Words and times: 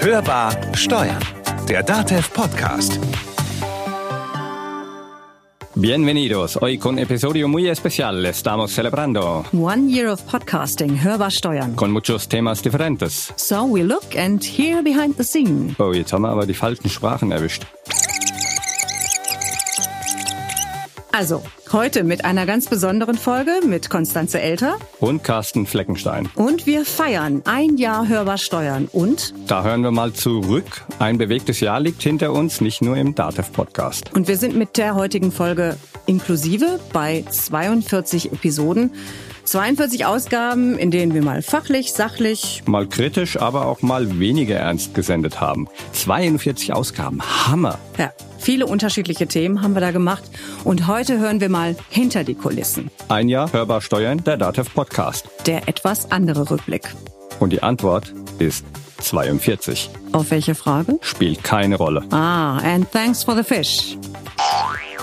Hörbar 0.00 0.52
Steuern, 0.74 1.18
der 1.68 1.82
DATEV 1.82 2.30
Podcast. 2.32 2.98
Bienvenidos. 5.74 6.56
Hoy 6.60 6.76
con 6.78 6.98
episodio 6.98 7.46
muy 7.48 7.68
especial 7.68 8.24
estamos 8.26 8.72
celebrando 8.72 9.44
One 9.52 9.90
year 9.90 10.08
of 10.08 10.22
podcasting, 10.22 10.96
hörbar 11.02 11.30
steuern. 11.30 11.74
con 11.76 11.90
muchos 11.92 12.28
temas 12.28 12.62
diferentes. 12.62 13.32
So 13.36 13.64
we 13.64 13.82
look 13.84 14.16
and 14.16 14.42
hear 14.42 14.82
behind 14.82 15.16
the 15.16 15.24
scene. 15.24 15.74
Oh, 15.78 15.92
jetzt 15.92 16.12
haben 16.12 16.22
wir 16.22 16.30
aber 16.30 16.46
die 16.46 16.54
falschen 16.54 16.88
Sprachen 16.90 17.30
erwischt. 17.32 17.64
Also, 21.18 21.42
heute 21.72 22.04
mit 22.04 22.24
einer 22.24 22.46
ganz 22.46 22.68
besonderen 22.68 23.16
Folge 23.16 23.50
mit 23.66 23.90
Konstanze 23.90 24.40
Elter. 24.40 24.76
Und 25.00 25.24
Carsten 25.24 25.66
Fleckenstein. 25.66 26.28
Und 26.36 26.64
wir 26.64 26.84
feiern 26.84 27.42
ein 27.44 27.76
Jahr 27.76 28.06
hörbar 28.06 28.38
steuern. 28.38 28.88
Und, 28.92 29.34
Da 29.48 29.64
hören 29.64 29.82
wir 29.82 29.90
mal 29.90 30.12
zurück. 30.12 30.86
Ein 31.00 31.18
bewegtes 31.18 31.58
Jahr 31.58 31.80
liegt 31.80 32.04
hinter 32.04 32.30
uns, 32.32 32.60
nicht 32.60 32.82
nur 32.82 32.96
im 32.96 33.16
DATEV-Podcast. 33.16 34.14
und 34.14 34.28
wir 34.28 34.36
sind 34.36 34.54
mit 34.54 34.76
der 34.76 34.94
heutigen 34.94 35.32
Folge 35.32 35.76
inklusive 36.06 36.78
bei 36.92 37.24
42 37.28 38.30
Episoden. 38.32 38.92
42 39.48 40.04
Ausgaben, 40.04 40.78
in 40.78 40.90
denen 40.90 41.14
wir 41.14 41.22
mal 41.22 41.40
fachlich, 41.40 41.94
sachlich, 41.94 42.62
Mal 42.66 42.86
kritisch, 42.86 43.40
aber 43.40 43.64
auch 43.64 43.80
mal 43.80 44.18
weniger 44.18 44.56
ernst 44.56 44.94
gesendet 44.94 45.40
haben. 45.40 45.68
42 45.92 46.74
Ausgaben. 46.74 47.22
Hammer. 47.22 47.78
ja, 47.96 48.12
viele 48.38 48.66
unterschiedliche 48.66 49.26
Themen 49.26 49.62
haben 49.62 49.72
wir 49.72 49.80
da 49.80 49.90
gemacht. 49.90 50.24
Und 50.64 50.86
heute 50.86 51.18
hören 51.18 51.40
wir 51.40 51.48
mal 51.48 51.76
hinter 51.88 52.24
die 52.24 52.34
Kulissen. 52.34 52.90
Ein 53.08 53.30
Jahr 53.30 53.50
hörbar 53.50 53.80
steuern, 53.80 54.22
der 54.22 54.36
DATEV-Podcast. 54.36 55.26
Der 55.46 55.66
etwas 55.66 56.10
andere 56.10 56.50
Rückblick. 56.50 56.82
Und 57.40 57.54
die 57.54 57.62
Antwort 57.62 58.12
ist 58.38 58.66
42. 58.98 59.88
Auf 60.12 60.30
welche 60.30 60.54
Frage? 60.54 60.98
Spielt 61.00 61.42
keine 61.42 61.76
Rolle. 61.76 62.04
Ah, 62.10 62.58
and 62.58 62.90
thanks 62.92 63.24
for 63.24 63.34
the 63.34 63.42
fish. 63.42 63.96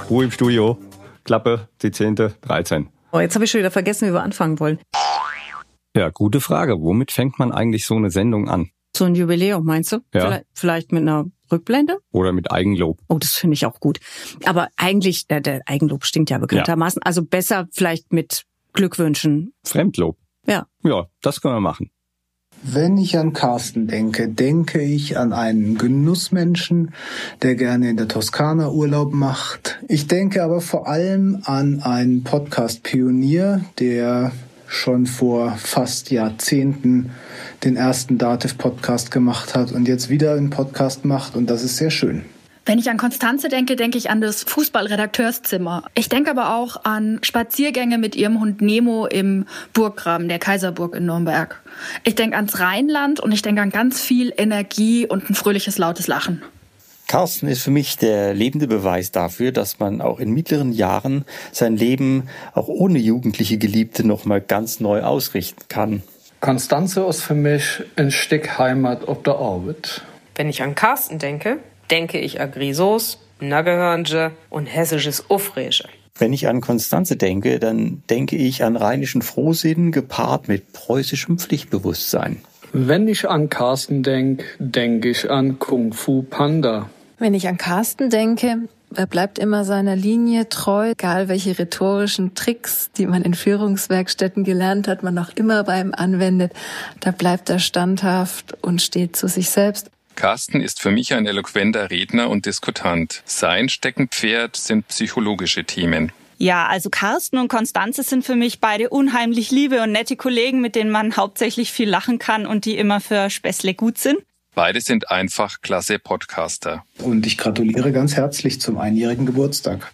Ruhe 0.08 0.26
im 0.26 0.32
Studio. 0.32 0.78
Klappe, 1.24 1.68
die 1.82 1.90
zehnte, 1.90 2.36
13. 2.42 2.90
Oh, 3.16 3.22
jetzt 3.22 3.34
habe 3.34 3.46
ich 3.46 3.52
schon 3.52 3.60
wieder 3.60 3.72
vergessen, 3.72 4.10
wie 4.10 4.14
wir 4.14 4.24
anfangen 4.24 4.60
wollen. 4.60 4.78
Ja, 5.96 6.10
gute 6.10 6.42
Frage. 6.42 6.82
Womit 6.82 7.14
fängt 7.14 7.40
man 7.40 7.54
eigentlich 7.54 7.86
so 7.86 7.96
eine 7.96 8.12
Sendung 8.12 8.50
an? 8.50 8.72
So 8.94 9.06
ein 9.06 9.16
Jubiläum, 9.16 9.64
meinst 9.64 9.94
du? 9.94 10.00
Ja. 10.14 10.20
Vielleicht, 10.20 10.46
vielleicht 10.54 10.92
mit 10.92 11.04
einer 11.04 11.24
Rückblende? 11.50 12.00
Oder 12.12 12.34
mit 12.34 12.52
Eigenlob? 12.52 13.00
Oh, 13.08 13.18
das 13.18 13.36
finde 13.36 13.54
ich 13.54 13.66
auch 13.66 13.80
gut. 13.80 14.00
Aber 14.44 14.68
eigentlich, 14.76 15.28
der, 15.28 15.40
der 15.40 15.62
Eigenlob 15.66 16.04
stinkt 16.04 16.30
ja 16.30 16.40
bekanntermaßen. 16.40 17.02
Also 17.04 17.24
besser 17.24 17.70
vielleicht 17.72 18.12
mit 18.12 18.44
Glückwünschen. 18.74 19.54
Fremdlob? 19.64 20.18
Ja. 20.46 20.68
Ja, 20.84 21.06
das 21.22 21.40
können 21.40 21.54
wir 21.54 21.62
machen. 21.62 21.92
Wenn 22.64 22.98
ich 22.98 23.18
an 23.18 23.34
Carsten 23.34 23.88
denke, 23.88 24.28
denke 24.28 24.82
ich 24.82 25.18
an 25.18 25.34
einen 25.34 25.78
Genussmenschen, 25.78 26.94
der 27.42 27.56
gerne 27.56 27.90
in 27.90 27.98
der 27.98 28.08
Toskana 28.08 28.70
Urlaub 28.70 29.14
macht. 29.14 29.80
Ich 29.88 30.08
denke 30.08 30.44
aber 30.44 30.62
vor 30.62 30.88
allem 30.88 31.42
an 31.46 31.82
einen 31.82 32.24
Podcast-Pionier, 32.24 33.62
der 33.80 34.32
schon 34.68 35.06
vor 35.06 35.52
fast 35.58 36.12
Jahrzehnten 36.12 37.12
den 37.64 37.76
ersten 37.76 38.18
Dativ-Podcast 38.18 39.12
gemacht 39.12 39.56
hat 39.56 39.72
und 39.72 39.88
jetzt 39.88 40.10
wieder 40.10 40.34
einen 40.34 40.50
Podcast 40.50 41.06
macht 41.06 41.36
und 41.36 41.50
das 41.50 41.64
ist 41.64 41.78
sehr 41.78 41.92
schön. 41.92 42.26
Wenn 42.68 42.80
ich 42.80 42.90
an 42.90 42.98
Konstanze 42.98 43.48
denke, 43.48 43.76
denke 43.76 44.00
ich 44.00 44.10
an 44.10 44.22
das 44.22 44.44
Fußballredakteurszimmer. 44.44 45.84
Ich 45.94 46.10
denke 46.10 46.32
aber 46.32 46.56
auch 46.56 46.84
an 46.84 47.20
Spaziergänge 47.22 48.00
mit 48.00 48.16
ihrem 48.16 48.40
Hund 48.40 48.60
Nemo 48.60 49.06
im 49.06 49.46
Burggraben 49.74 50.28
der 50.28 50.40
Kaiserburg 50.40 50.96
in 50.96 51.06
Nürnberg. 51.06 51.62
Ich 52.04 52.16
denke 52.16 52.38
ans 52.38 52.60
Rheinland 52.60 53.20
und 53.20 53.32
ich 53.32 53.44
denke 53.44 53.62
an 53.62 53.70
ganz 53.70 54.02
viel 54.02 54.34
Energie 54.36 55.06
und 55.06 55.30
ein 55.30 55.36
fröhliches, 55.36 55.78
lautes 55.78 56.08
Lachen. 56.08 56.42
Carsten 57.08 57.48
ist 57.48 57.62
für 57.62 57.70
mich 57.70 57.98
der 57.98 58.34
lebende 58.34 58.68
Beweis 58.68 59.12
dafür, 59.12 59.52
dass 59.52 59.78
man 59.78 60.02
auch 60.02 60.20
in 60.20 60.32
mittleren 60.32 60.72
Jahren 60.72 61.24
sein 61.52 61.78
Leben 61.78 62.30
auch 62.56 62.68
ohne 62.68 62.98
jugendliche 62.98 63.60
Geliebte 63.60 64.08
nochmal 64.08 64.42
ganz 64.42 64.80
neu 64.80 65.04
ausrichten 65.04 65.66
kann. 65.70 66.02
Konstanze 66.42 67.06
ist 67.06 67.22
für 67.22 67.36
mich 67.36 67.84
ein 67.96 68.10
Stück 68.10 68.58
Heimat 68.58 69.08
auf 69.08 69.22
der 69.22 69.36
Arbeit. 69.36 70.02
Wenn 70.34 70.50
ich 70.50 70.64
an 70.64 70.74
Carsten 70.74 71.20
denke, 71.20 71.60
denke 71.92 72.20
ich 72.20 72.42
an 72.42 72.52
Grisos, 72.52 73.20
Naggehörnche 73.40 74.32
und 74.50 74.66
hessisches 74.66 75.26
Ufräsche. 75.30 75.88
Wenn 76.18 76.32
ich 76.32 76.48
an 76.48 76.62
Konstanze 76.62 77.18
denke, 77.18 77.60
dann 77.60 78.02
denke 78.10 78.38
ich 78.38 78.64
an 78.64 78.78
rheinischen 78.78 79.22
Frohsinn 79.22 79.92
gepaart 79.92 80.48
mit 80.48 80.72
preußischem 80.72 81.38
Pflichtbewusstsein. 81.38 82.38
Wenn 82.72 83.08
ich 83.08 83.30
an 83.30 83.50
Carsten 83.50 84.02
denk, 84.02 84.44
denke 84.60 85.10
ich 85.10 85.30
an 85.30 85.60
Kung 85.60 85.94
Fu 85.94 86.24
Panda. 86.24 86.90
Wenn 87.20 87.34
ich 87.34 87.48
an 87.48 87.58
Carsten 87.58 88.10
denke, 88.10 88.68
er 88.94 89.08
bleibt 89.08 89.40
immer 89.40 89.66
seiner 89.66 89.96
Linie 89.96 90.48
treu, 90.48 90.92
egal 90.92 91.28
welche 91.28 91.58
rhetorischen 91.58 92.34
Tricks, 92.34 92.92
die 92.98 93.08
man 93.08 93.24
in 93.24 93.34
Führungswerkstätten 93.34 94.44
gelernt 94.44 94.88
hat, 94.88 95.04
man 95.04 95.18
auch 95.18 95.32
immer 95.36 95.64
bei 95.64 95.82
ihm 95.82 95.94
anwendet, 95.94 96.54
da 97.02 97.12
bleibt 97.12 97.50
er 97.50 97.60
standhaft 97.60 98.58
und 98.62 98.82
steht 98.82 99.16
zu 99.16 99.28
sich 99.28 99.50
selbst. 99.50 99.90
Carsten 100.16 100.62
ist 100.62 100.82
für 100.82 100.92
mich 100.92 101.14
ein 101.14 101.26
eloquenter 101.26 101.90
Redner 101.90 102.30
und 102.30 102.46
Diskutant. 102.46 103.22
Sein 103.26 103.70
Steckenpferd 103.70 104.56
sind 104.56 104.88
psychologische 104.88 105.64
Themen. 105.64 106.12
Ja, 106.38 106.68
also 106.68 106.90
Carsten 106.90 107.38
und 107.38 107.48
Konstanze 107.48 108.04
sind 108.04 108.26
für 108.26 108.36
mich 108.36 108.60
beide 108.60 108.90
unheimlich 108.90 109.52
liebe 109.52 109.82
und 109.82 109.92
nette 109.92 110.16
Kollegen, 110.16 110.62
mit 110.62 110.76
denen 110.76 110.92
man 110.92 111.16
hauptsächlich 111.16 111.72
viel 111.72 111.90
lachen 111.90 112.20
kann 112.20 112.46
und 112.46 112.66
die 112.66 112.78
immer 112.78 113.00
für 113.00 113.30
Späßle 113.30 113.74
gut 113.74 113.98
sind. 113.98 114.18
Beide 114.54 114.82
sind 114.82 115.12
einfach 115.12 115.62
klasse 115.62 116.00
Podcaster. 116.00 116.84
Und 117.00 117.26
ich 117.26 117.38
gratuliere 117.38 117.92
ganz 117.92 118.16
herzlich 118.16 118.62
zum 118.62 118.78
einjährigen 118.78 119.26
Geburtstag. 119.26 119.94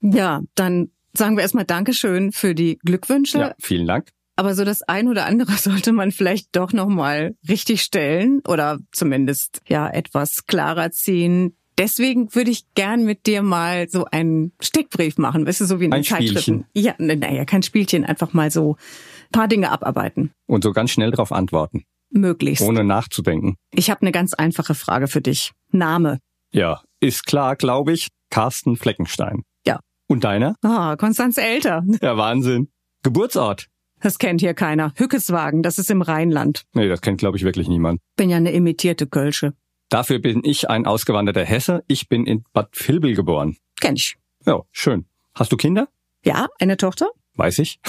Ja, 0.00 0.42
dann 0.54 0.90
sagen 1.14 1.36
wir 1.36 1.42
erstmal 1.42 1.64
Dankeschön 1.64 2.32
für 2.32 2.54
die 2.54 2.78
Glückwünsche. 2.84 3.38
Ja, 3.38 3.54
vielen 3.58 3.86
Dank. 3.86 4.08
Aber 4.36 4.54
so 4.54 4.64
das 4.64 4.82
ein 4.82 5.08
oder 5.08 5.26
andere 5.26 5.52
sollte 5.56 5.92
man 5.92 6.12
vielleicht 6.12 6.54
doch 6.56 6.72
nochmal 6.72 7.36
richtig 7.48 7.82
stellen 7.82 8.40
oder 8.46 8.78
zumindest 8.92 9.60
ja 9.68 9.88
etwas 9.88 10.46
klarer 10.46 10.90
ziehen. 10.90 11.56
Deswegen 11.76 12.32
würde 12.34 12.52
ich 12.52 12.72
gern 12.74 13.04
mit 13.04 13.26
dir 13.26 13.42
mal 13.42 13.88
so 13.88 14.04
einen 14.04 14.52
Steckbrief 14.60 15.18
machen, 15.18 15.44
weißt 15.44 15.60
du, 15.62 15.64
so 15.64 15.80
wie 15.80 15.86
in 15.86 15.90
den 15.90 15.98
Ein 15.98 16.04
Zeitschriften. 16.04 16.66
Spielchen. 16.70 16.74
Ja, 16.74 16.94
naja, 16.98 17.44
kein 17.44 17.64
Spielchen, 17.64 18.04
einfach 18.04 18.32
mal 18.32 18.50
so 18.52 18.76
ein 18.76 19.32
paar 19.32 19.48
Dinge 19.48 19.72
abarbeiten. 19.72 20.30
Und 20.46 20.62
so 20.62 20.72
ganz 20.72 20.92
schnell 20.92 21.10
darauf 21.10 21.32
antworten, 21.32 21.82
Möglichst. 22.10 22.62
ohne 22.64 22.84
nachzudenken. 22.84 23.56
Ich 23.72 23.90
habe 23.90 24.02
eine 24.02 24.12
ganz 24.12 24.34
einfache 24.34 24.74
Frage 24.76 25.08
für 25.08 25.20
dich. 25.20 25.50
Name. 25.72 26.20
Ja, 26.52 26.80
ist 27.00 27.26
klar, 27.26 27.56
glaube 27.56 27.92
ich. 27.92 28.06
Carsten 28.30 28.76
Fleckenstein. 28.76 29.42
Ja. 29.66 29.80
Und 30.06 30.22
deiner? 30.22 30.54
Ah, 30.62 30.94
Konstanz 30.96 31.38
Elter. 31.38 31.82
Ja, 32.00 32.16
Wahnsinn. 32.16 32.68
Geburtsort? 33.02 33.66
Das 34.04 34.18
kennt 34.18 34.42
hier 34.42 34.52
keiner. 34.52 34.92
Hückeswagen, 34.96 35.62
das 35.62 35.78
ist 35.78 35.90
im 35.90 36.02
Rheinland. 36.02 36.66
Nee, 36.74 36.90
das 36.90 37.00
kennt, 37.00 37.16
glaube 37.16 37.38
ich, 37.38 37.42
wirklich 37.42 37.68
niemand. 37.68 38.02
Bin 38.16 38.28
ja 38.28 38.36
eine 38.36 38.52
imitierte 38.52 39.06
Kölsche. 39.06 39.54
Dafür 39.88 40.18
bin 40.18 40.42
ich 40.44 40.68
ein 40.68 40.84
ausgewanderter 40.84 41.42
Hesse. 41.42 41.84
Ich 41.88 42.10
bin 42.10 42.26
in 42.26 42.44
Bad 42.52 42.68
Vilbel 42.74 43.14
geboren. 43.14 43.56
Kenn 43.80 43.96
ich. 43.96 44.16
Ja, 44.44 44.60
schön. 44.72 45.06
Hast 45.34 45.52
du 45.52 45.56
Kinder? 45.56 45.88
Ja, 46.22 46.48
eine 46.60 46.76
Tochter? 46.76 47.08
Weiß 47.36 47.58
ich. 47.60 47.80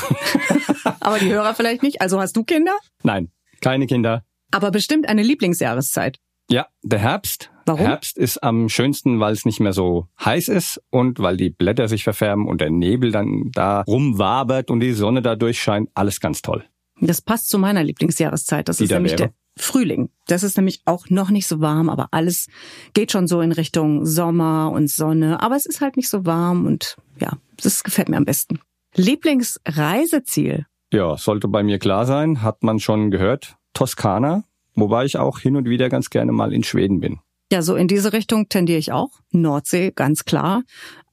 Aber 1.02 1.20
die 1.20 1.34
Hörer 1.34 1.54
vielleicht 1.54 1.84
nicht. 1.84 2.00
Also 2.00 2.22
hast 2.22 2.38
du 2.38 2.46
Kinder? 2.46 2.78
Nein, 3.04 3.30
keine 3.60 3.86
Kinder. 3.86 4.24
Aber 4.52 4.72
bestimmt 4.72 5.10
eine 5.10 5.22
Lieblingsjahreszeit. 5.22 6.20
Ja, 6.50 6.68
der 6.82 7.00
Herbst. 7.00 7.52
Warum? 7.66 7.82
Herbst 7.82 8.18
ist 8.18 8.44
am 8.44 8.70
schönsten, 8.70 9.20
weil 9.20 9.34
es 9.34 9.44
nicht 9.46 9.60
mehr 9.60 9.74
so 9.74 10.08
heiß 10.24 10.50
ist 10.50 10.82
und 10.92 11.20
weil 11.20 11.36
die 11.38 11.50
Blätter 11.50 11.88
sich 11.88 12.04
verfärben 12.04 12.48
und 12.48 12.62
der 12.62 12.70
Nebel 12.70 13.12
dann 13.12 13.50
da 13.54 13.82
rumwabert 13.82 14.70
und 14.70 14.80
die 14.82 14.94
Sonne 14.94 15.22
da 15.22 15.36
durchscheint. 15.36 15.90
Alles 15.96 16.20
ganz 16.20 16.42
toll. 16.42 16.64
Das 17.02 17.22
passt 17.22 17.50
zu 17.50 17.58
meiner 17.58 17.84
Lieblingsjahreszeit. 17.84 18.70
Das 18.70 18.78
Die 18.78 18.84
ist 18.84 18.92
da 18.92 18.96
nämlich 18.96 19.14
wäre? 19.14 19.30
der 19.30 19.34
Frühling. 19.58 20.10
Das 20.28 20.44
ist 20.44 20.58
nämlich 20.58 20.82
auch 20.86 21.10
noch 21.10 21.30
nicht 21.30 21.48
so 21.48 21.60
warm, 21.60 21.90
aber 21.90 22.10
alles 22.12 22.48
geht 22.94 23.12
schon 23.12 23.28
so 23.28 23.42
in 23.42 23.52
Richtung 23.52 24.06
Sommer 24.06 24.72
und 24.72 24.90
Sonne. 24.90 25.42
Aber 25.42 25.56
es 25.56 25.66
ist 25.66 25.82
halt 25.82 25.98
nicht 25.98 26.10
so 26.10 26.26
warm 26.26 26.66
und 26.66 26.98
ja, 27.20 27.34
das 27.62 27.84
gefällt 27.84 28.10
mir 28.10 28.18
am 28.18 28.26
besten. 28.26 28.60
Lieblingsreiseziel. 28.96 30.66
Ja, 30.94 31.18
sollte 31.18 31.48
bei 31.48 31.64
mir 31.64 31.80
klar 31.80 32.06
sein, 32.06 32.42
hat 32.42 32.64
man 32.64 32.80
schon 32.80 33.12
gehört. 33.12 33.56
Toskana, 33.74 34.44
wobei 34.76 35.06
ich 35.06 35.18
auch 35.18 35.40
hin 35.40 35.56
und 35.56 35.68
wieder 35.68 35.90
ganz 35.90 36.10
gerne 36.10 36.32
mal 36.32 36.54
in 36.54 36.64
Schweden 36.64 37.00
bin. 37.00 37.20
Ja, 37.52 37.62
so 37.62 37.76
in 37.76 37.88
diese 37.88 38.12
Richtung 38.14 38.50
tendiere 38.50 38.80
ich 38.80 38.92
auch. 38.92 39.12
Nordsee, 39.32 39.92
ganz 39.92 40.26
klar. 40.26 40.64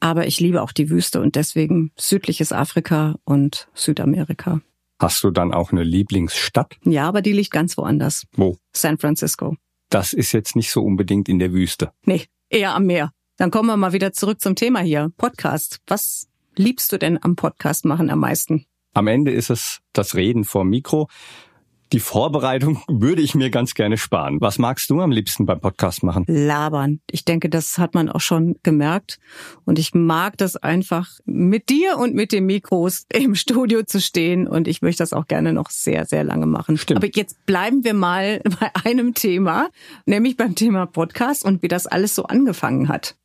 Aber 0.01 0.27
ich 0.27 0.41
liebe 0.41 0.63
auch 0.63 0.73
die 0.73 0.89
Wüste 0.89 1.21
und 1.21 1.37
deswegen 1.37 1.93
südliches 1.97 2.53
Afrika 2.53 3.17
und 3.25 3.69
Südamerika. 3.75 4.61
Hast 4.99 5.23
du 5.25 5.31
dann 5.31 5.53
auch 5.53 5.73
eine 5.73 5.83
Lieblingsstadt? 5.83 6.77
Ja, 6.85 7.09
aber 7.09 7.23
die 7.23 7.33
liegt 7.33 7.51
ganz 7.51 7.77
woanders. 7.77 8.25
Wo? 8.35 8.57
San 8.73 8.99
Francisco. 8.99 9.57
Das 9.91 10.13
ist 10.13 10.33
jetzt 10.33 10.57
nicht 10.57 10.71
so 10.71 10.83
unbedingt 10.83 11.29
in 11.29 11.39
der 11.39 11.53
Wüste. 11.53 11.93
Nee, 12.07 12.25
eher 12.49 12.75
am 12.75 12.87
Meer. 12.87 13.13
Dann 13.37 13.51
kommen 13.51 13.69
wir 13.69 13.77
mal 13.77 13.93
wieder 13.93 14.13
zurück 14.13 14.41
zum 14.41 14.55
Thema 14.55 14.81
hier. 14.81 15.11
Podcast. 15.17 15.81
Was 15.87 16.29
liebst 16.55 16.93
du 16.93 16.99
denn 16.99 17.23
am 17.23 17.37
Podcast 17.37 17.85
machen 17.85 18.11
am 18.11 18.21
meisten? 18.21 18.65
Am 18.95 19.07
Ende 19.07 19.33
ist 19.33 19.51
es 19.51 19.81
das 19.93 20.15
Reden 20.15 20.45
vor 20.45 20.65
Mikro. 20.65 21.09
Die 21.93 22.01
Vorbereitung 22.01 22.83
würde 22.89 23.21
ich 23.21 23.35
mir 23.35 23.51
ganz 23.51 23.75
gerne 23.75 23.99
sparen. 23.99 24.41
Was 24.41 24.59
magst 24.59 24.89
du 24.89 25.03
am 25.03 25.11
liebsten 25.11 25.45
beim 25.45 25.61
Podcast 25.61 26.03
machen? 26.03 26.25
Labern. 26.27 27.01
Ich 27.11 27.27
denke, 27.27 27.51
das 27.51 27.77
hat 27.77 27.93
man 27.93 28.09
auch 28.09 28.23
schon 28.23 28.57
gemerkt. 28.63 29.19
Und 29.67 29.79
ich 29.79 29.93
mag 29.93 30.39
das 30.39 30.57
einfach, 30.57 31.11
mit 31.27 31.69
dir 31.69 31.99
und 31.99 32.15
mit 32.15 32.33
den 32.33 32.47
Mikros 32.47 33.05
im 33.13 33.35
Studio 33.35 33.83
zu 33.83 34.01
stehen. 34.01 34.49
Und 34.49 34.69
ich 34.69 34.81
möchte 34.81 35.03
das 35.03 35.13
auch 35.13 35.27
gerne 35.27 35.53
noch 35.53 35.69
sehr, 35.69 36.07
sehr 36.07 36.25
lange 36.25 36.47
machen. 36.47 36.79
Stimmt. 36.79 36.97
Aber 36.97 37.11
jetzt 37.13 37.45
bleiben 37.45 37.85
wir 37.85 37.93
mal 37.93 38.41
bei 38.61 38.71
einem 38.85 39.13
Thema, 39.13 39.69
nämlich 40.07 40.39
beim 40.39 40.55
Thema 40.55 40.87
Podcast 40.87 41.45
und 41.45 41.63
wie 41.63 41.69
das 41.69 41.87
alles 41.87 42.15
so 42.15 42.25
angefangen 42.25 42.89
hat. 42.89 43.17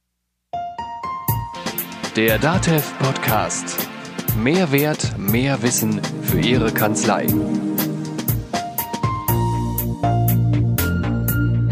Der 2.18 2.38
DATEV 2.38 2.98
Podcast. 3.00 3.88
Mehr 4.44 4.74
Wert, 4.74 5.18
mehr 5.18 5.64
Wissen 5.64 6.02
für 6.24 6.40
Ihre 6.40 6.74
Kanzlei. 6.74 7.28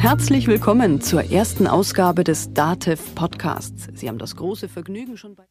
Herzlich 0.05 0.45
willkommen 0.45 1.01
zur 1.01 1.31
ersten 1.31 1.65
Ausgabe 1.65 2.23
des 2.23 2.53
DATEV 2.53 3.15
Podcasts. 3.15 3.87
Sie 3.95 4.07
haben 4.07 4.19
das 4.19 4.35
große 4.35 4.69
Vergnügen 4.69 5.17
schon 5.17 5.33
bei 5.33 5.45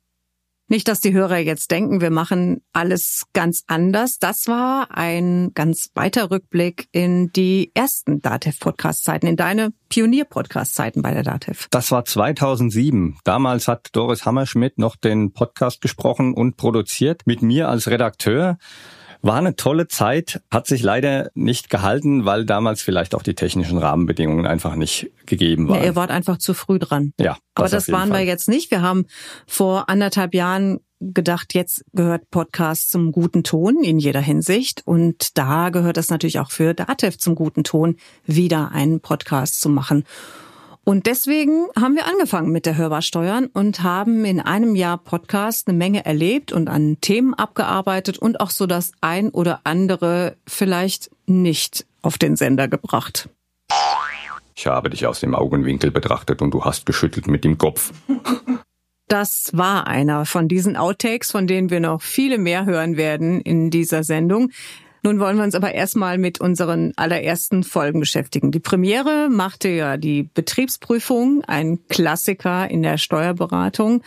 Nicht, 0.68 0.86
dass 0.86 1.00
die 1.00 1.12
Hörer 1.12 1.38
jetzt 1.38 1.72
denken, 1.72 2.00
wir 2.00 2.12
machen 2.12 2.62
alles 2.72 3.24
ganz 3.32 3.64
anders. 3.66 4.20
Das 4.20 4.46
war 4.46 4.96
ein 4.96 5.50
ganz 5.54 5.90
weiter 5.94 6.30
Rückblick 6.30 6.86
in 6.92 7.32
die 7.32 7.72
ersten 7.74 8.22
DATEV-Podcast-Zeiten, 8.22 9.26
in 9.26 9.34
deine 9.34 9.72
Pionier-Podcast-Zeiten 9.88 11.02
bei 11.02 11.12
der 11.12 11.24
DATEV. 11.24 11.66
Das 11.70 11.90
war 11.90 12.04
2007. 12.04 13.18
Damals 13.24 13.66
hat 13.66 13.88
Doris 13.90 14.24
Hammerschmidt 14.24 14.78
noch 14.78 14.94
den 14.94 15.32
Podcast 15.32 15.80
gesprochen 15.80 16.32
und 16.32 16.56
produziert 16.56 17.22
mit 17.26 17.42
mir 17.42 17.68
als 17.68 17.90
Redakteur. 17.90 18.58
War 19.24 19.36
eine 19.36 19.56
tolle 19.56 19.88
Zeit, 19.88 20.42
hat 20.50 20.66
sich 20.66 20.82
leider 20.82 21.30
nicht 21.34 21.70
gehalten, 21.70 22.26
weil 22.26 22.44
damals 22.44 22.82
vielleicht 22.82 23.14
auch 23.14 23.22
die 23.22 23.34
technischen 23.34 23.78
Rahmenbedingungen 23.78 24.46
einfach 24.46 24.76
nicht 24.76 25.10
gegeben 25.24 25.66
waren. 25.66 25.78
Ja, 25.78 25.84
ihr 25.86 25.96
wart 25.96 26.10
einfach 26.10 26.36
zu 26.36 26.52
früh 26.52 26.78
dran. 26.78 27.14
Ja, 27.18 27.38
Aber 27.54 27.64
das 27.64 27.70
das 27.70 27.82
auf 27.84 27.86
jeden 27.88 27.98
waren 28.00 28.08
wir 28.10 28.16
Fall. 28.16 28.26
jetzt 28.26 28.48
nicht. 28.50 28.70
Wir 28.70 28.82
haben 28.82 29.06
vor 29.46 29.88
anderthalb 29.88 30.34
Jahren 30.34 30.80
gedacht, 31.00 31.54
jetzt 31.54 31.84
gehört 31.94 32.30
Podcast 32.30 32.90
zum 32.90 33.12
guten 33.12 33.44
Ton 33.44 33.82
in 33.82 33.98
jeder 33.98 34.20
Hinsicht. 34.20 34.82
Und 34.84 35.38
da 35.38 35.70
gehört 35.70 35.96
es 35.96 36.10
natürlich 36.10 36.38
auch 36.38 36.50
für 36.50 36.74
DATEV 36.74 37.16
zum 37.16 37.34
guten 37.34 37.64
Ton, 37.64 37.96
wieder 38.26 38.72
einen 38.72 39.00
Podcast 39.00 39.58
zu 39.60 39.70
machen. 39.70 40.04
Und 40.84 41.06
deswegen 41.06 41.66
haben 41.80 41.96
wir 41.96 42.06
angefangen 42.06 42.52
mit 42.52 42.66
der 42.66 42.76
Hörbar 42.76 43.00
Steuern 43.00 43.46
und 43.46 43.82
haben 43.82 44.26
in 44.26 44.38
einem 44.38 44.76
Jahr 44.76 44.98
Podcast 44.98 45.66
eine 45.66 45.78
Menge 45.78 46.04
erlebt 46.04 46.52
und 46.52 46.68
an 46.68 46.98
Themen 47.00 47.32
abgearbeitet 47.32 48.18
und 48.18 48.38
auch 48.40 48.50
so 48.50 48.66
das 48.66 48.92
ein 49.00 49.30
oder 49.30 49.62
andere 49.64 50.36
vielleicht 50.46 51.10
nicht 51.26 51.86
auf 52.02 52.18
den 52.18 52.36
Sender 52.36 52.68
gebracht. 52.68 53.30
Ich 54.54 54.66
habe 54.66 54.90
dich 54.90 55.06
aus 55.06 55.20
dem 55.20 55.34
Augenwinkel 55.34 55.90
betrachtet 55.90 56.42
und 56.42 56.52
du 56.52 56.64
hast 56.64 56.84
geschüttelt 56.84 57.28
mit 57.28 57.44
dem 57.44 57.56
Kopf. 57.56 57.92
Das 59.08 59.50
war 59.52 59.86
einer 59.86 60.26
von 60.26 60.48
diesen 60.48 60.76
Outtakes, 60.76 61.30
von 61.30 61.46
denen 61.46 61.70
wir 61.70 61.80
noch 61.80 62.00
viele 62.02 62.38
mehr 62.38 62.64
hören 62.64 62.96
werden 62.96 63.40
in 63.40 63.70
dieser 63.70 64.02
Sendung. 64.02 64.50
Nun 65.04 65.20
wollen 65.20 65.36
wir 65.36 65.44
uns 65.44 65.54
aber 65.54 65.74
erstmal 65.74 66.16
mit 66.16 66.40
unseren 66.40 66.94
allerersten 66.96 67.62
Folgen 67.62 68.00
beschäftigen. 68.00 68.50
Die 68.50 68.60
Premiere 68.60 69.28
machte 69.28 69.68
ja 69.68 69.98
die 69.98 70.22
Betriebsprüfung, 70.22 71.44
ein 71.46 71.86
Klassiker 71.88 72.70
in 72.70 72.82
der 72.82 72.96
Steuerberatung. 72.96 74.02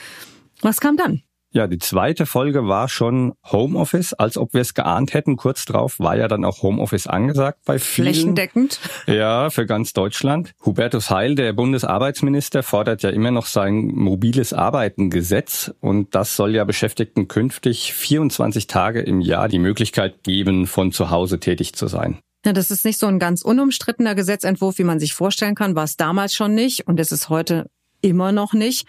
Was 0.62 0.80
kam 0.80 0.98
dann? 0.98 1.22
Ja, 1.58 1.66
die 1.66 1.80
zweite 1.80 2.28
Folge 2.28 2.68
war 2.68 2.88
schon 2.88 3.34
Homeoffice, 3.52 4.14
als 4.14 4.38
ob 4.38 4.54
wir 4.54 4.62
es 4.62 4.76
geahnt 4.76 5.16
hätten. 5.16 5.38
Kurz 5.38 5.66
drauf 5.66 5.98
war 5.98 6.16
ja 6.16 6.28
dann 6.28 6.46
auch 6.46 6.62
Homeoffice 6.62 7.08
angesagt 7.08 7.62
bei 7.66 7.80
vielen. 7.80 8.14
Flächendeckend. 8.14 8.80
Ja, 9.08 9.50
für 9.50 9.66
ganz 9.66 9.92
Deutschland. 9.94 10.54
Hubertus 10.64 11.10
Heil, 11.10 11.34
der 11.34 11.54
Bundesarbeitsminister, 11.54 12.62
fordert 12.62 13.02
ja 13.02 13.10
immer 13.10 13.32
noch 13.32 13.48
sein 13.48 13.88
mobiles 13.88 14.54
Arbeiten-Gesetz. 14.54 15.74
Und 15.82 16.14
das 16.14 16.36
soll 16.36 16.54
ja 16.54 16.64
Beschäftigten 16.64 17.28
künftig 17.28 17.92
24 17.92 18.68
Tage 18.68 19.02
im 19.02 19.20
Jahr 19.20 19.48
die 19.48 19.58
Möglichkeit 19.58 20.22
geben, 20.22 20.68
von 20.68 20.92
zu 20.92 21.10
Hause 21.10 21.40
tätig 21.40 21.74
zu 21.74 21.88
sein. 21.88 22.20
Ja, 22.46 22.54
das 22.54 22.70
ist 22.70 22.86
nicht 22.86 23.00
so 23.00 23.08
ein 23.08 23.18
ganz 23.18 23.42
unumstrittener 23.42 24.14
Gesetzentwurf, 24.14 24.78
wie 24.78 24.84
man 24.84 25.00
sich 25.00 25.16
vorstellen 25.16 25.56
kann. 25.56 25.76
War 25.76 25.86
es 25.86 25.98
damals 25.98 26.36
schon 26.36 26.54
nicht 26.54 26.88
und 26.88 27.00
es 27.00 27.12
ist 27.12 27.30
heute 27.30 27.66
immer 28.08 28.32
noch 28.32 28.54
nicht. 28.54 28.88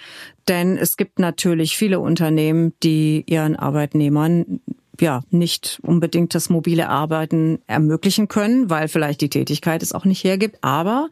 Denn 0.49 0.77
es 0.77 0.97
gibt 0.97 1.19
natürlich 1.19 1.77
viele 1.77 2.01
Unternehmen, 2.01 2.73
die 2.83 3.25
ihren 3.27 3.57
Arbeitnehmern 3.57 4.61
ja 5.01 5.23
nicht 5.31 5.79
unbedingt 5.83 6.35
das 6.35 6.51
mobile 6.51 6.89
Arbeiten 6.89 7.61
ermöglichen 7.67 8.29
können, 8.29 8.71
weil 8.71 8.89
vielleicht 8.89 9.21
die 9.21 9.31
Tätigkeit 9.31 9.83
es 9.83 9.93
auch 9.93 10.05
nicht 10.05 10.25
hergibt. 10.25 10.59
Aber 10.63 11.09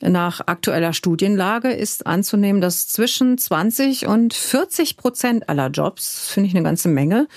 nach 0.00 0.40
aktueller 0.46 0.94
Studienlage 0.94 1.70
ist 1.70 2.06
anzunehmen, 2.06 2.60
dass 2.60 2.88
zwischen 2.88 3.36
20 3.36 4.06
und 4.06 4.32
40 4.32 4.96
Prozent 4.96 5.48
aller 5.48 5.68
Jobs, 5.68 6.30
finde 6.30 6.48
ich 6.48 6.54
eine 6.54 6.64
ganze 6.64 6.88
Menge, 6.88 7.28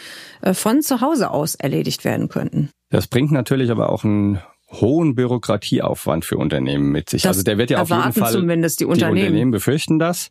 äh, 0.41 0.53
von 0.53 0.81
zu 0.81 1.01
Hause 1.01 1.31
aus 1.31 1.55
erledigt 1.55 2.05
werden 2.05 2.29
könnten. 2.29 2.69
Das 2.89 3.07
bringt 3.07 3.31
natürlich 3.31 3.69
aber 3.71 3.89
auch 3.89 4.03
einen 4.03 4.39
hohen 4.73 5.15
Bürokratieaufwand 5.15 6.25
für 6.25 6.37
Unternehmen 6.37 6.91
mit 6.91 7.09
sich. 7.09 7.23
Das 7.23 7.29
also 7.37 7.43
der 7.43 7.57
wird 7.57 7.69
ja 7.69 7.81
auf 7.81 7.89
jeden 7.89 8.13
Fall 8.13 8.31
zumindest 8.31 8.79
die 8.79 8.85
die 8.85 8.89
Unternehmen. 8.89 9.27
Unternehmen 9.27 9.51
befürchten 9.51 9.99
das. 9.99 10.29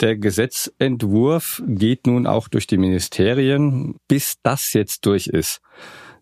Der 0.00 0.16
Gesetzentwurf 0.16 1.62
geht 1.66 2.06
nun 2.06 2.26
auch 2.26 2.48
durch 2.48 2.66
die 2.66 2.78
Ministerien. 2.78 3.96
Bis 4.08 4.34
das 4.42 4.72
jetzt 4.72 5.06
durch 5.06 5.28
ist, 5.28 5.60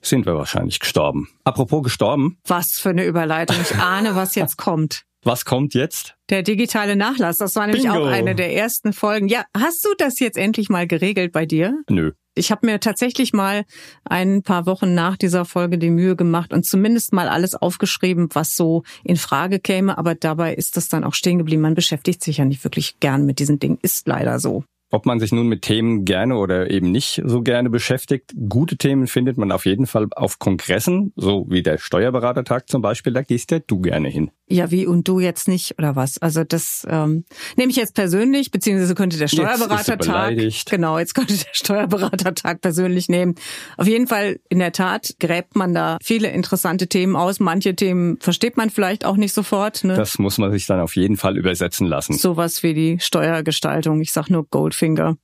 sind 0.02 0.26
wir 0.26 0.34
wahrscheinlich 0.34 0.80
gestorben. 0.80 1.28
Apropos 1.44 1.82
gestorben, 1.82 2.38
Was 2.46 2.72
für 2.72 2.90
eine 2.90 3.04
Überleitung. 3.06 3.56
Ich 3.62 3.74
ahne, 3.76 4.14
was 4.14 4.34
jetzt 4.34 4.58
kommt. 4.58 5.04
was 5.24 5.44
kommt 5.44 5.74
jetzt? 5.74 6.16
Der 6.28 6.42
digitale 6.42 6.96
Nachlass, 6.96 7.38
das 7.38 7.54
war 7.56 7.66
nämlich 7.66 7.84
Bingo. 7.84 8.02
auch 8.02 8.06
eine 8.08 8.34
der 8.34 8.52
ersten 8.54 8.92
Folgen. 8.92 9.28
Ja, 9.28 9.44
hast 9.56 9.84
du 9.84 9.90
das 9.96 10.18
jetzt 10.18 10.36
endlich 10.36 10.68
mal 10.68 10.86
geregelt 10.86 11.32
bei 11.32 11.46
dir? 11.46 11.74
Nö. 11.88 12.12
Ich 12.34 12.50
habe 12.50 12.66
mir 12.66 12.80
tatsächlich 12.80 13.34
mal 13.34 13.64
ein 14.04 14.42
paar 14.42 14.64
Wochen 14.64 14.94
nach 14.94 15.18
dieser 15.18 15.44
Folge 15.44 15.76
die 15.76 15.90
Mühe 15.90 16.16
gemacht 16.16 16.54
und 16.54 16.64
zumindest 16.64 17.12
mal 17.12 17.28
alles 17.28 17.54
aufgeschrieben, 17.54 18.28
was 18.32 18.56
so 18.56 18.84
in 19.04 19.16
Frage 19.16 19.60
käme. 19.60 19.98
Aber 19.98 20.14
dabei 20.14 20.54
ist 20.54 20.78
das 20.78 20.88
dann 20.88 21.04
auch 21.04 21.12
stehen 21.12 21.36
geblieben. 21.38 21.60
Man 21.60 21.74
beschäftigt 21.74 22.24
sich 22.24 22.38
ja 22.38 22.46
nicht 22.46 22.64
wirklich 22.64 22.98
gern 23.00 23.26
mit 23.26 23.38
diesen 23.38 23.58
Dingen. 23.58 23.78
Ist 23.82 24.08
leider 24.08 24.38
so. 24.38 24.64
Ob 24.90 25.06
man 25.06 25.20
sich 25.20 25.32
nun 25.32 25.46
mit 25.46 25.62
Themen 25.62 26.04
gerne 26.04 26.36
oder 26.36 26.70
eben 26.70 26.90
nicht 26.90 27.22
so 27.24 27.42
gerne 27.42 27.70
beschäftigt. 27.70 28.34
Gute 28.48 28.76
Themen 28.76 29.06
findet 29.06 29.38
man 29.38 29.50
auf 29.50 29.64
jeden 29.64 29.86
Fall 29.86 30.08
auf 30.14 30.38
Kongressen, 30.38 31.12
so 31.16 31.46
wie 31.48 31.62
der 31.62 31.78
Steuerberatertag 31.78 32.68
zum 32.68 32.82
Beispiel. 32.82 33.12
Da 33.12 33.22
gehst 33.22 33.50
ja 33.50 33.58
du 33.58 33.80
gerne 33.80 34.08
hin. 34.08 34.30
Ja, 34.52 34.70
wie 34.70 34.86
und 34.86 35.08
du 35.08 35.20
jetzt 35.20 35.48
nicht 35.48 35.78
oder 35.78 35.96
was? 35.96 36.18
Also 36.18 36.44
das 36.44 36.86
ähm, 36.88 37.24
nehme 37.56 37.70
ich 37.70 37.76
jetzt 37.76 37.94
persönlich, 37.94 38.50
beziehungsweise 38.50 38.94
könnte 38.94 39.18
der 39.18 39.28
Steuerberatertag 39.28 40.36
genau, 40.68 40.98
jetzt 40.98 41.14
könnte 41.14 41.34
der 41.34 41.52
Steuerberatertag 41.52 42.60
persönlich 42.60 43.08
nehmen. 43.08 43.34
Auf 43.76 43.86
jeden 43.86 44.06
Fall 44.06 44.40
in 44.48 44.58
der 44.58 44.72
Tat 44.72 45.14
gräbt 45.18 45.56
man 45.56 45.72
da 45.72 45.98
viele 46.02 46.28
interessante 46.30 46.88
Themen 46.88 47.16
aus. 47.16 47.40
Manche 47.40 47.74
Themen 47.74 48.18
versteht 48.20 48.56
man 48.56 48.70
vielleicht 48.70 49.04
auch 49.04 49.16
nicht 49.16 49.32
sofort. 49.32 49.84
Ne? 49.84 49.94
Das 49.94 50.18
muss 50.18 50.38
man 50.38 50.52
sich 50.52 50.66
dann 50.66 50.80
auf 50.80 50.96
jeden 50.96 51.16
Fall 51.16 51.38
übersetzen 51.38 51.86
lassen. 51.86 52.12
Sowas 52.14 52.62
wie 52.62 52.74
die 52.74 52.98
Steuergestaltung. 53.00 54.00
Ich 54.00 54.12
sag 54.12 54.28
nur 54.28 54.46
Goldfinger. 54.46 55.16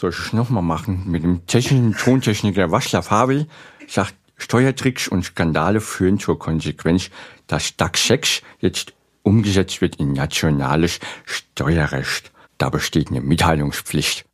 Soll 0.00 0.10
ich 0.10 0.18
es 0.18 0.32
nochmal 0.32 0.62
machen? 0.62 1.02
Mit 1.06 1.24
dem 1.24 1.46
technischen 1.46 1.94
Tontechniker 1.94 2.66
Václav 2.66 3.10
Havel 3.10 3.46
sagt, 3.86 4.14
Steuertricks 4.40 5.06
und 5.06 5.24
Skandale 5.24 5.80
führen 5.80 6.18
zur 6.18 6.38
Konsequenz, 6.38 7.10
dass 7.46 7.76
DAX-6 7.76 8.42
jetzt 8.58 8.94
umgesetzt 9.22 9.80
wird 9.80 9.96
in 9.96 10.12
nationales 10.12 10.98
Steuerrecht. 11.24 12.32
Da 12.58 12.70
besteht 12.70 13.10
eine 13.10 13.20
Mitteilungspflicht. 13.20 14.24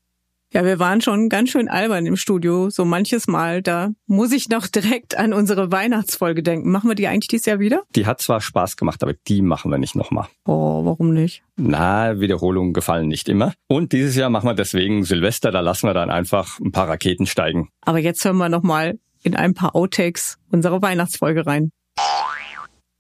Ja, 0.53 0.65
wir 0.65 0.79
waren 0.79 1.01
schon 1.01 1.29
ganz 1.29 1.51
schön 1.51 1.69
albern 1.69 2.07
im 2.07 2.17
Studio, 2.17 2.71
so 2.71 2.85
manches 2.85 3.27
Mal. 3.27 3.63
Da 3.63 3.91
muss 4.07 4.33
ich 4.33 4.49
noch 4.49 4.69
direkt 4.69 5.19
an 5.19 5.33
unsere 5.33 5.73
Weihnachtsfolge 5.73 6.43
denken. 6.43 6.71
Machen 6.71 6.89
wir 6.89 6.95
die 6.95 7.09
eigentlich 7.09 7.29
dieses 7.29 7.47
Jahr 7.47 7.59
wieder? 7.59 7.83
Die 7.95 8.07
hat 8.07 8.21
zwar 8.21 8.41
Spaß 8.41 8.77
gemacht, 8.77 9.03
aber 9.03 9.13
die 9.13 9.43
machen 9.43 9.71
wir 9.71 9.79
nicht 9.79 9.97
nochmal. 9.97 10.29
Oh, 10.47 10.85
warum 10.85 11.13
nicht? 11.13 11.43
Na, 11.57 12.21
Wiederholungen 12.21 12.73
gefallen 12.73 13.09
nicht 13.09 13.29
immer. 13.29 13.55
Und 13.67 13.93
dieses 13.93 14.15
Jahr 14.15 14.31
machen 14.31 14.49
wir 14.49 14.55
deswegen 14.55 15.05
Silvester, 15.05 15.51
da 15.51 15.61
lassen 15.61 15.89
wir 15.89 15.95
dann 15.95 16.11
einfach 16.11 16.61
ein 16.61 16.73
paar 16.73 16.89
Raketen 16.89 17.27
steigen. 17.27 17.69
Aber 17.83 17.99
jetzt 17.99 18.25
hören 18.25 18.39
wir 18.39 18.49
noch 18.49 18.63
mal 18.63 18.99
in 19.27 19.35
ein 19.35 19.55
paar 19.55 19.75
Outtakes 19.75 20.39
unsere 20.51 20.81
Weihnachtsfolge 20.81 21.45
rein. 21.47 21.71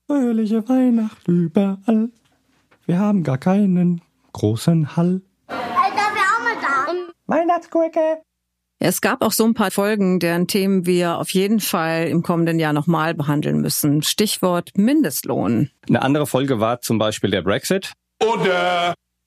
Fröhliche 0.07 0.69
Weihnacht 0.69 1.27
überall. 1.29 2.11
Wir 2.85 2.99
haben 2.99 3.23
gar 3.23 3.39
keinen 3.39 4.03
großen 4.33 4.97
Hall. 4.97 5.23
Weihnachtsgurke. 7.27 8.23
Es 8.79 9.01
gab 9.01 9.23
auch 9.23 9.33
so 9.33 9.45
ein 9.45 9.55
paar 9.55 9.71
Folgen, 9.71 10.19
deren 10.21 10.47
Themen 10.49 10.85
wir 10.85 11.19
auf 11.19 11.31
jeden 11.31 11.61
Fall 11.61 12.09
im 12.09 12.23
kommenden 12.23 12.59
Jahr 12.59 12.73
nochmal 12.73 13.15
behandeln 13.15 13.61
müssen. 13.61 14.03
Stichwort 14.03 14.71
Mindestlohn. 14.77 15.71
Eine 15.89 16.03
andere 16.03 16.27
Folge 16.27 16.61
war 16.61 16.81
zum 16.81 16.99
Beispiel 16.99 17.31
der 17.31 17.43
Brexit. 17.43 17.93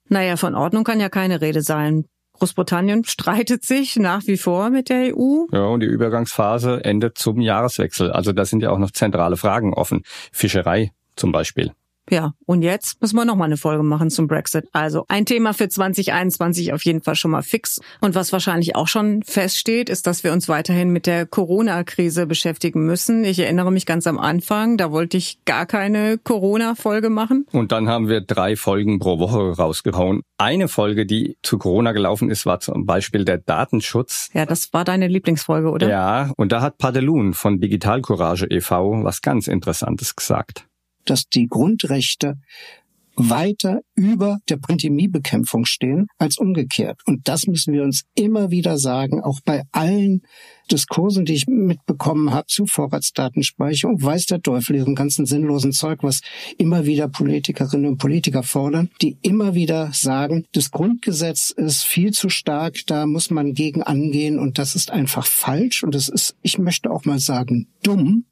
Naja, 0.09 0.37
von 0.37 0.55
Ordnung 0.55 0.83
kann 0.83 0.99
ja 0.99 1.09
keine 1.09 1.41
Rede 1.41 1.61
sein. 1.61 2.05
Großbritannien 2.39 3.03
streitet 3.03 3.63
sich 3.63 3.97
nach 3.97 4.25
wie 4.25 4.37
vor 4.37 4.69
mit 4.69 4.89
der 4.89 5.15
EU. 5.15 5.45
Ja, 5.51 5.65
und 5.65 5.81
die 5.81 5.87
Übergangsphase 5.87 6.83
endet 6.83 7.17
zum 7.17 7.41
Jahreswechsel. 7.41 8.11
Also 8.11 8.31
da 8.31 8.45
sind 8.45 8.63
ja 8.63 8.71
auch 8.71 8.79
noch 8.79 8.91
zentrale 8.91 9.37
Fragen 9.37 9.73
offen. 9.73 10.03
Fischerei 10.31 10.91
zum 11.15 11.31
Beispiel. 11.31 11.73
Ja, 12.09 12.33
und 12.45 12.61
jetzt 12.61 13.01
müssen 13.01 13.15
wir 13.15 13.25
nochmal 13.25 13.47
eine 13.47 13.57
Folge 13.57 13.83
machen 13.83 14.09
zum 14.09 14.27
Brexit. 14.27 14.67
Also 14.71 15.05
ein 15.07 15.25
Thema 15.25 15.53
für 15.53 15.69
2021 15.69 16.73
auf 16.73 16.83
jeden 16.83 17.01
Fall 17.01 17.15
schon 17.15 17.31
mal 17.31 17.43
fix. 17.43 17.79
Und 18.01 18.15
was 18.15 18.31
wahrscheinlich 18.31 18.75
auch 18.75 18.87
schon 18.87 19.21
feststeht, 19.23 19.89
ist, 19.89 20.07
dass 20.07 20.23
wir 20.23 20.33
uns 20.33 20.49
weiterhin 20.49 20.89
mit 20.89 21.05
der 21.05 21.25
Corona-Krise 21.25 22.25
beschäftigen 22.25 22.85
müssen. 22.85 23.23
Ich 23.23 23.39
erinnere 23.39 23.71
mich 23.71 23.85
ganz 23.85 24.07
am 24.07 24.17
Anfang, 24.17 24.77
da 24.77 24.91
wollte 24.91 25.17
ich 25.17 25.39
gar 25.45 25.65
keine 25.65 26.17
Corona-Folge 26.17 27.09
machen. 27.09 27.45
Und 27.51 27.71
dann 27.71 27.87
haben 27.87 28.07
wir 28.07 28.21
drei 28.21 28.55
Folgen 28.55 28.99
pro 28.99 29.19
Woche 29.19 29.55
rausgehauen. 29.57 30.21
Eine 30.37 30.67
Folge, 30.67 31.05
die 31.05 31.37
zu 31.43 31.57
Corona 31.57 31.91
gelaufen 31.91 32.29
ist, 32.31 32.45
war 32.45 32.59
zum 32.59 32.85
Beispiel 32.85 33.25
der 33.25 33.37
Datenschutz. 33.37 34.29
Ja, 34.33 34.45
das 34.45 34.73
war 34.73 34.85
deine 34.85 35.07
Lieblingsfolge, 35.07 35.69
oder? 35.69 35.89
Ja, 35.89 36.31
und 36.37 36.51
da 36.51 36.61
hat 36.61 36.77
Padelun 36.77 37.33
von 37.33 37.59
Digital 37.59 38.01
Courage 38.01 38.47
e.V. 38.49 39.03
was 39.03 39.21
ganz 39.21 39.47
Interessantes 39.47 40.15
gesagt 40.15 40.68
dass 41.05 41.25
die 41.25 41.47
Grundrechte 41.47 42.35
weiter 43.19 43.81
über 43.95 44.39
der 44.47 44.57
Pandemiebekämpfung 44.57 45.65
stehen 45.65 46.07
als 46.17 46.37
umgekehrt. 46.37 47.01
Und 47.05 47.27
das 47.27 47.47
müssen 47.47 47.73
wir 47.73 47.83
uns 47.83 48.03
immer 48.15 48.49
wieder 48.49 48.77
sagen, 48.77 49.21
auch 49.21 49.41
bei 49.43 49.63
allen 49.71 50.21
Diskursen, 50.71 51.25
die 51.25 51.33
ich 51.33 51.47
mitbekommen 51.47 52.31
habe 52.31 52.47
zu 52.47 52.65
Vorratsdatenspeicherung, 52.65 54.01
weiß 54.01 54.27
der 54.27 54.41
Teufel 54.41 54.73
diesem 54.77 54.95
ganzen 54.95 55.25
sinnlosen 55.25 55.73
Zeug, 55.73 55.99
was 56.03 56.21
immer 56.57 56.85
wieder 56.85 57.09
Politikerinnen 57.09 57.87
und 57.87 57.97
Politiker 57.97 58.43
fordern, 58.43 58.89
die 59.01 59.17
immer 59.21 59.55
wieder 59.55 59.91
sagen, 59.93 60.45
das 60.53 60.71
Grundgesetz 60.71 61.49
ist 61.49 61.83
viel 61.83 62.11
zu 62.11 62.29
stark, 62.29 62.77
da 62.87 63.05
muss 63.05 63.31
man 63.31 63.53
gegen 63.53 63.83
angehen 63.83 64.39
und 64.39 64.57
das 64.59 64.75
ist 64.75 64.91
einfach 64.91 65.25
falsch 65.25 65.83
und 65.83 65.93
das 65.93 66.07
ist, 66.07 66.35
ich 66.41 66.57
möchte 66.57 66.91
auch 66.91 67.03
mal 67.03 67.19
sagen, 67.19 67.67
dumm 67.83 68.25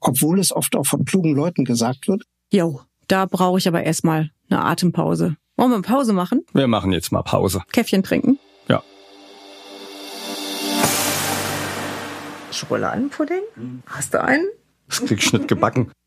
obwohl 0.00 0.38
es 0.38 0.52
oft 0.52 0.76
auch 0.76 0.86
von 0.86 1.04
klugen 1.04 1.34
Leuten 1.34 1.64
gesagt 1.64 2.08
wird. 2.08 2.22
Jo, 2.50 2.80
da 3.08 3.26
brauche 3.26 3.58
ich 3.58 3.68
aber 3.68 3.82
erstmal 3.82 4.30
eine 4.50 4.64
Atempause. 4.64 5.36
Wollen 5.56 5.70
wir 5.70 5.82
Pause 5.82 6.12
machen? 6.12 6.44
Wir 6.52 6.68
machen 6.68 6.92
jetzt 6.92 7.10
mal 7.10 7.22
Pause. 7.22 7.62
Käffchen 7.72 8.02
trinken? 8.02 8.38
Ja. 8.68 8.82
Schokoladenpudding? 12.52 13.42
Hast 13.86 14.14
du 14.14 14.22
einen? 14.22 14.46
Das 14.88 15.04
krieg 15.04 15.18
ich 15.18 15.32
nicht 15.32 15.48
gebacken. 15.48 15.90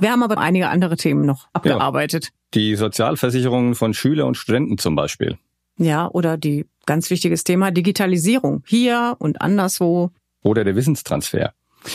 Wir 0.00 0.10
haben 0.10 0.24
aber 0.24 0.38
einige 0.38 0.68
andere 0.68 0.96
Themen 0.96 1.24
noch 1.24 1.46
abgearbeitet. 1.52 2.24
Ja, 2.24 2.30
die 2.54 2.74
Sozialversicherungen 2.74 3.76
von 3.76 3.94
Schüler 3.94 4.26
und 4.26 4.36
Studenten 4.36 4.76
zum 4.76 4.96
Beispiel. 4.96 5.38
Ja, 5.76 6.08
oder 6.08 6.36
die 6.36 6.66
ganz 6.86 7.10
wichtiges 7.10 7.44
Thema 7.44 7.70
Digitalisierung. 7.70 8.62
Hier 8.66 9.14
und 9.18 9.40
anderswo. 9.40 10.10
Oder 10.42 10.64
der 10.64 10.74
Wissenstransfer. 10.74 11.52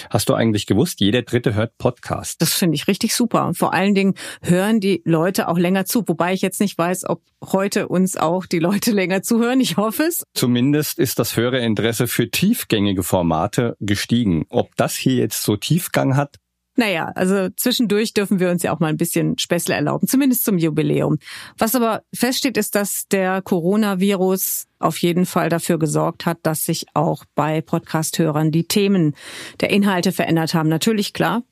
Hast 0.10 0.30
du 0.30 0.34
eigentlich 0.34 0.66
gewusst, 0.66 1.00
jeder 1.00 1.22
Dritte 1.22 1.54
hört 1.54 1.78
Podcast? 1.78 2.42
Das 2.42 2.54
finde 2.54 2.76
ich 2.76 2.88
richtig 2.88 3.16
super. 3.16 3.52
Vor 3.54 3.74
allen 3.74 3.96
Dingen 3.96 4.14
hören 4.42 4.80
die 4.80 5.02
Leute 5.06 5.48
auch 5.48 5.58
länger 5.58 5.86
zu. 5.86 6.04
Wobei 6.08 6.34
ich 6.34 6.42
jetzt 6.42 6.60
nicht 6.60 6.78
weiß, 6.78 7.10
ob 7.10 7.22
heute 7.44 7.88
uns 7.88 8.18
auch 8.18 8.46
die 8.46 8.60
Leute 8.60 8.92
länger 8.92 9.22
zuhören. 9.22 9.60
Ich 9.60 9.78
hoffe 9.78 10.04
es. 10.04 10.24
Zumindest 10.34 11.00
ist 11.00 11.20
das 11.20 11.36
Hörerinteresse 11.36 12.08
für 12.08 12.30
tiefgängige 12.30 13.04
Formate 13.04 13.76
gestiegen. 13.80 14.46
Ob 14.50 14.76
das 14.76 14.96
hier 14.96 15.16
jetzt 15.16 15.44
so 15.44 15.56
Tiefgang 15.56 16.16
hat, 16.16 16.38
naja, 16.80 17.12
also 17.14 17.50
zwischendurch 17.58 18.14
dürfen 18.14 18.40
wir 18.40 18.50
uns 18.50 18.64
ja 18.64 18.74
auch 18.74 18.80
mal 18.80 18.88
ein 18.88 18.98
bisschen 18.98 19.38
Späßle 19.38 19.76
erlauben, 19.76 20.08
zumindest 20.08 20.46
zum 20.46 20.58
Jubiläum. 20.58 21.20
Was 21.58 21.76
aber 21.76 22.04
feststeht, 22.16 22.58
ist, 22.58 22.74
dass 22.74 23.08
der 23.10 23.42
Coronavirus 23.42 24.68
auf 24.80 24.98
jeden 25.00 25.26
Fall 25.26 25.50
dafür 25.50 25.78
gesorgt 25.78 26.26
hat, 26.26 26.38
dass 26.44 26.64
sich 26.64 26.86
auch 26.94 27.26
bei 27.36 27.60
Podcast-Hörern 27.60 28.52
die 28.52 28.64
Themen 28.64 29.14
der 29.60 29.72
Inhalte 29.72 30.14
verändert 30.14 30.54
haben. 30.54 30.70
Natürlich 30.70 31.12
klar, 31.12 31.44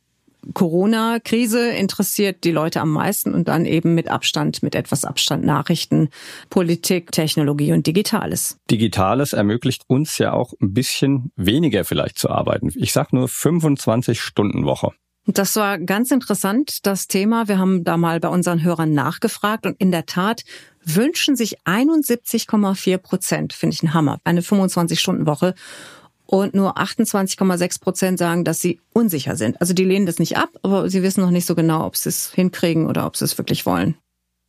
Corona-Krise 0.54 1.72
interessiert 1.72 2.46
die 2.46 2.52
Leute 2.52 2.80
am 2.80 2.92
meisten 2.92 3.34
und 3.34 3.50
dann 3.50 3.66
eben 3.66 3.96
mit 3.96 4.08
Abstand, 4.08 4.64
mit 4.64 4.76
etwas 4.76 5.04
Abstand 5.04 5.44
Nachrichten, 5.44 6.10
Politik, 6.50 7.12
Technologie 7.12 7.74
und 7.74 7.86
Digitales. 7.86 8.58
Digitales 8.72 9.34
ermöglicht 9.34 9.84
uns 9.88 10.18
ja 10.20 10.32
auch 10.32 10.54
ein 10.62 10.74
bisschen 10.74 11.32
weniger 11.36 11.84
vielleicht 11.84 12.18
zu 12.18 12.30
arbeiten. 12.30 12.72
Ich 12.76 12.94
sag 12.94 13.12
nur 13.12 13.28
25 13.28 14.22
Stunden 14.22 14.66
Woche. 14.66 14.94
Das 15.30 15.58
war 15.58 15.78
ganz 15.78 16.12
interessant, 16.12 16.86
das 16.86 17.10
Thema. 17.10 17.50
Wir 17.50 17.60
haben 17.60 17.84
da 17.84 17.98
mal 17.98 18.22
bei 18.22 18.30
unseren 18.30 18.64
Hörern 18.64 18.94
nachgefragt 18.94 19.66
und 19.66 19.76
in 19.78 19.92
der 19.92 20.06
Tat 20.06 20.46
wünschen 20.86 21.36
sich 21.36 21.60
71,4 21.66 22.98
Prozent, 22.98 23.52
finde 23.52 23.74
ich 23.74 23.84
ein 23.84 23.94
Hammer, 23.94 24.20
eine 24.24 24.40
25-Stunden-Woche. 24.40 25.54
Und 26.26 26.54
nur 26.54 26.78
28,6 26.78 27.82
Prozent 27.82 28.20
sagen, 28.20 28.46
dass 28.46 28.60
sie 28.60 28.80
unsicher 28.94 29.36
sind. 29.36 29.60
Also 29.60 29.74
die 29.74 29.84
lehnen 29.84 30.06
das 30.06 30.20
nicht 30.20 30.38
ab, 30.38 30.50
aber 30.62 30.90
sie 30.90 31.04
wissen 31.04 31.22
noch 31.22 31.32
nicht 31.32 31.46
so 31.46 31.56
genau, 31.56 31.86
ob 31.86 31.98
sie 31.98 32.10
es 32.10 32.32
hinkriegen 32.34 32.86
oder 32.86 33.06
ob 33.06 33.18
sie 33.18 33.26
es 33.26 33.38
wirklich 33.38 33.66
wollen. 33.66 33.96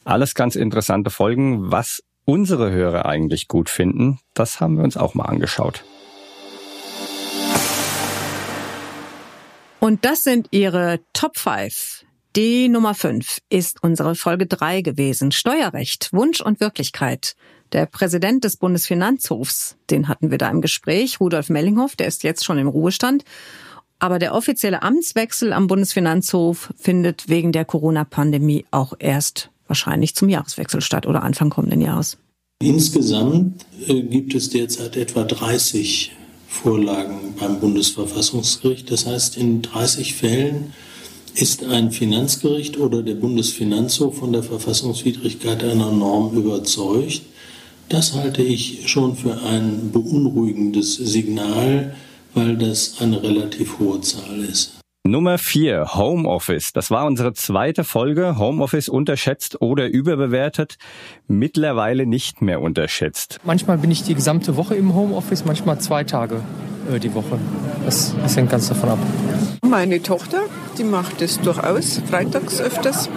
Alles 0.04 0.34
ganz 0.34 0.54
interessante 0.54 1.10
Folgen. 1.10 1.70
Was 1.72 2.02
unsere 2.24 2.70
Hörer 2.70 3.06
eigentlich 3.06 3.48
gut 3.48 3.68
finden, 3.68 4.20
das 4.34 4.60
haben 4.60 4.76
wir 4.76 4.84
uns 4.84 4.96
auch 4.96 5.14
mal 5.14 5.24
angeschaut. 5.24 5.84
Und 9.80 10.04
das 10.04 10.24
sind 10.24 10.48
ihre 10.50 11.00
Top 11.12 11.38
5. 11.38 12.04
Die 12.36 12.68
Nummer 12.68 12.94
5 12.94 13.38
ist 13.48 13.82
unsere 13.82 14.14
Folge 14.14 14.46
3 14.46 14.82
gewesen. 14.82 15.32
Steuerrecht, 15.32 16.12
Wunsch 16.12 16.40
und 16.40 16.60
Wirklichkeit. 16.60 17.36
Der 17.72 17.86
Präsident 17.86 18.44
des 18.44 18.56
Bundesfinanzhofs, 18.56 19.76
den 19.90 20.08
hatten 20.08 20.30
wir 20.30 20.38
da 20.38 20.50
im 20.50 20.60
Gespräch, 20.60 21.20
Rudolf 21.20 21.48
Mellinghoff, 21.48 21.96
der 21.96 22.06
ist 22.06 22.22
jetzt 22.22 22.44
schon 22.44 22.58
im 22.58 22.68
Ruhestand. 22.68 23.24
Aber 23.98 24.18
der 24.18 24.34
offizielle 24.34 24.82
Amtswechsel 24.82 25.52
am 25.52 25.66
Bundesfinanzhof 25.66 26.72
findet 26.76 27.28
wegen 27.28 27.52
der 27.52 27.64
Corona-Pandemie 27.64 28.64
auch 28.70 28.94
erst 28.98 29.50
wahrscheinlich 29.66 30.14
zum 30.14 30.28
Jahreswechsel 30.28 30.80
statt 30.80 31.06
oder 31.06 31.22
Anfang 31.22 31.50
kommenden 31.50 31.80
Jahres. 31.80 32.16
Insgesamt 32.60 33.64
äh, 33.86 34.02
gibt 34.02 34.34
es 34.34 34.50
derzeit 34.50 34.96
etwa 34.96 35.24
30 35.24 36.12
Vorlagen 36.62 37.34
beim 37.38 37.60
Bundesverfassungsgericht. 37.60 38.90
Das 38.90 39.06
heißt, 39.06 39.36
in 39.36 39.62
30 39.62 40.14
Fällen 40.14 40.72
ist 41.34 41.64
ein 41.64 41.92
Finanzgericht 41.92 42.78
oder 42.78 43.02
der 43.02 43.14
Bundesfinanzhof 43.14 44.18
von 44.18 44.32
der 44.32 44.42
Verfassungswidrigkeit 44.42 45.62
einer 45.62 45.92
Norm 45.92 46.36
überzeugt. 46.36 47.22
Das 47.88 48.14
halte 48.14 48.42
ich 48.42 48.88
schon 48.90 49.16
für 49.16 49.40
ein 49.42 49.92
beunruhigendes 49.92 50.96
Signal, 50.96 51.94
weil 52.34 52.56
das 52.56 53.00
eine 53.00 53.22
relativ 53.22 53.78
hohe 53.78 54.00
Zahl 54.00 54.44
ist. 54.44 54.77
Nummer 55.08 55.38
vier, 55.38 55.94
Homeoffice. 55.94 56.74
Das 56.74 56.90
war 56.90 57.06
unsere 57.06 57.32
zweite 57.32 57.82
Folge. 57.82 58.36
Homeoffice 58.38 58.90
unterschätzt 58.90 59.62
oder 59.62 59.86
überbewertet. 59.86 60.76
Mittlerweile 61.26 62.04
nicht 62.04 62.42
mehr 62.42 62.60
unterschätzt. 62.60 63.40
Manchmal 63.42 63.78
bin 63.78 63.90
ich 63.90 64.02
die 64.02 64.14
gesamte 64.14 64.58
Woche 64.58 64.74
im 64.74 64.94
Homeoffice, 64.94 65.46
manchmal 65.46 65.78
zwei 65.80 66.04
Tage 66.04 66.42
äh, 66.92 66.98
die 66.98 67.14
Woche. 67.14 67.38
Das, 67.86 68.14
das 68.20 68.36
hängt 68.36 68.50
ganz 68.50 68.68
davon 68.68 68.90
ab. 68.90 68.98
Meine 69.66 70.02
Tochter, 70.02 70.42
die 70.76 70.84
macht 70.84 71.22
es 71.22 71.40
durchaus 71.40 72.02
freitags 72.10 72.60
öfters. 72.60 73.08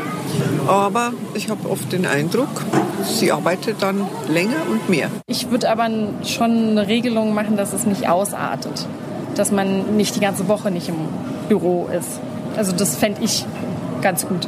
Aber 0.67 1.11
ich 1.33 1.49
habe 1.49 1.69
oft 1.69 1.91
den 1.91 2.05
Eindruck, 2.05 2.63
sie 3.03 3.33
arbeitet 3.33 3.81
dann 3.81 4.07
länger 4.29 4.61
und 4.69 4.87
mehr. 4.89 5.09
Ich 5.27 5.51
würde 5.51 5.69
aber 5.69 5.89
schon 6.23 6.69
eine 6.69 6.87
Regelung 6.87 7.33
machen, 7.33 7.57
dass 7.57 7.73
es 7.73 7.85
nicht 7.85 8.07
ausartet. 8.07 8.87
Dass 9.35 9.51
man 9.51 9.97
nicht 9.97 10.15
die 10.15 10.21
ganze 10.21 10.47
Woche 10.47 10.71
nicht 10.71 10.87
im 10.87 10.95
Büro 11.47 11.87
ist. 11.87 12.19
Also 12.55 12.71
das 12.71 12.95
fände 12.95 13.21
ich 13.23 13.45
ganz 14.01 14.27
gut. 14.27 14.47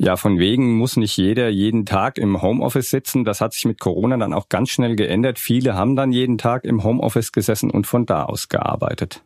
Ja, 0.00 0.16
von 0.16 0.38
wegen 0.38 0.76
muss 0.76 0.96
nicht 0.96 1.16
jeder 1.16 1.48
jeden 1.48 1.84
Tag 1.84 2.18
im 2.18 2.40
Homeoffice 2.40 2.90
sitzen. 2.90 3.24
Das 3.24 3.40
hat 3.40 3.52
sich 3.52 3.64
mit 3.64 3.80
Corona 3.80 4.16
dann 4.16 4.32
auch 4.32 4.48
ganz 4.48 4.70
schnell 4.70 4.94
geändert. 4.94 5.40
Viele 5.40 5.74
haben 5.74 5.96
dann 5.96 6.12
jeden 6.12 6.38
Tag 6.38 6.64
im 6.64 6.84
Homeoffice 6.84 7.32
gesessen 7.32 7.70
und 7.70 7.86
von 7.86 8.06
da 8.06 8.22
aus 8.24 8.48
gearbeitet. 8.48 9.24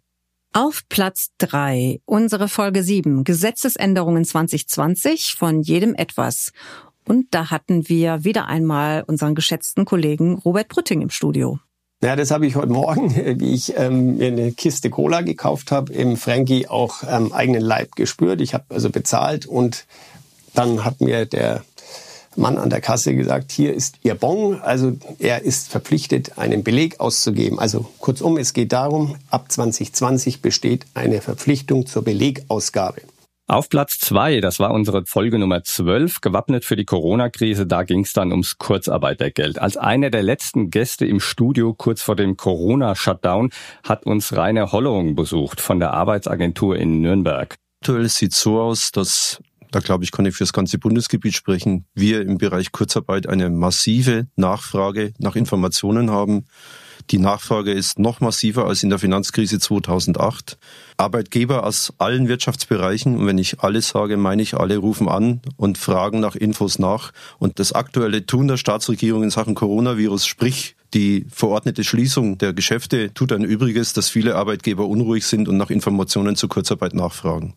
Auf 0.54 0.82
Platz 0.88 1.30
drei 1.38 2.00
unsere 2.06 2.48
Folge 2.48 2.82
sieben 2.82 3.24
Gesetzesänderungen 3.24 4.24
2020 4.24 5.34
von 5.34 5.60
jedem 5.60 5.94
etwas. 5.94 6.52
Und 7.06 7.26
da 7.32 7.50
hatten 7.50 7.88
wir 7.88 8.24
wieder 8.24 8.46
einmal 8.46 9.04
unseren 9.06 9.34
geschätzten 9.34 9.84
Kollegen 9.84 10.36
Robert 10.38 10.68
Brütting 10.68 11.02
im 11.02 11.10
Studio. 11.10 11.58
Ja, 12.04 12.16
das 12.16 12.32
habe 12.32 12.48
ich 12.48 12.56
heute 12.56 12.72
Morgen, 12.72 13.14
wie 13.40 13.54
ich 13.54 13.74
ähm, 13.76 14.16
mir 14.16 14.26
eine 14.26 14.50
Kiste 14.50 14.90
Cola 14.90 15.20
gekauft 15.20 15.70
habe, 15.70 15.92
im 15.92 16.16
Frankie 16.16 16.66
auch 16.66 17.04
ähm, 17.08 17.32
eigenen 17.32 17.62
Leib 17.62 17.94
gespürt. 17.94 18.40
Ich 18.40 18.54
habe 18.54 18.64
also 18.70 18.90
bezahlt 18.90 19.46
und 19.46 19.84
dann 20.52 20.84
hat 20.84 21.00
mir 21.00 21.26
der 21.26 21.62
Mann 22.34 22.58
an 22.58 22.70
der 22.70 22.80
Kasse 22.80 23.14
gesagt, 23.14 23.52
hier 23.52 23.72
ist 23.72 23.96
Ihr 24.02 24.16
Bon. 24.16 24.60
Also 24.60 24.94
er 25.20 25.42
ist 25.42 25.68
verpflichtet, 25.68 26.38
einen 26.38 26.64
Beleg 26.64 26.98
auszugeben. 26.98 27.60
Also 27.60 27.86
kurzum, 28.00 28.36
es 28.36 28.52
geht 28.52 28.72
darum, 28.72 29.14
ab 29.30 29.52
2020 29.52 30.42
besteht 30.42 30.86
eine 30.94 31.20
Verpflichtung 31.20 31.86
zur 31.86 32.02
Belegausgabe. 32.02 33.02
Auf 33.52 33.68
Platz 33.68 33.98
zwei, 33.98 34.40
das 34.40 34.60
war 34.60 34.70
unsere 34.70 35.04
Folge 35.04 35.38
Nummer 35.38 35.62
12, 35.62 36.22
gewappnet 36.22 36.64
für 36.64 36.74
die 36.74 36.86
Corona-Krise, 36.86 37.66
da 37.66 37.82
ging 37.82 38.00
es 38.00 38.14
dann 38.14 38.30
ums 38.30 38.56
Kurzarbeitergeld. 38.56 39.58
Als 39.58 39.76
einer 39.76 40.08
der 40.08 40.22
letzten 40.22 40.70
Gäste 40.70 41.04
im 41.04 41.20
Studio 41.20 41.74
kurz 41.74 42.00
vor 42.00 42.16
dem 42.16 42.38
Corona-Shutdown 42.38 43.50
hat 43.86 44.06
uns 44.06 44.34
Rainer 44.34 44.72
Hollowung 44.72 45.16
besucht 45.16 45.60
von 45.60 45.80
der 45.80 45.92
Arbeitsagentur 45.92 46.78
in 46.78 47.02
Nürnberg. 47.02 47.54
Aktuell 47.82 48.08
sieht 48.08 48.32
so 48.32 48.58
aus, 48.58 48.90
dass 48.90 49.42
da 49.70 49.80
glaube 49.80 50.04
ich, 50.04 50.12
kann 50.12 50.24
ich 50.24 50.34
für 50.34 50.44
das 50.44 50.54
ganze 50.54 50.78
Bundesgebiet 50.78 51.34
sprechen, 51.34 51.84
wir 51.94 52.22
im 52.22 52.38
Bereich 52.38 52.72
Kurzarbeit 52.72 53.26
eine 53.26 53.50
massive 53.50 54.28
Nachfrage 54.34 55.12
nach 55.18 55.36
Informationen 55.36 56.10
haben. 56.10 56.46
Die 57.10 57.18
Nachfrage 57.18 57.72
ist 57.72 57.98
noch 57.98 58.20
massiver 58.20 58.66
als 58.66 58.82
in 58.82 58.90
der 58.90 58.98
Finanzkrise 58.98 59.58
2008. 59.58 60.58
Arbeitgeber 60.96 61.64
aus 61.66 61.92
allen 61.98 62.28
Wirtschaftsbereichen, 62.28 63.16
und 63.16 63.26
wenn 63.26 63.38
ich 63.38 63.60
alle 63.60 63.82
sage, 63.82 64.16
meine 64.16 64.42
ich 64.42 64.54
alle, 64.54 64.76
rufen 64.78 65.08
an 65.08 65.40
und 65.56 65.78
fragen 65.78 66.20
nach 66.20 66.36
Infos 66.36 66.78
nach. 66.78 67.12
Und 67.38 67.58
das 67.58 67.72
aktuelle 67.72 68.26
Tun 68.26 68.48
der 68.48 68.56
Staatsregierung 68.56 69.22
in 69.22 69.30
Sachen 69.30 69.54
Coronavirus, 69.54 70.26
sprich 70.26 70.76
die 70.94 71.26
verordnete 71.30 71.84
Schließung 71.84 72.38
der 72.38 72.52
Geschäfte, 72.52 73.12
tut 73.14 73.32
ein 73.32 73.44
Übriges, 73.44 73.92
dass 73.92 74.08
viele 74.08 74.36
Arbeitgeber 74.36 74.86
unruhig 74.86 75.26
sind 75.26 75.48
und 75.48 75.56
nach 75.56 75.70
Informationen 75.70 76.36
zur 76.36 76.48
Kurzarbeit 76.48 76.94
nachfragen. 76.94 77.54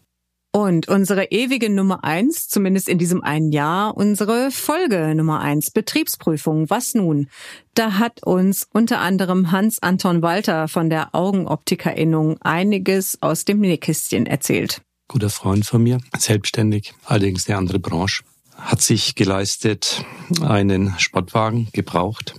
Und 0.56 0.88
unsere 0.88 1.26
ewige 1.32 1.70
Nummer 1.70 2.06
eins, 2.06 2.48
zumindest 2.48 2.88
in 2.88 2.98
diesem 2.98 3.22
einen 3.22 3.52
Jahr, 3.52 3.98
unsere 3.98 4.52
Folge 4.52 5.14
Nummer 5.14 5.42
eins, 5.42 5.70
Betriebsprüfung. 5.70 6.70
Was 6.70 6.96
nun? 6.96 7.28
Da 7.74 7.98
hat 7.98 8.24
uns 8.24 8.66
unter 8.72 9.00
anderem 9.00 9.52
Hans-Anton 9.52 10.22
Walter 10.22 10.70
von 10.70 10.90
der 10.90 11.14
Augenoptikerinnung 11.14 12.42
einiges 12.42 13.22
aus 13.22 13.44
dem 13.44 13.60
Nähkästchen 13.60 14.28
erzählt. 14.28 14.82
Guter 15.10 15.30
Freund 15.30 15.66
von 15.66 15.84
mir, 15.84 16.00
selbstständig, 16.18 16.94
allerdings 17.04 17.50
eine 17.50 17.58
andere 17.58 17.80
Branche, 17.80 18.24
hat 18.56 18.82
sich 18.82 19.16
geleistet, 19.16 20.06
einen 20.40 20.98
Sportwagen 21.00 21.68
gebraucht. 21.74 22.34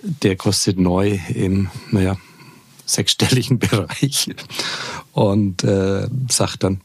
Der 0.00 0.36
kostet 0.36 0.78
neu 0.78 1.18
im, 1.34 1.68
naja, 1.90 2.16
sechsstelligen 2.90 3.58
Bereich 3.60 4.30
und 5.12 5.64
äh, 5.64 6.08
sagt 6.28 6.64
dann, 6.64 6.80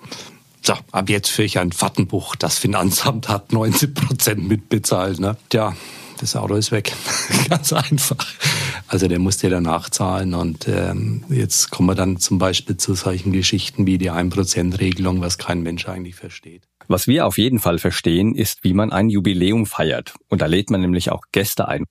so, 0.62 0.74
ab 0.92 1.10
jetzt 1.10 1.30
führe 1.30 1.46
ich 1.46 1.60
ein 1.60 1.72
Fahrtenbuch. 1.72 2.36
Das 2.36 2.58
Finanzamt 2.58 3.30
hat 3.30 3.54
90 3.54 3.94
Prozent 3.94 4.48
mitbezahlt. 4.48 5.20
Ne? 5.20 5.38
Tja, 5.50 5.76
das 6.20 6.36
Auto 6.36 6.56
ist 6.56 6.72
weg. 6.72 6.92
Ganz 7.50 7.72
einfach. 7.72 8.26
Also 8.88 9.08
der 9.08 9.20
musste 9.20 9.50
dann 9.50 9.64
nachzahlen 9.64 10.34
und 10.34 10.68
ähm, 10.68 11.24
jetzt 11.30 11.70
kommen 11.70 11.90
wir 11.90 11.96
dann 11.96 12.18
zum 12.18 12.40
Beispiel 12.40 12.78
zu 12.78 12.96
solchen 12.96 13.32
Geschichten 13.32 13.86
wie 13.86 13.98
die 13.98 14.12
1%-Regelung, 14.12 15.22
was 15.22 15.38
kein 15.38 15.62
Mensch 15.62 15.88
eigentlich 15.88 16.16
versteht. 16.16 16.64
Was 16.88 17.08
wir 17.08 17.26
auf 17.26 17.38
jeden 17.38 17.60
Fall 17.60 17.80
verstehen, 17.80 18.36
ist, 18.36 18.64
wie 18.64 18.74
man 18.74 18.92
ein 18.92 19.10
Jubiläum 19.10 19.66
feiert. 19.66 20.14
Und 20.30 20.42
da 20.42 20.46
lädt 20.46 20.70
man 20.70 20.82
nämlich 20.82 21.12
auch 21.12 21.24
Gäste 21.32 21.68
ein. 21.68 21.86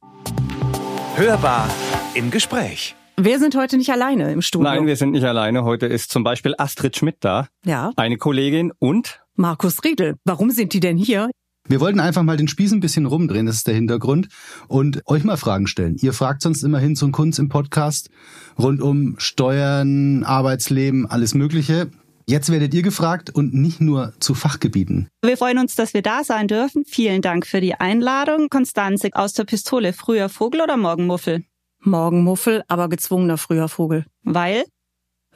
Hörbar 1.16 1.68
im 2.14 2.30
Gespräch. 2.30 2.94
Wir 3.16 3.38
sind 3.38 3.54
heute 3.56 3.76
nicht 3.76 3.90
alleine 3.90 4.33
im 4.33 4.42
Studio. 4.42 4.68
Nein, 4.68 4.87
wir 4.87 4.97
sind 4.97 5.12
nicht 5.12 5.25
alleine. 5.25 5.64
Heute 5.64 5.87
ist 5.87 6.11
zum 6.11 6.25
Beispiel 6.25 6.54
Astrid 6.59 6.97
Schmidt 6.97 7.18
da. 7.21 7.47
Ja. 7.64 7.92
Eine 7.97 8.16
Kollegin 8.16 8.73
und 8.78 9.21
Markus 9.37 9.85
Riedel. 9.85 10.16
Warum 10.25 10.50
sind 10.50 10.73
die 10.73 10.80
denn 10.80 10.97
hier? 10.97 11.30
Wir 11.68 11.80
wollten 11.80 12.00
einfach 12.00 12.23
mal 12.23 12.37
den 12.37 12.49
Spieß 12.49 12.73
ein 12.73 12.80
bisschen 12.80 13.06
rumdrehen, 13.06 13.47
das 13.47 13.56
ist 13.56 13.66
der 13.66 13.75
Hintergrund, 13.75 14.28
und 14.68 15.00
euch 15.06 15.25
mal 15.25 15.37
Fragen 15.37 15.66
stellen. 15.66 15.97
Ihr 16.02 16.12
fragt 16.12 16.42
sonst 16.42 16.62
immerhin 16.62 16.94
zum 16.97 17.11
Kunst 17.11 17.38
im 17.38 17.49
Podcast 17.49 18.11
rund 18.59 18.83
um 18.83 19.14
Steuern, 19.18 20.25
Arbeitsleben, 20.25 21.06
alles 21.06 21.35
Mögliche. 21.35 21.90
Jetzt 22.26 22.50
werdet 22.50 22.75
ihr 22.75 22.83
gefragt 22.83 23.30
und 23.30 23.54
nicht 23.54 23.80
nur 23.80 24.12
zu 24.18 24.35
Fachgebieten. 24.35 25.09
Wir 25.23 25.37
freuen 25.37 25.59
uns, 25.59 25.75
dass 25.75 25.94
wir 25.94 26.02
da 26.02 26.25
sein 26.25 26.49
dürfen. 26.49 26.85
Vielen 26.85 27.23
Dank 27.23 27.47
für 27.47 27.61
die 27.61 27.75
Einladung. 27.75 28.49
Konstanze 28.50 29.11
aus 29.12 29.35
der 29.35 29.44
Pistole, 29.44 29.92
früher 29.92 30.28
Vogel 30.28 30.61
oder 30.61 30.76
Morgenmuffel? 30.76 31.44
Morgenmuffel, 31.84 32.62
aber 32.68 32.88
gezwungener 32.88 33.38
früher 33.38 33.68
Vogel. 33.68 34.06
Weil? 34.22 34.64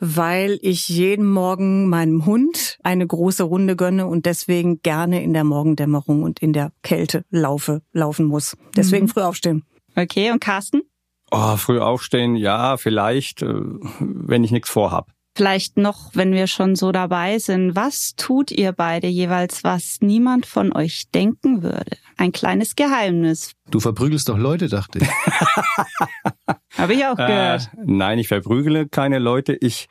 Weil 0.00 0.58
ich 0.62 0.88
jeden 0.88 1.26
Morgen 1.26 1.88
meinem 1.88 2.24
Hund 2.24 2.78
eine 2.84 3.06
große 3.06 3.42
Runde 3.42 3.74
gönne 3.74 4.06
und 4.06 4.26
deswegen 4.26 4.80
gerne 4.82 5.22
in 5.22 5.32
der 5.32 5.44
Morgendämmerung 5.44 6.22
und 6.22 6.40
in 6.40 6.52
der 6.52 6.72
Kälte 6.82 7.24
laufe, 7.30 7.82
laufen 7.92 8.26
muss. 8.26 8.56
Deswegen 8.76 9.06
mhm. 9.06 9.10
früh 9.10 9.22
aufstehen. 9.22 9.64
Okay, 9.96 10.30
und 10.30 10.40
Carsten? 10.40 10.82
Oh, 11.30 11.56
früh 11.56 11.80
aufstehen, 11.80 12.36
ja, 12.36 12.76
vielleicht, 12.76 13.42
äh, 13.42 13.54
wenn 14.00 14.44
ich 14.44 14.52
nichts 14.52 14.70
vorhab. 14.70 15.10
Vielleicht 15.38 15.76
noch, 15.76 16.10
wenn 16.14 16.32
wir 16.32 16.48
schon 16.48 16.74
so 16.74 16.90
dabei 16.90 17.38
sind, 17.38 17.76
was 17.76 18.16
tut 18.16 18.50
ihr 18.50 18.72
beide 18.72 19.06
jeweils, 19.06 19.62
was 19.62 19.98
niemand 20.00 20.46
von 20.46 20.74
euch 20.74 21.12
denken 21.14 21.62
würde? 21.62 21.96
Ein 22.16 22.32
kleines 22.32 22.74
Geheimnis. 22.74 23.52
Du 23.70 23.78
verprügelst 23.78 24.28
doch 24.28 24.36
Leute, 24.36 24.66
dachte 24.66 24.98
ich. 24.98 25.08
Habe 26.76 26.94
ich 26.94 27.06
auch 27.06 27.14
gehört. 27.14 27.70
Äh, 27.72 27.84
nein, 27.84 28.18
ich 28.18 28.26
verprügele 28.26 28.88
keine 28.88 29.20
Leute. 29.20 29.54
Ich 29.54 29.86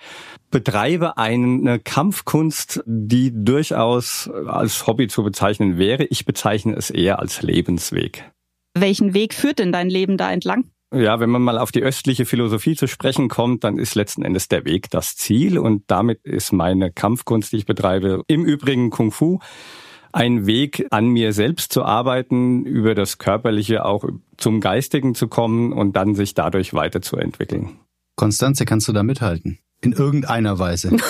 betreibe 0.51 1.17
eine 1.17 1.79
Kampfkunst, 1.79 2.83
die 2.85 3.31
durchaus 3.33 4.29
als 4.47 4.85
Hobby 4.85 5.07
zu 5.07 5.23
bezeichnen 5.23 5.77
wäre. 5.77 6.03
Ich 6.03 6.25
bezeichne 6.25 6.75
es 6.75 6.89
eher 6.89 7.19
als 7.19 7.41
Lebensweg. 7.41 8.29
Welchen 8.73 9.13
Weg 9.13 9.33
führt 9.33 9.59
denn 9.59 9.71
dein 9.71 9.89
Leben 9.89 10.17
da 10.17 10.29
entlang? 10.29 10.65
Ja, 10.93 11.19
wenn 11.19 11.29
man 11.29 11.41
mal 11.41 11.57
auf 11.57 11.71
die 11.71 11.83
östliche 11.83 12.25
Philosophie 12.25 12.75
zu 12.75 12.87
sprechen 12.87 13.27
kommt, 13.27 13.65
dann 13.65 13.77
ist 13.77 13.95
letzten 13.95 14.23
Endes 14.23 14.47
der 14.47 14.63
Weg 14.63 14.89
das 14.89 15.17
Ziel 15.17 15.57
und 15.57 15.83
damit 15.87 16.23
ist 16.23 16.53
meine 16.53 16.91
Kampfkunst, 16.91 17.51
die 17.51 17.57
ich 17.57 17.65
betreibe, 17.65 18.23
im 18.27 18.45
Übrigen 18.45 18.89
Kung 18.89 19.11
Fu, 19.11 19.39
ein 20.13 20.45
Weg, 20.45 20.87
an 20.89 21.07
mir 21.09 21.33
selbst 21.33 21.73
zu 21.73 21.83
arbeiten, 21.83 22.65
über 22.65 22.95
das 22.95 23.17
Körperliche 23.17 23.83
auch 23.83 24.05
zum 24.37 24.61
Geistigen 24.61 25.13
zu 25.13 25.27
kommen 25.27 25.73
und 25.73 25.97
dann 25.97 26.15
sich 26.15 26.33
dadurch 26.33 26.73
weiterzuentwickeln. 26.73 27.79
Konstanze, 28.15 28.63
kannst 28.63 28.87
du 28.87 28.93
da 28.93 29.03
mithalten? 29.03 29.59
In 29.81 29.91
irgendeiner 29.91 30.57
Weise. 30.59 30.95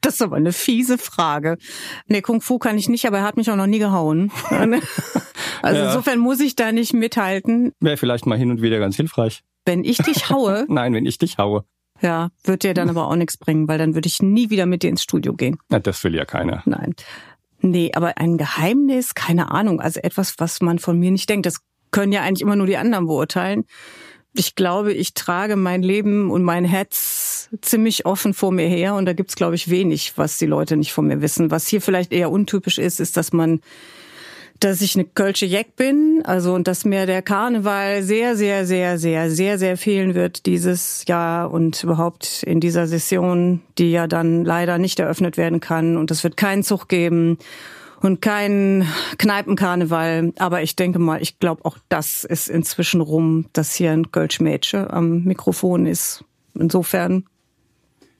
Das 0.00 0.14
ist 0.14 0.22
aber 0.22 0.36
eine 0.36 0.52
fiese 0.52 0.96
Frage. 0.96 1.58
Nee, 2.06 2.22
Kung 2.22 2.40
Fu 2.40 2.58
kann 2.58 2.78
ich 2.78 2.88
nicht, 2.88 3.04
aber 3.06 3.18
er 3.18 3.24
hat 3.24 3.36
mich 3.36 3.50
auch 3.50 3.56
noch 3.56 3.66
nie 3.66 3.80
gehauen. 3.80 4.30
Also 5.62 5.80
ja. 5.80 5.86
insofern 5.86 6.18
muss 6.18 6.40
ich 6.40 6.56
da 6.56 6.72
nicht 6.72 6.92
mithalten. 6.92 7.72
Wäre 7.80 7.96
vielleicht 7.96 8.26
mal 8.26 8.38
hin 8.38 8.50
und 8.50 8.62
wieder 8.62 8.78
ganz 8.78 8.96
hilfreich. 8.96 9.42
Wenn 9.64 9.84
ich 9.84 9.98
dich 9.98 10.30
haue? 10.30 10.64
Nein, 10.68 10.94
wenn 10.94 11.06
ich 11.06 11.18
dich 11.18 11.38
haue. 11.38 11.64
Ja, 12.00 12.30
wird 12.44 12.62
dir 12.62 12.74
dann 12.74 12.90
aber 12.90 13.08
auch 13.08 13.16
nichts 13.16 13.36
bringen, 13.36 13.66
weil 13.68 13.78
dann 13.78 13.94
würde 13.94 14.06
ich 14.06 14.22
nie 14.22 14.50
wieder 14.50 14.66
mit 14.66 14.82
dir 14.82 14.90
ins 14.90 15.02
Studio 15.02 15.34
gehen. 15.34 15.58
Ja, 15.70 15.80
das 15.80 16.02
will 16.04 16.14
ja 16.14 16.24
keiner. 16.24 16.62
Nein. 16.64 16.94
Nee, 17.60 17.90
aber 17.94 18.18
ein 18.18 18.38
Geheimnis, 18.38 19.14
keine 19.14 19.50
Ahnung, 19.50 19.80
also 19.80 20.00
etwas, 20.00 20.38
was 20.38 20.60
man 20.60 20.78
von 20.78 20.98
mir 20.98 21.10
nicht 21.10 21.28
denkt. 21.28 21.46
Das 21.46 21.60
können 21.90 22.12
ja 22.12 22.22
eigentlich 22.22 22.42
immer 22.42 22.56
nur 22.56 22.66
die 22.66 22.76
anderen 22.76 23.06
beurteilen. 23.06 23.64
Ich 24.34 24.54
glaube, 24.54 24.92
ich 24.92 25.14
trage 25.14 25.56
mein 25.56 25.82
Leben 25.82 26.30
und 26.30 26.44
mein 26.44 26.64
Herz 26.64 27.48
ziemlich 27.60 28.06
offen 28.06 28.34
vor 28.34 28.52
mir 28.52 28.68
her 28.68 28.94
und 28.94 29.06
da 29.06 29.12
gibt's 29.12 29.34
glaube 29.34 29.56
ich, 29.56 29.70
wenig, 29.70 30.12
was 30.16 30.38
die 30.38 30.46
Leute 30.46 30.76
nicht 30.76 30.92
von 30.92 31.06
mir 31.06 31.20
wissen. 31.20 31.50
Was 31.50 31.66
hier 31.66 31.80
vielleicht 31.80 32.12
eher 32.12 32.30
untypisch 32.30 32.78
ist, 32.78 33.00
ist, 33.00 33.16
dass 33.16 33.32
man 33.32 33.60
dass 34.60 34.80
ich 34.80 34.94
eine 34.94 35.04
Kölsche 35.04 35.46
Jeck 35.46 35.76
bin, 35.76 36.22
also 36.24 36.54
und 36.54 36.66
dass 36.66 36.84
mir 36.84 37.06
der 37.06 37.22
Karneval 37.22 38.02
sehr, 38.02 38.36
sehr, 38.36 38.66
sehr, 38.66 38.98
sehr, 38.98 39.30
sehr, 39.30 39.58
sehr 39.58 39.76
fehlen 39.76 40.14
wird 40.14 40.46
dieses 40.46 41.04
Jahr 41.06 41.50
und 41.50 41.82
überhaupt 41.84 42.42
in 42.42 42.60
dieser 42.60 42.86
Session, 42.86 43.60
die 43.78 43.90
ja 43.90 44.06
dann 44.06 44.44
leider 44.44 44.78
nicht 44.78 44.98
eröffnet 44.98 45.36
werden 45.36 45.60
kann 45.60 45.96
und 45.96 46.10
es 46.10 46.24
wird 46.24 46.36
keinen 46.36 46.62
Zug 46.62 46.88
geben 46.88 47.38
und 48.00 48.20
kein 48.20 48.86
Kneipenkarneval. 49.18 50.32
Aber 50.38 50.62
ich 50.62 50.76
denke 50.76 50.98
mal, 50.98 51.22
ich 51.22 51.38
glaube 51.38 51.64
auch 51.64 51.78
das 51.88 52.24
ist 52.24 52.48
inzwischen 52.48 53.00
rum, 53.00 53.46
dass 53.52 53.74
hier 53.74 53.92
ein 53.92 54.10
Kölsch-Mädchen 54.10 54.90
am 54.90 55.24
Mikrofon 55.24 55.86
ist. 55.86 56.24
Insofern 56.54 57.24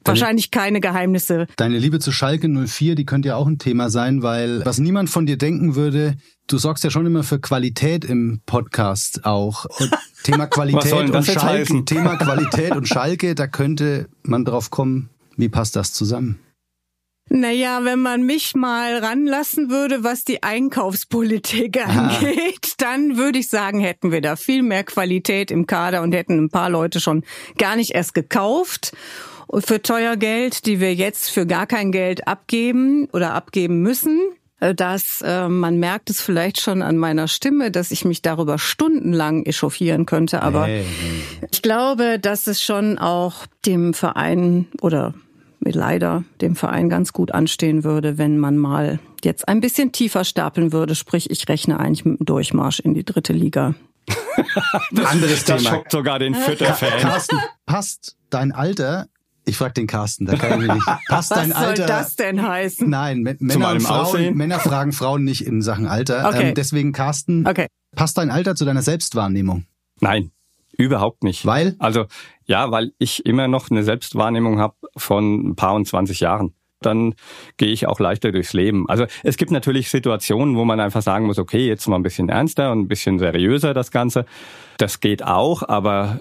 wahrscheinlich 0.08 0.50
keine 0.50 0.80
Geheimnisse. 0.80 1.46
Deine 1.56 1.78
Liebe 1.78 1.98
zu 1.98 2.12
Schalke 2.12 2.48
04, 2.48 2.94
die 2.94 3.06
könnte 3.06 3.28
ja 3.28 3.36
auch 3.36 3.46
ein 3.46 3.58
Thema 3.58 3.90
sein, 3.90 4.22
weil 4.22 4.64
was 4.64 4.78
niemand 4.78 5.10
von 5.10 5.26
dir 5.26 5.38
denken 5.38 5.74
würde, 5.74 6.16
du 6.48 6.58
sorgst 6.58 6.82
ja 6.84 6.90
schon 6.90 7.06
immer 7.06 7.22
für 7.22 7.38
Qualität 7.38 8.04
im 8.04 8.40
Podcast 8.46 9.24
auch. 9.24 9.64
Und 9.64 9.90
Thema 10.22 10.46
Qualität 10.46 11.10
und 11.10 11.24
Schalke, 11.24 11.84
Thema 11.84 12.16
Qualität 12.18 12.72
und 12.72 12.88
Schalke, 12.88 13.34
da 13.34 13.46
könnte 13.46 14.08
man 14.22 14.44
drauf 14.44 14.70
kommen, 14.70 15.10
wie 15.36 15.48
passt 15.48 15.76
das 15.76 15.92
zusammen? 15.92 16.38
Naja, 17.30 17.84
wenn 17.84 18.00
man 18.00 18.22
mich 18.22 18.54
mal 18.54 18.98
ranlassen 18.98 19.68
würde, 19.68 20.02
was 20.02 20.24
die 20.24 20.42
Einkaufspolitik 20.42 21.86
angeht, 21.86 22.72
dann 22.78 23.18
würde 23.18 23.38
ich 23.38 23.48
sagen, 23.48 23.80
hätten 23.80 24.12
wir 24.12 24.22
da 24.22 24.34
viel 24.34 24.62
mehr 24.62 24.82
Qualität 24.82 25.50
im 25.50 25.66
Kader 25.66 26.00
und 26.00 26.14
hätten 26.14 26.38
ein 26.38 26.48
paar 26.48 26.70
Leute 26.70 27.00
schon 27.00 27.24
gar 27.58 27.76
nicht 27.76 27.90
erst 27.90 28.14
gekauft 28.14 28.92
für 29.60 29.82
teuer 29.82 30.16
Geld, 30.16 30.66
die 30.66 30.80
wir 30.80 30.94
jetzt 30.94 31.30
für 31.30 31.46
gar 31.46 31.66
kein 31.66 31.92
Geld 31.92 32.26
abgeben 32.26 33.08
oder 33.12 33.34
abgeben 33.34 33.82
müssen. 33.82 34.20
Äh, 34.60 34.74
dass 34.74 35.22
äh, 35.22 35.48
man 35.48 35.78
merkt 35.78 36.10
es 36.10 36.20
vielleicht 36.20 36.60
schon 36.60 36.82
an 36.82 36.96
meiner 36.96 37.28
Stimme, 37.28 37.70
dass 37.70 37.90
ich 37.90 38.04
mich 38.04 38.22
darüber 38.22 38.58
stundenlang 38.58 39.44
echauffieren 39.44 40.06
könnte. 40.06 40.42
Aber 40.42 40.66
hey. 40.66 40.84
ich 41.50 41.62
glaube, 41.62 42.18
dass 42.18 42.46
es 42.46 42.62
schon 42.62 42.98
auch 42.98 43.46
dem 43.64 43.94
Verein 43.94 44.66
oder 44.80 45.14
leider 45.60 46.24
dem 46.40 46.56
Verein 46.56 46.88
ganz 46.88 47.12
gut 47.12 47.32
anstehen 47.32 47.84
würde, 47.84 48.16
wenn 48.16 48.38
man 48.38 48.56
mal 48.56 49.00
jetzt 49.22 49.48
ein 49.48 49.60
bisschen 49.60 49.92
tiefer 49.92 50.24
stapeln 50.24 50.72
würde. 50.72 50.94
Sprich, 50.94 51.30
ich 51.30 51.48
rechne 51.48 51.78
eigentlich 51.78 52.04
mit 52.04 52.20
dem 52.20 52.26
Durchmarsch 52.26 52.80
in 52.80 52.94
die 52.94 53.04
dritte 53.04 53.32
Liga. 53.32 53.74
Anderes 55.04 55.44
das 55.44 55.62
Thema. 55.62 55.76
schockt 55.76 55.92
sogar 55.92 56.18
den 56.18 56.34
Fütter-Fan. 56.34 57.00
Carsten, 57.00 57.38
passt 57.66 58.16
dein 58.30 58.52
Alter? 58.52 59.08
Ich 59.48 59.56
frag 59.56 59.74
den 59.74 59.86
Carsten, 59.86 60.26
da 60.26 60.36
kann 60.36 60.60
ich 60.60 60.66
mich 60.66 60.74
nicht. 60.74 60.86
Passt 61.08 61.30
Was 61.30 61.38
dein 61.38 61.48
soll 61.52 61.56
Alter? 61.64 61.86
das 61.86 62.16
denn 62.16 62.46
heißen? 62.46 62.88
Nein, 62.88 63.26
M- 63.26 63.36
Männer, 63.40 63.80
Frauen? 63.80 64.34
Männer 64.36 64.60
fragen 64.60 64.92
Frauen 64.92 65.24
nicht 65.24 65.46
in 65.46 65.62
Sachen 65.62 65.86
Alter. 65.86 66.28
Okay. 66.28 66.48
Ähm, 66.50 66.54
deswegen, 66.54 66.92
Carsten, 66.92 67.46
Okay. 67.46 67.66
passt 67.96 68.18
dein 68.18 68.30
Alter 68.30 68.54
zu 68.54 68.64
deiner 68.64 68.82
Selbstwahrnehmung? 68.82 69.64
Nein, 70.00 70.30
überhaupt 70.76 71.24
nicht. 71.24 71.46
Weil? 71.46 71.76
Also 71.78 72.04
ja, 72.44 72.70
weil 72.70 72.92
ich 72.98 73.24
immer 73.26 73.48
noch 73.48 73.70
eine 73.70 73.82
Selbstwahrnehmung 73.84 74.58
habe 74.58 74.74
von 74.96 75.48
ein 75.50 75.56
paar 75.56 75.74
und 75.74 75.86
20 75.88 76.20
Jahren. 76.20 76.52
Dann 76.80 77.14
gehe 77.56 77.72
ich 77.72 77.88
auch 77.88 77.98
leichter 77.98 78.30
durchs 78.30 78.52
Leben. 78.52 78.88
Also 78.88 79.06
es 79.24 79.36
gibt 79.36 79.50
natürlich 79.50 79.90
Situationen, 79.90 80.54
wo 80.56 80.64
man 80.64 80.78
einfach 80.78 81.02
sagen 81.02 81.26
muss, 81.26 81.38
okay, 81.38 81.66
jetzt 81.66 81.88
mal 81.88 81.96
ein 81.96 82.04
bisschen 82.04 82.28
ernster 82.28 82.70
und 82.70 82.80
ein 82.82 82.88
bisschen 82.88 83.18
seriöser 83.18 83.74
das 83.74 83.90
Ganze. 83.90 84.26
Das 84.76 85.00
geht 85.00 85.24
auch, 85.24 85.68
aber 85.68 86.20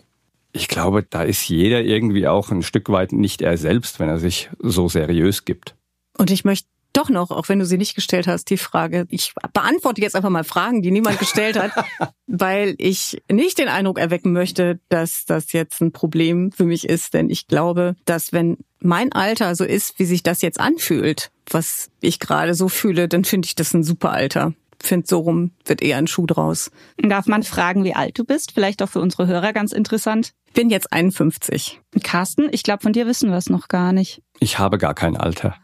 ich 0.58 0.68
glaube, 0.68 1.04
da 1.04 1.22
ist 1.22 1.48
jeder 1.48 1.82
irgendwie 1.82 2.28
auch 2.28 2.50
ein 2.50 2.64
Stück 2.64 2.90
weit 2.90 3.12
nicht 3.12 3.42
er 3.42 3.58
selbst, 3.58 4.00
wenn 4.00 4.10
er 4.10 4.18
sich 4.18 4.50
so 4.60 4.90
seriös 4.90 5.46
gibt. 5.46 5.76
Und 6.18 6.32
ich 6.32 6.44
möchte 6.46 6.68
doch 6.94 7.10
noch, 7.10 7.30
auch 7.30 7.48
wenn 7.48 7.60
du 7.60 7.66
sie 7.66 7.78
nicht 7.78 7.94
gestellt 7.94 8.26
hast, 8.26 8.50
die 8.50 8.58
Frage, 8.58 9.06
ich 9.10 9.34
beantworte 9.54 10.02
jetzt 10.02 10.16
einfach 10.16 10.32
mal 10.32 10.44
Fragen, 10.44 10.82
die 10.82 10.90
niemand 10.90 11.20
gestellt 11.20 11.60
hat, 11.60 11.72
weil 12.28 12.74
ich 12.80 13.22
nicht 13.32 13.60
den 13.60 13.68
Eindruck 13.68 14.00
erwecken 14.00 14.34
möchte, 14.34 14.80
dass 14.90 15.26
das 15.26 15.54
jetzt 15.54 15.80
ein 15.80 15.92
Problem 15.92 16.52
für 16.52 16.66
mich 16.66 16.90
ist, 16.90 17.14
denn 17.14 17.30
ich 17.30 17.46
glaube, 17.46 17.96
dass 18.06 18.34
wenn 18.34 18.58
mein 18.80 19.12
Alter 19.12 19.56
so 19.56 19.64
ist, 19.64 20.00
wie 20.00 20.06
sich 20.06 20.24
das 20.24 20.42
jetzt 20.42 20.60
anfühlt, 20.60 21.30
was 21.52 21.92
ich 22.02 22.20
gerade 22.20 22.56
so 22.56 22.68
fühle, 22.68 23.08
dann 23.08 23.26
finde 23.26 23.46
ich 23.46 23.54
das 23.54 23.76
ein 23.76 23.84
super 23.84 24.12
Alter. 24.12 24.54
Finde 24.82 25.08
so 25.08 25.20
rum 25.20 25.52
wird 25.66 25.82
eher 25.82 25.98
ein 25.98 26.08
Schuh 26.08 26.26
draus. 26.26 26.72
Darf 26.98 27.28
man 27.28 27.44
fragen, 27.44 27.84
wie 27.84 27.96
alt 27.96 28.18
du 28.18 28.24
bist? 28.24 28.52
Vielleicht 28.52 28.82
auch 28.82 28.90
für 28.90 29.02
unsere 29.02 29.28
Hörer 29.28 29.54
ganz 29.54 29.72
interessant. 29.72 30.34
Bin 30.54 30.70
jetzt 30.70 30.92
51. 30.92 31.82
Carsten, 32.04 32.48
ich 32.52 32.64
glaube, 32.64 32.84
von 32.84 32.94
dir 32.94 33.08
wissen 33.08 33.30
wir 33.30 33.38
es 33.38 33.50
noch 33.50 33.68
gar 33.68 33.92
nicht. 33.92 34.22
Ich 34.40 34.60
habe 34.60 34.78
gar 34.78 34.94
kein 34.94 35.18
Alter. 35.18 35.56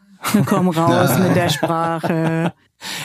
Komm 0.46 0.68
raus 0.68 1.18
mit 1.26 1.36
der 1.36 1.48
Sprache. 1.48 2.52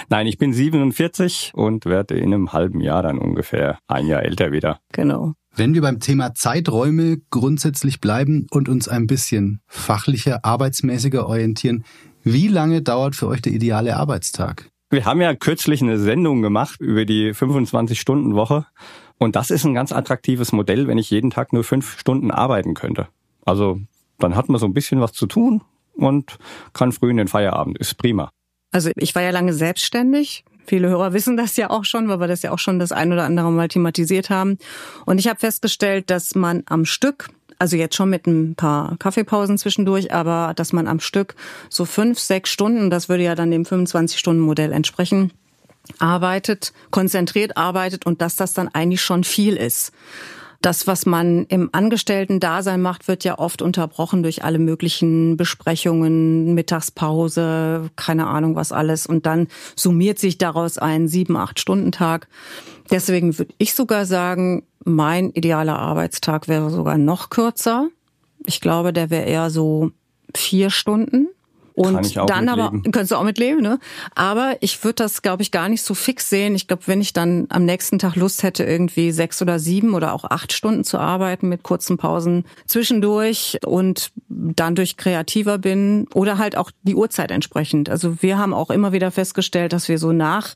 Nein, 0.09 0.27
ich 0.27 0.37
bin 0.37 0.53
47 0.53 1.51
und 1.53 1.85
werde 1.85 2.15
in 2.15 2.33
einem 2.33 2.53
halben 2.53 2.81
Jahr 2.81 3.03
dann 3.03 3.17
ungefähr 3.17 3.79
ein 3.87 4.07
Jahr 4.07 4.23
älter 4.23 4.51
wieder. 4.51 4.79
Genau. 4.91 5.33
Wenn 5.55 5.73
wir 5.73 5.81
beim 5.81 5.99
Thema 5.99 6.35
Zeiträume 6.35 7.17
grundsätzlich 7.31 7.99
bleiben 7.99 8.47
und 8.51 8.69
uns 8.69 8.87
ein 8.87 9.07
bisschen 9.07 9.61
fachlicher, 9.67 10.45
arbeitsmäßiger 10.45 11.27
orientieren, 11.27 11.83
wie 12.23 12.47
lange 12.47 12.81
dauert 12.81 13.15
für 13.15 13.27
euch 13.27 13.41
der 13.41 13.53
ideale 13.53 13.97
Arbeitstag? 13.97 14.68
Wir 14.89 15.05
haben 15.05 15.21
ja 15.21 15.35
kürzlich 15.35 15.81
eine 15.81 15.99
Sendung 15.99 16.41
gemacht 16.41 16.81
über 16.81 17.05
die 17.05 17.33
25-Stunden-Woche. 17.33 18.65
Und 19.19 19.35
das 19.35 19.51
ist 19.51 19.65
ein 19.65 19.73
ganz 19.73 19.91
attraktives 19.91 20.51
Modell, 20.51 20.87
wenn 20.87 20.97
ich 20.97 21.11
jeden 21.11 21.29
Tag 21.29 21.53
nur 21.53 21.63
fünf 21.63 21.99
Stunden 21.99 22.31
arbeiten 22.31 22.73
könnte. 22.73 23.07
Also 23.45 23.79
dann 24.17 24.35
hat 24.35 24.49
man 24.49 24.59
so 24.59 24.65
ein 24.65 24.73
bisschen 24.73 24.99
was 24.99 25.13
zu 25.13 25.27
tun 25.27 25.61
und 25.93 26.37
kann 26.73 26.91
früh 26.91 27.11
in 27.11 27.17
den 27.17 27.27
Feierabend. 27.27 27.77
Ist 27.77 27.97
prima. 27.97 28.31
Also 28.71 28.91
ich 28.95 29.13
war 29.15 29.21
ja 29.21 29.31
lange 29.31 29.53
selbstständig. 29.53 30.43
Viele 30.65 30.89
Hörer 30.89 31.13
wissen 31.13 31.37
das 31.37 31.57
ja 31.57 31.69
auch 31.69 31.83
schon, 31.83 32.07
weil 32.09 32.19
wir 32.19 32.27
das 32.27 32.41
ja 32.41 32.51
auch 32.51 32.59
schon 32.59 32.79
das 32.79 32.91
ein 32.91 33.11
oder 33.11 33.25
andere 33.25 33.51
Mal 33.51 33.67
thematisiert 33.67 34.29
haben. 34.29 34.57
Und 35.05 35.19
ich 35.19 35.27
habe 35.27 35.39
festgestellt, 35.39 36.09
dass 36.09 36.35
man 36.35 36.63
am 36.67 36.85
Stück, 36.85 37.29
also 37.59 37.75
jetzt 37.75 37.95
schon 37.95 38.09
mit 38.09 38.25
ein 38.25 38.55
paar 38.55 38.97
Kaffeepausen 38.97 39.57
zwischendurch, 39.57 40.13
aber 40.13 40.53
dass 40.55 40.73
man 40.73 40.87
am 40.87 40.99
Stück 40.99 41.35
so 41.69 41.85
fünf, 41.85 42.17
sechs 42.17 42.49
Stunden, 42.49 42.89
das 42.89 43.09
würde 43.09 43.23
ja 43.23 43.35
dann 43.35 43.51
dem 43.51 43.63
25-Stunden-Modell 43.63 44.71
entsprechen, 44.71 45.31
arbeitet, 45.99 46.73
konzentriert 46.91 47.57
arbeitet 47.57 48.05
und 48.05 48.21
dass 48.21 48.35
das 48.35 48.53
dann 48.53 48.69
eigentlich 48.69 49.01
schon 49.01 49.23
viel 49.23 49.55
ist. 49.55 49.91
Das, 50.61 50.87
was 50.87 51.05
man 51.05 51.45
im 51.45 51.69
Angestellten-Dasein 51.71 52.81
macht, 52.81 53.07
wird 53.07 53.23
ja 53.23 53.39
oft 53.39 53.61
unterbrochen 53.61 54.23
durch 54.23 54.43
alle 54.43 54.59
möglichen 54.59 55.37
Besprechungen, 55.37 56.53
Mittagspause, 56.53 57.89
keine 57.95 58.27
Ahnung 58.27 58.57
was 58.57 58.73
alles. 58.73 59.07
Und 59.07 59.25
dann 59.25 59.47
summiert 59.77 60.19
sich 60.19 60.37
daraus 60.37 60.77
ein 60.77 61.07
sieben, 61.07 61.37
acht 61.37 61.61
Stunden 61.61 61.93
Tag. 61.93 62.27
Deswegen 62.91 63.37
würde 63.37 63.53
ich 63.57 63.73
sogar 63.73 64.05
sagen, 64.05 64.63
mein 64.83 65.31
idealer 65.31 65.77
Arbeitstag 65.77 66.47
wäre 66.47 66.69
sogar 66.69 66.97
noch 66.97 67.29
kürzer. 67.29 67.89
Ich 68.45 68.61
glaube, 68.61 68.93
der 68.93 69.09
wäre 69.09 69.25
eher 69.25 69.49
so 69.49 69.91
vier 70.35 70.69
Stunden. 70.69 71.27
Und 71.79 72.15
dann 72.29 72.49
aber, 72.49 72.71
mitleben. 72.71 72.91
könntest 72.91 73.11
du 73.11 73.15
auch 73.15 73.23
mitleben, 73.23 73.61
ne? 73.61 73.79
Aber 74.13 74.57
ich 74.59 74.83
würde 74.83 74.95
das, 74.95 75.21
glaube 75.21 75.43
ich, 75.43 75.51
gar 75.51 75.69
nicht 75.69 75.81
so 75.81 75.93
fix 75.93 76.29
sehen. 76.29 76.53
Ich 76.53 76.67
glaube, 76.67 76.83
wenn 76.87 76.99
ich 76.99 77.13
dann 77.13 77.47
am 77.49 77.63
nächsten 77.63 77.99
Tag 77.99 78.17
Lust 78.17 78.43
hätte, 78.43 78.65
irgendwie 78.65 79.11
sechs 79.11 79.41
oder 79.41 79.59
sieben 79.59 79.93
oder 79.93 80.13
auch 80.13 80.25
acht 80.25 80.51
Stunden 80.51 80.83
zu 80.83 80.97
arbeiten 80.97 81.47
mit 81.47 81.63
kurzen 81.63 81.95
Pausen 81.97 82.43
zwischendurch 82.67 83.59
und 83.65 84.11
dann 84.27 84.75
durch 84.75 84.97
kreativer 84.97 85.57
bin 85.57 86.07
oder 86.13 86.37
halt 86.37 86.57
auch 86.57 86.71
die 86.83 86.95
Uhrzeit 86.95 87.31
entsprechend. 87.31 87.89
Also 87.89 88.21
wir 88.21 88.37
haben 88.37 88.53
auch 88.53 88.71
immer 88.71 88.91
wieder 88.91 89.09
festgestellt, 89.09 89.71
dass 89.71 89.87
wir 89.87 89.99
so 89.99 90.11
nach 90.11 90.55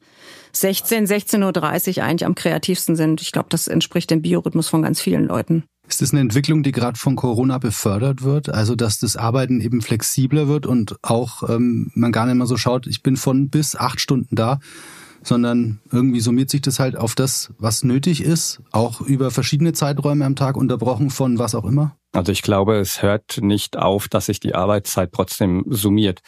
16, 0.52 1.08
16.30 1.08 1.98
Uhr 1.98 2.04
eigentlich 2.04 2.26
am 2.26 2.36
kreativsten 2.36 2.98
sind. 2.98 3.22
Ich 3.22 3.32
glaube, 3.32 3.48
das 3.50 3.70
entspricht 3.70 4.12
dem 4.12 4.22
Biorhythmus 4.22 4.68
von 4.68 4.82
ganz 4.82 5.00
vielen 5.00 5.26
Leuten. 5.26 5.64
Ist 5.88 6.02
das 6.02 6.12
eine 6.12 6.22
Entwicklung, 6.22 6.64
die 6.64 6.72
gerade 6.72 6.98
von 6.98 7.16
Corona 7.16 7.58
befördert 7.58 8.24
wird? 8.24 8.50
Also 8.50 8.76
dass 8.76 9.00
das 9.00 9.18
Arbeiten 9.18 9.60
eben 9.62 9.82
flexibler 9.82 10.48
wird 10.48 10.66
und 10.66 10.96
auch 11.02 11.48
ähm, 11.50 11.92
man 11.94 12.12
gar 12.12 12.26
nicht 12.26 12.36
mehr 12.36 12.48
so 12.48 12.58
schaut, 12.58 12.88
ich 12.88 13.04
bin 13.04 13.18
von 13.18 13.50
bis 13.50 13.76
acht 13.76 14.00
Stunden 14.00 14.36
da, 14.36 14.60
sondern 15.24 15.82
irgendwie 15.92 16.20
summiert 16.20 16.50
sich 16.50 16.62
das 16.62 16.80
halt 16.80 16.98
auf 16.98 17.16
das, 17.16 17.54
was 17.58 17.84
nötig 17.84 18.24
ist, 18.24 18.62
auch 18.72 19.02
über 19.02 19.32
verschiedene 19.32 19.74
Zeiträume 19.74 20.26
am 20.26 20.36
Tag 20.36 20.58
unterbrochen 20.58 21.10
von 21.10 21.38
was 21.38 21.56
auch 21.56 21.66
immer? 21.66 21.96
Also 22.14 22.32
ich 22.32 22.44
glaube, 22.44 22.76
es 22.76 23.02
hört 23.02 23.40
nicht 23.42 23.76
auf, 23.76 24.08
dass 24.08 24.28
sich 24.28 24.40
die 24.40 24.54
Arbeitszeit 24.54 25.12
trotzdem 25.12 25.66
summiert. 25.68 26.22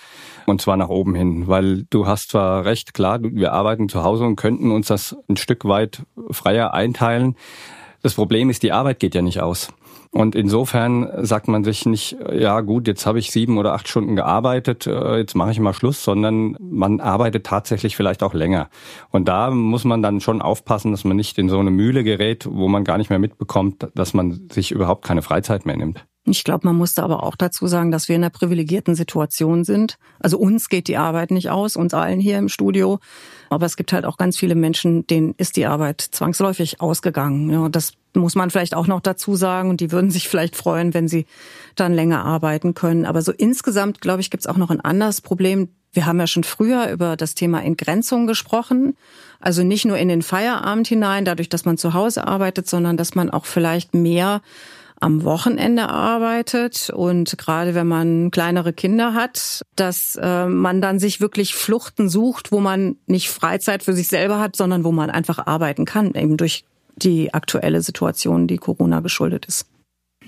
Und 0.48 0.60
zwar 0.60 0.78
nach 0.78 0.90
oben 0.90 1.14
hin. 1.14 1.48
Weil 1.48 1.84
du 1.92 2.08
hast 2.08 2.32
zwar 2.32 2.66
recht, 2.66 2.96
klar, 2.96 3.20
wir 3.22 3.54
arbeiten 3.54 3.88
zu 3.88 4.04
Hause 4.04 4.24
und 4.24 4.36
könnten 4.36 4.72
uns 4.72 4.88
das 4.88 5.16
ein 5.30 5.38
Stück 5.38 5.64
weit 5.66 6.04
freier 6.32 6.74
einteilen. 6.74 7.36
Das 8.06 8.14
Problem 8.14 8.52
ist, 8.52 8.62
die 8.62 8.72
Arbeit 8.72 9.00
geht 9.00 9.16
ja 9.16 9.24
nicht 9.24 9.42
aus. 9.42 9.74
Und 10.12 10.36
insofern 10.36 11.10
sagt 11.26 11.48
man 11.48 11.64
sich 11.64 11.88
nicht, 11.88 12.16
ja 12.32 12.62
gut, 12.62 12.88
jetzt 12.88 13.08
habe 13.08 13.18
ich 13.18 13.32
sieben 13.32 13.58
oder 13.58 13.74
acht 13.74 13.88
Stunden 13.88 14.16
gearbeitet, 14.16 14.86
äh, 14.86 15.18
jetzt 15.18 15.34
mache 15.34 15.50
ich 15.50 15.60
mal 15.60 15.74
Schluss, 15.74 16.04
sondern 16.04 16.56
man 16.60 17.00
arbeitet 17.00 17.48
tatsächlich 17.48 17.96
vielleicht 17.96 18.22
auch 18.22 18.36
länger. 18.36 18.70
Und 19.10 19.28
da 19.28 19.50
muss 19.50 19.86
man 19.86 20.04
dann 20.04 20.22
schon 20.22 20.44
aufpassen, 20.44 20.92
dass 20.92 21.04
man 21.04 21.18
nicht 21.18 21.40
in 21.40 21.50
so 21.50 21.58
eine 21.58 21.72
Mühle 21.72 22.04
gerät, 22.04 22.48
wo 22.48 22.68
man 22.68 22.84
gar 22.84 23.00
nicht 23.00 23.10
mehr 23.10 23.18
mitbekommt, 23.18 23.88
dass 23.96 24.14
man 24.14 24.50
sich 24.52 24.72
überhaupt 24.72 25.04
keine 25.04 25.24
Freizeit 25.24 25.66
mehr 25.66 25.76
nimmt. 25.76 26.06
Ich 26.28 26.44
glaube, 26.44 26.66
man 26.66 26.76
musste 26.76 27.04
aber 27.04 27.22
auch 27.24 27.36
dazu 27.36 27.68
sagen, 27.68 27.92
dass 27.92 28.10
wir 28.10 28.16
in 28.16 28.24
einer 28.24 28.32
privilegierten 28.32 28.96
Situation 28.96 29.64
sind. 29.64 29.98
Also 30.20 30.40
uns 30.40 30.70
geht 30.70 30.88
die 30.88 30.98
Arbeit 30.98 31.30
nicht 31.30 31.52
aus, 31.52 31.76
uns 31.76 31.94
allen 31.94 32.20
hier 32.20 32.40
im 32.40 32.50
Studio. 32.50 33.00
Aber 33.52 33.68
es 33.68 33.78
gibt 33.78 33.94
halt 33.94 34.06
auch 34.06 34.18
ganz 34.18 34.36
viele 34.38 34.56
Menschen, 34.56 35.06
denen 35.06 35.36
ist 35.38 35.56
die 35.56 35.68
Arbeit 35.68 36.02
zwangsläufig 36.02 36.82
ausgegangen. 36.82 37.52
Ja, 37.52 37.70
das 37.70 37.94
muss 38.16 38.34
man 38.34 38.50
vielleicht 38.50 38.74
auch 38.74 38.88
noch 38.88 39.02
dazu 39.02 39.36
sagen. 39.36 39.70
Und 39.70 39.82
die 39.82 39.92
würden 39.92 40.10
sich 40.10 40.28
vielleicht 40.28 40.56
freuen, 40.56 40.96
wenn 40.96 41.08
sie 41.08 41.28
dann 41.76 41.94
länger 41.94 42.26
arbeiten 42.26 42.74
können. 42.74 43.06
Aber 43.06 43.22
so 43.22 43.32
insgesamt, 43.32 44.02
glaube 44.02 44.22
ich, 44.22 44.32
gibt 44.32 44.42
es 44.42 44.48
auch 44.48 44.58
noch 44.58 44.72
ein 44.72 44.82
anderes 44.82 45.22
Problem. 45.22 45.70
Wir 45.94 46.08
haben 46.08 46.20
ja 46.20 46.28
schon 46.28 46.44
früher 46.44 46.90
über 46.90 47.18
das 47.18 47.36
Thema 47.36 47.64
Entgrenzung 47.64 48.26
gesprochen. 48.26 48.98
Also 49.40 49.62
nicht 49.62 49.86
nur 49.86 49.98
in 49.98 50.08
den 50.08 50.24
Feierabend 50.24 50.88
hinein, 50.88 51.24
dadurch, 51.24 51.50
dass 51.50 51.66
man 51.66 51.78
zu 51.78 51.94
Hause 51.94 52.26
arbeitet, 52.26 52.68
sondern 52.68 52.98
dass 52.98 53.14
man 53.14 53.30
auch 53.30 53.46
vielleicht 53.46 53.94
mehr 53.94 54.42
am 55.00 55.24
Wochenende 55.24 55.90
arbeitet 55.90 56.90
und 56.90 57.38
gerade 57.38 57.76
wenn 57.76 57.88
man 57.88 58.32
kleinere 58.32 58.74
Kinder 58.74 59.14
hat, 59.14 59.62
dass 59.76 60.18
äh, 60.22 60.48
man 60.48 60.82
dann 60.82 61.00
sich 61.00 61.22
wirklich 61.22 61.54
Fluchten 61.54 62.10
sucht, 62.10 62.52
wo 62.52 62.60
man 62.60 62.98
nicht 63.06 63.30
Freizeit 63.30 63.84
für 63.84 63.94
sich 63.94 64.08
selber 64.08 64.40
hat, 64.40 64.56
sondern 64.56 64.84
wo 64.84 64.92
man 64.92 65.10
einfach 65.10 65.46
arbeiten 65.46 65.86
kann, 65.86 66.14
eben 66.16 66.38
durch 66.38 66.64
die 66.96 67.34
aktuelle 67.34 67.82
Situation, 67.82 68.48
die 68.48 68.58
Corona 68.58 69.02
geschuldet 69.02 69.46
ist. 69.46 69.68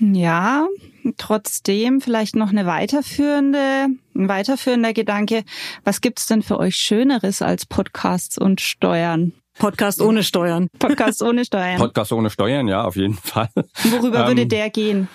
Ja, 0.00 0.68
trotzdem 1.16 2.00
vielleicht 2.00 2.36
noch 2.36 2.50
eine 2.50 2.66
weiterführende, 2.66 3.88
ein 4.14 4.28
weiterführender 4.28 4.92
Gedanke. 4.92 5.44
Was 5.84 6.00
gibt's 6.00 6.26
denn 6.26 6.42
für 6.42 6.58
euch 6.58 6.76
Schöneres 6.76 7.42
als 7.42 7.66
Podcasts 7.66 8.38
und 8.38 8.60
Steuern? 8.60 9.32
Podcast 9.58 10.00
ohne 10.00 10.22
Steuern. 10.22 10.68
Podcast 10.78 11.22
ohne 11.22 11.44
Steuern. 11.44 11.78
Podcast 11.78 12.12
ohne 12.12 12.30
Steuern, 12.30 12.68
ja, 12.68 12.84
auf 12.84 12.96
jeden 12.96 13.14
Fall. 13.14 13.48
Worüber 13.54 14.26
würde 14.26 14.42
Ähm, 14.42 14.48
der 14.48 14.70
gehen? 14.70 15.08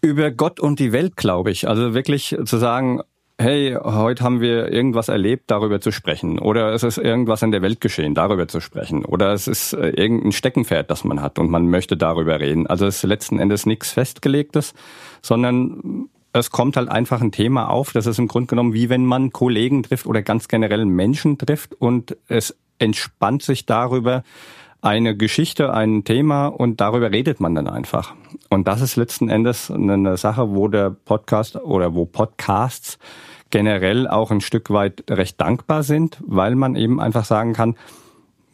Über 0.00 0.30
Gott 0.30 0.60
und 0.60 0.78
die 0.78 0.92
Welt, 0.92 1.16
glaube 1.16 1.50
ich. 1.50 1.68
Also 1.68 1.94
wirklich 1.94 2.36
zu 2.44 2.56
sagen, 2.58 3.02
hey, 3.38 3.76
heute 3.82 4.22
haben 4.22 4.40
wir 4.40 4.70
irgendwas 4.72 5.08
erlebt, 5.08 5.44
darüber 5.50 5.80
zu 5.80 5.90
sprechen. 5.90 6.38
Oder 6.38 6.72
es 6.72 6.82
ist 6.82 6.98
irgendwas 6.98 7.42
in 7.42 7.52
der 7.52 7.62
Welt 7.62 7.80
geschehen, 7.80 8.14
darüber 8.14 8.48
zu 8.48 8.60
sprechen. 8.60 9.04
Oder 9.04 9.32
es 9.32 9.48
ist 9.48 9.72
äh, 9.72 9.90
irgendein 9.90 10.32
Steckenpferd, 10.32 10.90
das 10.90 11.04
man 11.04 11.20
hat 11.22 11.38
und 11.38 11.50
man 11.50 11.68
möchte 11.68 11.96
darüber 11.96 12.40
reden. 12.40 12.66
Also 12.66 12.86
es 12.86 12.96
ist 12.96 13.02
letzten 13.04 13.38
Endes 13.38 13.66
nichts 13.66 13.92
Festgelegtes, 13.92 14.74
sondern 15.22 16.08
es 16.32 16.50
kommt 16.50 16.76
halt 16.76 16.88
einfach 16.88 17.20
ein 17.20 17.32
Thema 17.32 17.68
auf. 17.68 17.92
Das 17.92 18.06
ist 18.06 18.18
im 18.18 18.28
Grunde 18.28 18.46
genommen 18.46 18.74
wie 18.74 18.88
wenn 18.88 19.04
man 19.04 19.32
Kollegen 19.32 19.82
trifft 19.82 20.06
oder 20.06 20.22
ganz 20.22 20.48
generell 20.48 20.84
Menschen 20.84 21.38
trifft 21.38 21.74
und 21.74 22.16
es 22.28 22.56
entspannt 22.78 23.42
sich 23.42 23.66
darüber 23.66 24.22
eine 24.82 25.16
Geschichte, 25.16 25.72
ein 25.72 26.02
Thema 26.04 26.48
und 26.48 26.80
darüber 26.80 27.12
redet 27.12 27.38
man 27.38 27.54
dann 27.54 27.68
einfach. 27.68 28.14
Und 28.50 28.66
das 28.66 28.80
ist 28.80 28.96
letzten 28.96 29.28
Endes 29.28 29.70
eine 29.70 30.16
Sache, 30.16 30.50
wo 30.50 30.66
der 30.66 30.90
Podcast 30.90 31.56
oder 31.56 31.94
wo 31.94 32.04
Podcasts 32.04 32.98
generell 33.50 34.08
auch 34.08 34.32
ein 34.32 34.40
Stück 34.40 34.70
weit 34.70 35.04
recht 35.08 35.40
dankbar 35.40 35.84
sind, 35.84 36.18
weil 36.26 36.56
man 36.56 36.74
eben 36.74 37.00
einfach 37.00 37.24
sagen 37.24 37.52
kann, 37.52 37.76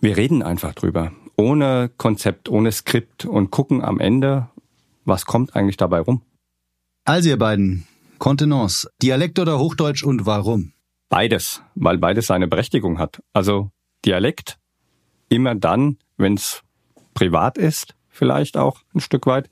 wir 0.01 0.17
reden 0.17 0.43
einfach 0.43 0.75
drüber, 0.75 1.13
ohne 1.37 1.91
Konzept, 1.97 2.51
ohne 2.51 2.73
Skript 2.73 3.25
und 3.25 3.51
gucken 3.51 3.83
am 3.83 3.99
Ende, 3.99 4.49
was 5.07 5.25
kommt 5.25 5.57
eigentlich 5.57 5.79
dabei 5.79 6.01
rum. 6.01 6.21
Also 7.05 7.31
ihr 7.31 7.39
beiden, 7.39 7.87
Kontenance, 8.19 8.91
Dialekt 9.01 9.39
oder 9.39 9.59
Hochdeutsch 9.59 10.05
und 10.05 10.27
warum? 10.27 10.73
Beides, 11.09 11.63
weil 11.75 11.97
beides 11.97 12.27
seine 12.27 12.49
Berechtigung 12.49 12.99
hat. 12.99 13.23
Also 13.33 13.71
Dialekt 14.05 14.59
immer 15.29 15.55
dann, 15.55 15.99
wenn 16.17 16.35
es 16.35 16.63
privat 17.15 17.59
ist, 17.59 17.95
vielleicht 18.09 18.57
auch 18.57 18.81
ein 18.95 19.01
Stück 19.01 19.27
weit. 19.27 19.51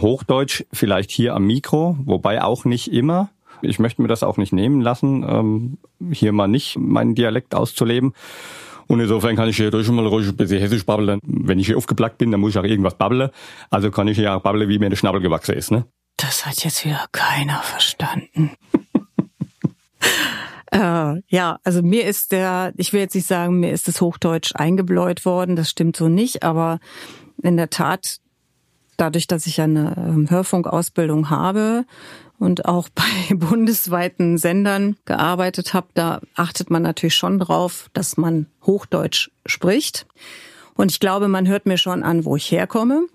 Hochdeutsch 0.00 0.64
vielleicht 0.72 1.10
hier 1.10 1.34
am 1.34 1.46
Mikro, 1.46 1.96
wobei 2.04 2.42
auch 2.42 2.64
nicht 2.64 2.92
immer. 2.92 3.30
Ich 3.62 3.78
möchte 3.78 4.00
mir 4.00 4.08
das 4.08 4.22
auch 4.22 4.38
nicht 4.38 4.52
nehmen 4.52 4.80
lassen, 4.80 5.24
ähm, 5.28 5.78
hier 6.12 6.32
mal 6.32 6.48
nicht 6.48 6.78
meinen 6.78 7.14
Dialekt 7.14 7.54
auszuleben. 7.54 8.14
Und 8.86 8.98
insofern 8.98 9.36
kann 9.36 9.48
ich 9.48 9.56
hier 9.56 9.70
durch 9.70 9.88
mal 9.90 10.06
ruhig 10.06 10.26
ein 10.26 10.36
bisschen 10.36 10.58
hessisch 10.58 10.84
babbeln. 10.84 11.20
Wenn 11.22 11.58
ich 11.58 11.66
hier 11.66 11.76
aufgeplagt 11.76 12.18
bin, 12.18 12.32
dann 12.32 12.40
muss 12.40 12.50
ich 12.50 12.58
auch 12.58 12.64
irgendwas 12.64 12.96
babbeln. 12.96 13.30
Also 13.70 13.90
kann 13.90 14.08
ich 14.08 14.16
hier 14.16 14.34
auch 14.34 14.42
babbeln, 14.42 14.68
wie 14.68 14.78
mir 14.78 14.88
der 14.88 14.96
Schnabel 14.96 15.20
gewachsen 15.20 15.54
ist. 15.54 15.70
Ne? 15.70 15.84
Das 16.16 16.44
hat 16.44 16.64
jetzt 16.64 16.84
wieder 16.84 17.06
keiner 17.12 17.60
verstanden. 17.62 18.50
Äh, 20.70 21.22
ja, 21.28 21.58
also 21.64 21.82
mir 21.82 22.06
ist 22.06 22.32
der, 22.32 22.72
ich 22.76 22.92
will 22.92 23.00
jetzt 23.00 23.14
nicht 23.14 23.26
sagen, 23.26 23.60
mir 23.60 23.72
ist 23.72 23.88
das 23.88 24.00
Hochdeutsch 24.00 24.52
eingebläut 24.54 25.24
worden, 25.24 25.56
das 25.56 25.70
stimmt 25.70 25.96
so 25.96 26.08
nicht, 26.08 26.42
aber 26.42 26.78
in 27.42 27.56
der 27.56 27.70
Tat, 27.70 28.18
dadurch, 28.96 29.26
dass 29.26 29.46
ich 29.46 29.60
eine 29.60 29.96
ähm, 29.96 30.30
Hörfunkausbildung 30.30 31.30
habe 31.30 31.86
und 32.38 32.66
auch 32.66 32.88
bei 32.94 33.34
bundesweiten 33.34 34.38
Sendern 34.38 34.96
gearbeitet 35.06 35.74
habe, 35.74 35.88
da 35.94 36.20
achtet 36.36 36.70
man 36.70 36.82
natürlich 36.82 37.16
schon 37.16 37.38
drauf, 37.38 37.90
dass 37.92 38.16
man 38.16 38.46
Hochdeutsch 38.64 39.30
spricht. 39.46 40.06
Und 40.74 40.92
ich 40.92 41.00
glaube, 41.00 41.28
man 41.28 41.48
hört 41.48 41.66
mir 41.66 41.78
schon 41.78 42.02
an, 42.02 42.24
wo 42.24 42.36
ich 42.36 42.50
herkomme. 42.50 43.06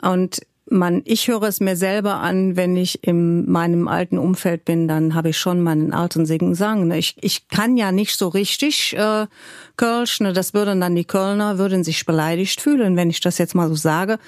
Und 0.00 0.40
man, 0.70 1.02
ich 1.04 1.28
höre 1.28 1.44
es 1.44 1.60
mir 1.60 1.76
selber 1.76 2.16
an, 2.16 2.56
wenn 2.56 2.76
ich 2.76 3.04
in 3.04 3.50
meinem 3.50 3.88
alten 3.88 4.18
Umfeld 4.18 4.64
bin, 4.64 4.88
dann 4.88 5.14
habe 5.14 5.30
ich 5.30 5.38
schon 5.38 5.62
meinen 5.62 5.92
alten 5.92 6.26
Segen 6.26 6.54
Sang. 6.54 6.88
Ne? 6.88 6.98
Ich, 6.98 7.16
ich 7.20 7.48
kann 7.48 7.76
ja 7.76 7.92
nicht 7.92 8.16
so 8.16 8.28
richtig 8.28 8.96
äh, 8.96 9.26
Kölsch, 9.76 10.20
ne? 10.20 10.32
das 10.32 10.54
würden 10.54 10.80
dann 10.80 10.94
die 10.94 11.04
Kölner, 11.04 11.58
würden 11.58 11.84
sich 11.84 12.06
beleidigt 12.06 12.60
fühlen, 12.60 12.96
wenn 12.96 13.10
ich 13.10 13.20
das 13.20 13.38
jetzt 13.38 13.54
mal 13.54 13.68
so 13.68 13.74
sage. 13.74 14.18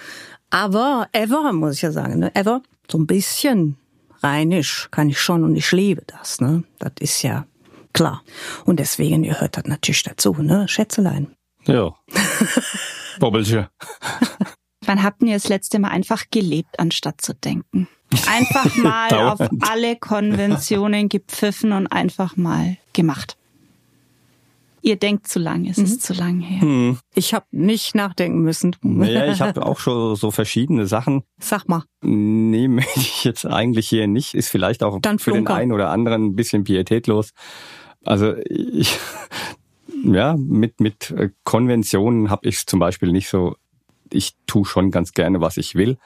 Aber 0.50 1.08
ever, 1.12 1.52
muss 1.52 1.76
ich 1.76 1.82
ja 1.82 1.92
sagen, 1.92 2.18
ne? 2.18 2.34
ever, 2.34 2.62
so 2.90 2.98
ein 2.98 3.06
bisschen 3.06 3.76
rheinisch 4.22 4.88
kann 4.90 5.08
ich 5.08 5.20
schon 5.20 5.44
und 5.44 5.56
ich 5.56 5.70
liebe 5.72 6.02
das. 6.06 6.40
Ne? 6.40 6.64
Das 6.78 6.92
ist 7.00 7.22
ja 7.22 7.46
klar. 7.92 8.22
Und 8.64 8.80
deswegen, 8.80 9.24
ihr 9.24 9.40
hört 9.40 9.56
das 9.56 9.64
natürlich 9.64 10.02
dazu, 10.02 10.34
ne? 10.34 10.68
Schätzelein. 10.68 11.34
Ja. 11.66 11.94
Bobbelchen. 13.18 13.66
Wann 14.86 15.02
habt 15.02 15.22
ihr 15.22 15.34
das 15.34 15.48
letzte 15.48 15.78
Mal 15.78 15.88
einfach 15.88 16.24
gelebt, 16.30 16.78
anstatt 16.78 17.20
zu 17.20 17.34
denken? 17.34 17.88
Einfach 18.28 18.76
mal 18.76 19.12
auf 19.12 19.40
alle 19.60 19.96
Konventionen 19.96 21.08
gepfiffen 21.08 21.72
und 21.72 21.86
einfach 21.86 22.36
mal 22.36 22.76
gemacht. 22.92 23.36
Ihr 24.82 24.96
denkt 24.96 25.28
zu 25.28 25.38
lang, 25.38 25.66
es 25.66 25.76
mhm. 25.76 25.84
ist 25.84 26.02
zu 26.02 26.14
lang 26.14 26.40
her. 26.40 26.62
Hm. 26.62 26.98
Ich 27.14 27.34
habe 27.34 27.44
nicht 27.50 27.94
nachdenken 27.94 28.40
müssen. 28.40 28.74
Naja, 28.80 29.30
ich 29.30 29.40
habe 29.42 29.64
auch 29.66 29.78
schon 29.78 30.16
so 30.16 30.30
verschiedene 30.30 30.86
Sachen. 30.86 31.22
Sag 31.38 31.68
mal. 31.68 31.84
Nee, 32.00 32.66
möchte 32.68 32.98
ich 32.98 33.24
jetzt 33.24 33.44
eigentlich 33.44 33.88
hier 33.88 34.06
nicht. 34.06 34.34
Ist 34.34 34.48
vielleicht 34.48 34.82
auch 34.82 34.98
Dann 35.00 35.18
für 35.18 35.32
den 35.32 35.46
einen 35.48 35.72
oder 35.72 35.90
anderen 35.90 36.26
ein 36.26 36.36
bisschen 36.36 36.64
pietätlos. 36.64 37.32
Also 38.04 38.34
ich, 38.48 38.98
ja, 40.02 40.34
mit, 40.38 40.80
mit 40.80 41.14
Konventionen 41.44 42.30
habe 42.30 42.48
ich 42.48 42.66
zum 42.66 42.80
Beispiel 42.80 43.12
nicht 43.12 43.28
so. 43.28 43.56
Ich 44.12 44.34
tue 44.46 44.64
schon 44.64 44.90
ganz 44.90 45.12
gerne, 45.12 45.40
was 45.40 45.56
ich 45.56 45.74
will, 45.74 45.98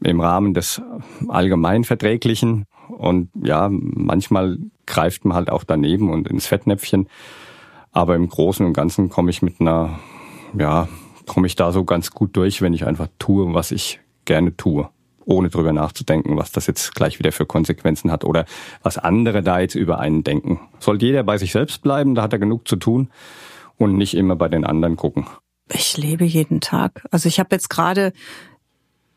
im 0.00 0.20
Rahmen 0.20 0.54
des 0.54 0.82
Allgemeinverträglichen. 1.28 2.66
Und 2.88 3.30
ja, 3.42 3.68
manchmal 3.70 4.58
greift 4.86 5.24
man 5.24 5.36
halt 5.36 5.50
auch 5.50 5.64
daneben 5.64 6.10
und 6.10 6.28
ins 6.28 6.46
Fettnäpfchen. 6.46 7.08
Aber 7.92 8.14
im 8.14 8.28
Großen 8.28 8.64
und 8.64 8.72
Ganzen 8.72 9.08
komme 9.08 9.30
ich 9.30 9.42
mit 9.42 9.60
einer, 9.60 9.98
ja, 10.58 10.88
komme 11.26 11.46
ich 11.46 11.56
da 11.56 11.72
so 11.72 11.84
ganz 11.84 12.10
gut 12.10 12.36
durch, 12.36 12.62
wenn 12.62 12.74
ich 12.74 12.86
einfach 12.86 13.08
tue, 13.18 13.54
was 13.54 13.70
ich 13.70 14.00
gerne 14.24 14.56
tue, 14.56 14.88
ohne 15.24 15.48
drüber 15.48 15.72
nachzudenken, 15.72 16.36
was 16.36 16.52
das 16.52 16.66
jetzt 16.66 16.94
gleich 16.94 17.18
wieder 17.18 17.32
für 17.32 17.46
Konsequenzen 17.46 18.10
hat 18.10 18.24
oder 18.24 18.44
was 18.82 18.98
andere 18.98 19.42
da 19.42 19.60
jetzt 19.60 19.74
über 19.74 19.98
einen 19.98 20.22
denken. 20.22 20.60
Sollte 20.78 21.06
jeder 21.06 21.22
bei 21.22 21.38
sich 21.38 21.52
selbst 21.52 21.82
bleiben, 21.82 22.14
da 22.14 22.22
hat 22.22 22.32
er 22.32 22.38
genug 22.38 22.68
zu 22.68 22.76
tun 22.76 23.10
und 23.76 23.96
nicht 23.96 24.14
immer 24.14 24.36
bei 24.36 24.48
den 24.48 24.64
anderen 24.64 24.96
gucken. 24.96 25.26
Ich 25.72 25.96
lebe 25.96 26.24
jeden 26.24 26.60
Tag. 26.60 27.06
Also 27.10 27.28
ich 27.28 27.38
habe 27.38 27.54
jetzt 27.54 27.70
gerade 27.70 28.12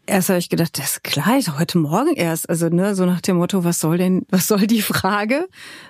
erst 0.06 0.30
habe 0.30 0.40
ich 0.40 0.50
gedacht, 0.50 0.78
das 0.78 0.94
ist 0.94 1.04
klar, 1.04 1.40
heute 1.58 1.78
Morgen 1.78 2.14
erst. 2.16 2.50
Also 2.50 2.70
ne, 2.70 2.96
so 2.96 3.06
nach 3.06 3.22
dem 3.22 3.38
Motto, 3.38 3.64
was 3.64 3.80
soll 3.80 3.98
denn, 3.98 4.26
was 4.30 4.48
soll 4.48 4.68
die 4.68 4.82
Frage? 4.82 5.48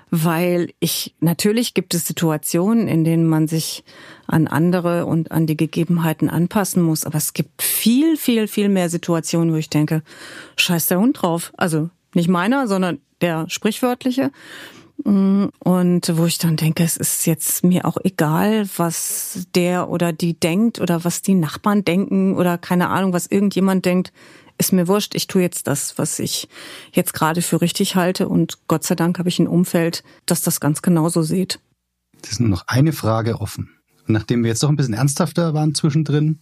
Weil 0.10 0.71
ich 0.80 1.15
natürlich 1.19 1.74
gibt 1.74 1.93
es 1.93 2.06
Situationen, 2.06 2.88
in 2.88 3.04
denen 3.04 3.28
man 3.28 3.47
sich 3.47 3.84
an 4.28 4.47
andere 4.47 5.06
und 5.06 5.32
an 5.32 5.47
die 5.47 5.58
Gegebenheiten 5.58 6.30
anpassen 6.30 6.84
muss. 6.84 7.06
Aber 7.06 7.17
es 7.17 7.34
gibt 7.34 7.62
viel, 7.62 8.17
viel, 8.17 8.47
viel 8.47 8.69
mehr 8.69 8.89
Situationen, 8.89 9.54
wo 9.54 9.58
ich 9.58 9.69
denke, 9.69 10.04
scheiß 10.58 10.88
der 10.88 11.00
Hund 11.00 11.21
drauf. 11.21 11.52
Also 11.58 11.89
nicht 12.13 12.30
meiner, 12.30 12.67
sondern 12.67 13.00
der 13.21 13.50
sprichwörtliche. 13.50 14.32
Mm, 15.03 15.45
und 15.59 16.17
wo 16.17 16.25
ich 16.25 16.37
dann 16.37 16.57
denke, 16.57 16.83
es 16.83 16.97
ist 16.97 17.25
jetzt 17.25 17.63
mir 17.63 17.85
auch 17.85 17.97
egal, 18.03 18.67
was 18.77 19.47
der 19.55 19.89
oder 19.89 20.13
die 20.13 20.39
denkt 20.39 20.79
oder 20.79 21.03
was 21.03 21.21
die 21.21 21.35
Nachbarn 21.35 21.83
denken 21.83 22.35
oder 22.35 22.57
keine 22.57 22.89
Ahnung, 22.89 23.13
was 23.13 23.27
irgendjemand 23.27 23.85
denkt, 23.85 24.11
ist 24.57 24.73
mir 24.73 24.87
wurscht. 24.87 25.15
Ich 25.15 25.27
tue 25.27 25.41
jetzt 25.41 25.67
das, 25.67 25.97
was 25.97 26.19
ich 26.19 26.47
jetzt 26.93 27.13
gerade 27.13 27.41
für 27.41 27.61
richtig 27.61 27.95
halte 27.95 28.27
und 28.29 28.59
Gott 28.67 28.83
sei 28.83 28.95
Dank 28.95 29.17
habe 29.17 29.29
ich 29.29 29.39
ein 29.39 29.47
Umfeld, 29.47 30.03
das 30.25 30.41
das 30.41 30.59
ganz 30.59 30.81
genauso 30.81 31.23
sieht. 31.23 31.59
Es 32.23 32.33
ist 32.33 32.39
nur 32.39 32.49
noch 32.49 32.67
eine 32.67 32.93
Frage 32.93 33.41
offen. 33.41 33.71
Und 34.07 34.13
nachdem 34.13 34.43
wir 34.43 34.49
jetzt 34.49 34.61
doch 34.61 34.69
ein 34.69 34.75
bisschen 34.75 34.93
ernsthafter 34.93 35.53
waren 35.53 35.73
zwischendrin, 35.73 36.39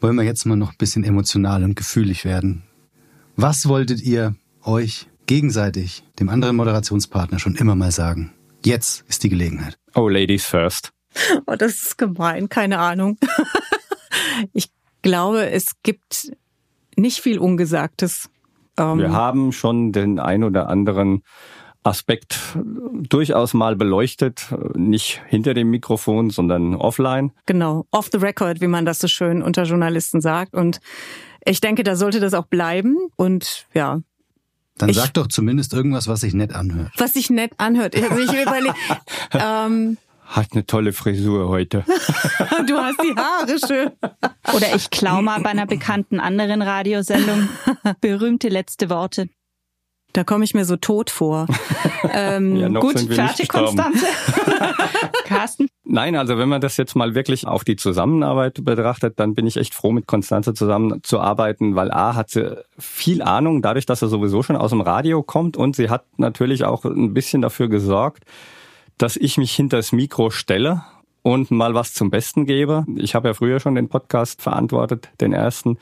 wollen 0.00 0.16
wir 0.16 0.24
jetzt 0.24 0.46
mal 0.46 0.56
noch 0.56 0.70
ein 0.70 0.78
bisschen 0.78 1.04
emotional 1.04 1.64
und 1.64 1.74
gefühlig 1.74 2.24
werden. 2.24 2.62
Was 3.36 3.68
wolltet 3.68 4.00
ihr 4.00 4.34
euch 4.62 5.06
gegenseitig 5.28 6.02
dem 6.18 6.28
anderen 6.28 6.56
Moderationspartner 6.56 7.38
schon 7.38 7.54
immer 7.54 7.76
mal 7.76 7.92
sagen. 7.92 8.32
Jetzt 8.64 9.04
ist 9.08 9.22
die 9.22 9.28
Gelegenheit. 9.28 9.78
Oh, 9.94 10.08
Ladies 10.08 10.44
first. 10.44 10.90
Oh, 11.46 11.54
das 11.56 11.74
ist 11.82 11.98
gemein, 11.98 12.48
keine 12.48 12.78
Ahnung. 12.80 13.18
ich 14.52 14.70
glaube, 15.02 15.50
es 15.50 15.80
gibt 15.82 16.32
nicht 16.96 17.20
viel 17.20 17.38
Ungesagtes. 17.38 18.30
Ähm, 18.76 18.98
Wir 18.98 19.12
haben 19.12 19.52
schon 19.52 19.92
den 19.92 20.18
ein 20.18 20.42
oder 20.42 20.68
anderen 20.68 21.22
Aspekt 21.82 22.38
durchaus 23.08 23.54
mal 23.54 23.76
beleuchtet, 23.76 24.48
nicht 24.74 25.22
hinter 25.28 25.54
dem 25.54 25.70
Mikrofon, 25.70 26.30
sondern 26.30 26.74
offline. 26.74 27.32
Genau, 27.46 27.86
off 27.90 28.08
the 28.12 28.18
record, 28.18 28.60
wie 28.60 28.66
man 28.66 28.84
das 28.84 28.98
so 28.98 29.08
schön 29.08 29.42
unter 29.42 29.64
Journalisten 29.64 30.20
sagt. 30.20 30.54
Und 30.54 30.80
ich 31.44 31.60
denke, 31.60 31.84
da 31.84 31.96
sollte 31.96 32.18
das 32.20 32.34
auch 32.34 32.46
bleiben. 32.46 32.96
Und 33.16 33.66
ja, 33.74 34.00
dann 34.78 34.90
ich, 34.90 34.96
sag 34.96 35.14
doch 35.14 35.26
zumindest 35.26 35.72
irgendwas, 35.72 36.08
was 36.08 36.20
sich 36.20 36.34
nett 36.34 36.54
anhört. 36.54 36.90
Was 36.96 37.12
sich 37.14 37.30
nett 37.30 37.52
anhört. 37.58 37.94
Ich, 37.94 38.02
ich 38.02 38.42
überlege. 38.42 38.74
ähm, 39.32 39.98
hat 40.28 40.48
eine 40.52 40.66
tolle 40.66 40.92
Frisur 40.92 41.48
heute. 41.48 41.84
du 42.66 42.76
hast 42.76 42.98
die 43.02 43.14
Haare 43.16 43.58
schön. 43.58 43.90
Oder 44.54 44.74
ich 44.74 44.90
klau 44.90 45.22
mal 45.22 45.40
bei 45.40 45.50
einer 45.50 45.66
bekannten 45.66 46.20
anderen 46.20 46.60
Radiosendung 46.60 47.48
berühmte 48.00 48.48
letzte 48.48 48.90
Worte. 48.90 49.30
Da 50.12 50.24
komme 50.24 50.44
ich 50.44 50.54
mir 50.54 50.64
so 50.64 50.76
tot 50.76 51.10
vor. 51.10 51.46
Ähm, 52.10 52.56
ja, 52.56 52.68
gut, 52.68 53.00
fertig, 53.00 53.48
Konstanze. 53.48 54.06
Carsten? 55.24 55.66
Nein, 55.84 56.14
also 56.14 56.38
wenn 56.38 56.48
man 56.48 56.60
das 56.60 56.76
jetzt 56.76 56.94
mal 56.94 57.16
wirklich 57.16 57.46
auf 57.46 57.64
die 57.64 57.74
Zusammenarbeit 57.74 58.64
betrachtet, 58.64 59.18
dann 59.18 59.34
bin 59.34 59.48
ich 59.48 59.56
echt 59.56 59.74
froh, 59.74 59.90
mit 59.90 60.06
Konstanze 60.06 60.54
zusammenzuarbeiten, 60.54 61.74
weil 61.74 61.90
A 61.90 62.14
hat 62.14 62.30
sie 62.30 62.56
viel 62.78 63.20
Ahnung, 63.20 63.62
dadurch, 63.62 63.84
dass 63.84 64.00
er 64.00 64.08
sowieso 64.08 64.44
schon 64.44 64.56
aus 64.56 64.70
dem 64.70 64.80
Radio 64.80 65.24
kommt 65.24 65.56
und 65.56 65.74
sie 65.74 65.90
hat 65.90 66.04
natürlich 66.18 66.64
auch 66.64 66.84
ein 66.84 67.14
bisschen 67.14 67.42
dafür 67.42 67.68
gesorgt, 67.68 68.24
dass 68.96 69.16
ich 69.16 69.36
mich 69.36 69.52
hinter 69.54 69.78
das 69.78 69.90
Mikro 69.90 70.30
stelle 70.30 70.84
und 71.22 71.50
mal 71.50 71.74
was 71.74 71.94
zum 71.94 72.10
Besten 72.10 72.46
gebe. 72.46 72.86
Ich 72.96 73.14
habe 73.14 73.28
ja 73.28 73.34
früher 73.34 73.58
schon 73.58 73.74
den 73.74 73.88
Podcast 73.88 74.40
verantwortet, 74.40 75.08
den 75.20 75.32
ersten 75.32 75.78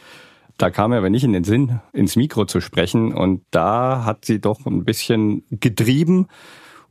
Da 0.58 0.70
kam 0.70 0.90
mir 0.90 0.98
aber 0.98 1.10
nicht 1.10 1.24
in 1.24 1.32
den 1.32 1.44
Sinn, 1.44 1.80
ins 1.92 2.16
Mikro 2.16 2.46
zu 2.46 2.60
sprechen. 2.60 3.12
Und 3.12 3.42
da 3.50 4.04
hat 4.04 4.24
sie 4.24 4.40
doch 4.40 4.64
ein 4.66 4.84
bisschen 4.84 5.44
getrieben. 5.50 6.28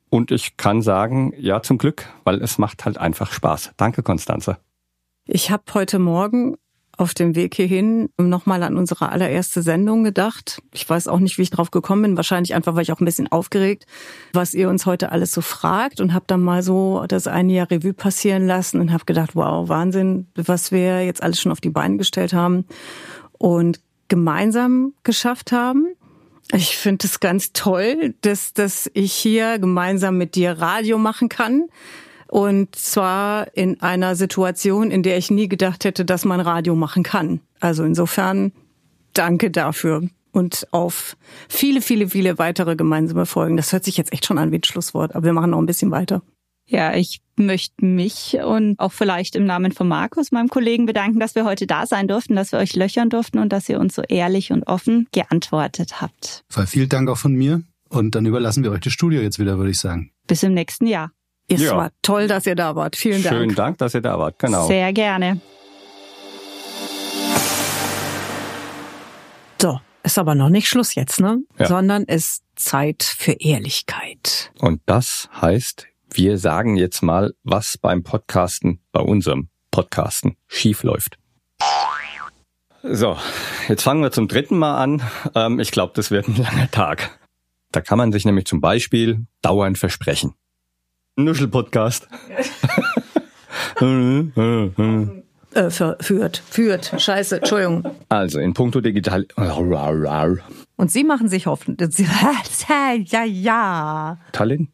Und 0.09 0.31
ich 0.31 0.55
kann 0.57 0.81
sagen, 0.81 1.33
ja, 1.37 1.61
zum 1.61 1.77
Glück, 1.77 2.07
weil 2.23 2.41
es 2.41 2.57
macht 2.57 2.85
halt 2.85 2.97
einfach 2.97 3.31
Spaß. 3.31 3.71
Danke, 3.77 4.03
Konstanze. 4.03 4.57
Ich 5.27 5.49
habe 5.49 5.63
heute 5.73 5.97
Morgen 5.97 6.55
auf 6.97 7.13
dem 7.13 7.35
Weg 7.35 7.55
hierhin 7.55 8.09
nochmal 8.17 8.63
an 8.63 8.77
unsere 8.77 9.09
allererste 9.09 9.61
Sendung 9.61 10.03
gedacht. 10.03 10.61
Ich 10.73 10.89
weiß 10.89 11.07
auch 11.07 11.19
nicht, 11.19 11.37
wie 11.37 11.41
ich 11.41 11.49
drauf 11.49 11.71
gekommen 11.71 12.03
bin. 12.03 12.17
Wahrscheinlich 12.17 12.53
einfach, 12.53 12.75
weil 12.75 12.83
ich 12.83 12.91
auch 12.91 13.01
ein 13.01 13.05
bisschen 13.05 13.29
aufgeregt, 13.29 13.85
was 14.31 14.53
ihr 14.53 14.69
uns 14.69 14.85
heute 14.85 15.11
alles 15.11 15.31
so 15.31 15.41
fragt 15.41 15.99
und 15.99 16.13
habe 16.13 16.25
dann 16.27 16.41
mal 16.41 16.63
so 16.63 17.03
das 17.07 17.27
eine 17.27 17.51
Jahr 17.51 17.69
Revue 17.69 17.93
passieren 17.93 18.47
lassen 18.47 18.79
und 18.79 18.93
habe 18.93 19.05
gedacht, 19.05 19.35
wow, 19.35 19.67
Wahnsinn, 19.67 20.27
was 20.35 20.71
wir 20.71 21.03
jetzt 21.03 21.21
alles 21.21 21.41
schon 21.41 21.51
auf 21.51 21.59
die 21.59 21.69
Beine 21.69 21.97
gestellt 21.97 22.33
haben 22.33 22.65
und 23.37 23.79
gemeinsam 24.07 24.93
geschafft 25.03 25.51
haben. 25.51 25.87
Ich 26.53 26.77
finde 26.77 27.07
es 27.07 27.19
ganz 27.19 27.53
toll, 27.53 28.13
dass, 28.21 28.53
dass 28.53 28.89
ich 28.93 29.13
hier 29.13 29.57
gemeinsam 29.57 30.17
mit 30.17 30.35
dir 30.35 30.51
Radio 30.51 30.97
machen 30.97 31.27
kann. 31.27 31.67
Und 32.27 32.75
zwar 32.75 33.55
in 33.55 33.81
einer 33.81 34.15
Situation, 34.15 34.91
in 34.91 35.03
der 35.03 35.17
ich 35.17 35.31
nie 35.31 35.47
gedacht 35.47 35.85
hätte, 35.85 36.05
dass 36.05 36.25
man 36.25 36.39
Radio 36.39 36.75
machen 36.75 37.03
kann. 37.03 37.39
Also 37.59 37.83
insofern 37.83 38.51
danke 39.13 39.49
dafür 39.51 40.07
und 40.31 40.67
auf 40.71 41.17
viele, 41.47 41.81
viele, 41.81 42.09
viele 42.09 42.37
weitere 42.37 42.75
gemeinsame 42.75 43.25
Folgen. 43.25 43.57
Das 43.57 43.71
hört 43.71 43.85
sich 43.85 43.97
jetzt 43.97 44.11
echt 44.11 44.25
schon 44.25 44.37
an 44.37 44.51
wie 44.51 44.57
ein 44.57 44.63
Schlusswort, 44.63 45.15
aber 45.15 45.25
wir 45.25 45.33
machen 45.33 45.51
noch 45.51 45.59
ein 45.59 45.65
bisschen 45.65 45.91
weiter. 45.91 46.21
Ja, 46.67 46.95
ich 46.95 47.21
möchte 47.35 47.85
mich 47.85 48.37
und 48.43 48.79
auch 48.79 48.91
vielleicht 48.91 49.35
im 49.35 49.45
Namen 49.45 49.71
von 49.71 49.87
Markus, 49.87 50.31
meinem 50.31 50.49
Kollegen, 50.49 50.85
bedanken, 50.85 51.19
dass 51.19 51.35
wir 51.35 51.45
heute 51.45 51.67
da 51.67 51.85
sein 51.85 52.07
durften, 52.07 52.35
dass 52.35 52.51
wir 52.51 52.59
euch 52.59 52.75
löchern 52.75 53.09
durften 53.09 53.39
und 53.39 53.53
dass 53.53 53.69
ihr 53.69 53.79
uns 53.79 53.93
so 53.93 54.01
ehrlich 54.01 54.51
und 54.51 54.63
offen 54.63 55.07
geantwortet 55.11 56.01
habt. 56.01 56.43
Weil 56.51 56.65
vielen 56.65 56.89
Dank 56.89 57.09
auch 57.09 57.17
von 57.17 57.33
mir 57.33 57.61
und 57.89 58.15
dann 58.15 58.25
überlassen 58.25 58.63
wir 58.63 58.71
euch 58.71 58.79
das 58.79 58.93
Studio 58.93 59.21
jetzt 59.21 59.37
wieder, 59.37 59.57
würde 59.57 59.71
ich 59.71 59.79
sagen. 59.79 60.11
Bis 60.27 60.41
im 60.41 60.53
nächsten 60.53 60.87
Jahr. 60.87 61.11
Es 61.47 61.61
ja. 61.61 61.77
war 61.77 61.91
toll, 62.01 62.27
dass 62.27 62.47
ihr 62.47 62.55
da 62.55 62.75
wart. 62.75 62.95
Vielen 62.95 63.21
Dank. 63.21 63.35
Schönen 63.35 63.55
Dank, 63.55 63.77
dass 63.77 63.93
ihr 63.93 64.01
da 64.01 64.17
wart. 64.17 64.39
Genau. 64.39 64.65
Sehr 64.65 64.91
gerne. 64.93 65.39
So, 69.61 69.79
ist 70.03 70.17
aber 70.17 70.33
noch 70.33 70.49
nicht 70.49 70.67
Schluss 70.67 70.95
jetzt, 70.95 71.19
ne? 71.19 71.43
Ja. 71.59 71.67
Sondern 71.67 72.03
ist 72.05 72.43
Zeit 72.55 73.03
für 73.03 73.33
Ehrlichkeit. 73.33 74.51
Und 74.59 74.81
das 74.87 75.29
heißt, 75.39 75.85
wir 76.11 76.37
sagen 76.37 76.75
jetzt 76.77 77.01
mal, 77.01 77.33
was 77.43 77.77
beim 77.77 78.03
Podcasten, 78.03 78.79
bei 78.91 79.01
unserem 79.01 79.49
Podcasten 79.71 80.37
schief 80.47 80.83
läuft. 80.83 81.17
So, 82.83 83.17
jetzt 83.67 83.81
fangen 83.81 84.03
wir 84.03 84.11
zum 84.11 84.27
dritten 84.27 84.57
Mal 84.57 84.77
an. 84.77 85.01
Ähm, 85.33 85.59
ich 85.59 85.71
glaube, 85.71 85.93
das 85.95 86.11
wird 86.11 86.27
ein 86.27 86.35
langer 86.35 86.69
Tag. 86.69 87.19
Da 87.71 87.81
kann 87.81 87.97
man 87.97 88.11
sich 88.11 88.25
nämlich 88.25 88.45
zum 88.45 88.61
Beispiel 88.61 89.25
dauernd 89.41 89.77
versprechen. 89.77 90.35
Nuschel-Podcast. 91.15 92.07
äh, 95.55 95.69
führt, 95.69 96.43
führt. 96.49 96.93
Scheiße, 97.01 97.37
Entschuldigung. 97.37 97.89
Also 98.09 98.39
in 98.39 98.53
puncto 98.53 98.81
digital. 98.81 99.25
Und 100.75 100.91
Sie 100.91 101.03
machen 101.03 101.27
sich 101.29 101.47
hoffentlich. 101.47 102.05
Ja, 103.07 103.23
ja. 103.23 104.19
Tallinn? 104.31 104.69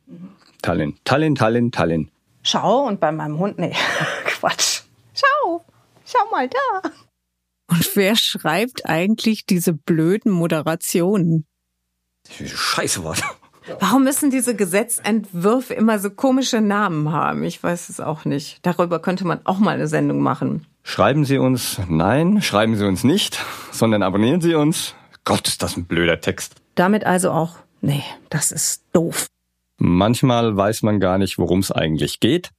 Tallinn, 0.61 0.97
Tallinn, 1.03 1.35
Tallinn, 1.35 1.71
Tallinn. 1.71 2.11
Schau 2.43 2.87
und 2.87 2.99
bei 2.99 3.11
meinem 3.11 3.37
Hund, 3.39 3.59
nee, 3.59 3.75
Quatsch. 4.25 4.81
Schau, 5.13 5.63
schau 6.05 6.29
mal 6.31 6.47
da. 6.47 6.89
Und 7.67 7.95
wer 7.95 8.15
schreibt 8.15 8.85
eigentlich 8.87 9.45
diese 9.45 9.73
blöden 9.73 10.31
Moderationen? 10.31 11.45
Scheiße 12.29 13.03
Wort. 13.03 13.21
Warum 13.79 14.03
müssen 14.03 14.31
diese 14.31 14.55
Gesetzentwürfe 14.55 15.73
immer 15.73 15.99
so 15.99 16.09
komische 16.09 16.61
Namen 16.61 17.11
haben? 17.11 17.43
Ich 17.43 17.61
weiß 17.61 17.89
es 17.89 17.99
auch 17.99 18.25
nicht. 18.25 18.59
Darüber 18.63 18.99
könnte 18.99 19.25
man 19.25 19.45
auch 19.45 19.59
mal 19.59 19.75
eine 19.75 19.87
Sendung 19.87 20.19
machen. 20.19 20.65
Schreiben 20.83 21.25
Sie 21.25 21.37
uns 21.37 21.79
nein, 21.87 22.41
schreiben 22.41 22.75
Sie 22.75 22.85
uns 22.85 23.03
nicht, 23.03 23.39
sondern 23.71 24.01
abonnieren 24.01 24.41
Sie 24.41 24.55
uns. 24.55 24.95
Gott, 25.23 25.47
ist 25.47 25.61
das 25.61 25.77
ein 25.77 25.85
blöder 25.85 26.19
Text. 26.19 26.55
Damit 26.73 27.05
also 27.05 27.31
auch, 27.31 27.57
nee, 27.81 28.03
das 28.29 28.51
ist 28.51 28.83
doof. 28.91 29.27
Manchmal 29.83 30.55
weiß 30.55 30.83
man 30.83 30.99
gar 30.99 31.17
nicht, 31.17 31.39
worum 31.39 31.57
es 31.57 31.71
eigentlich 31.71 32.19
geht. 32.19 32.51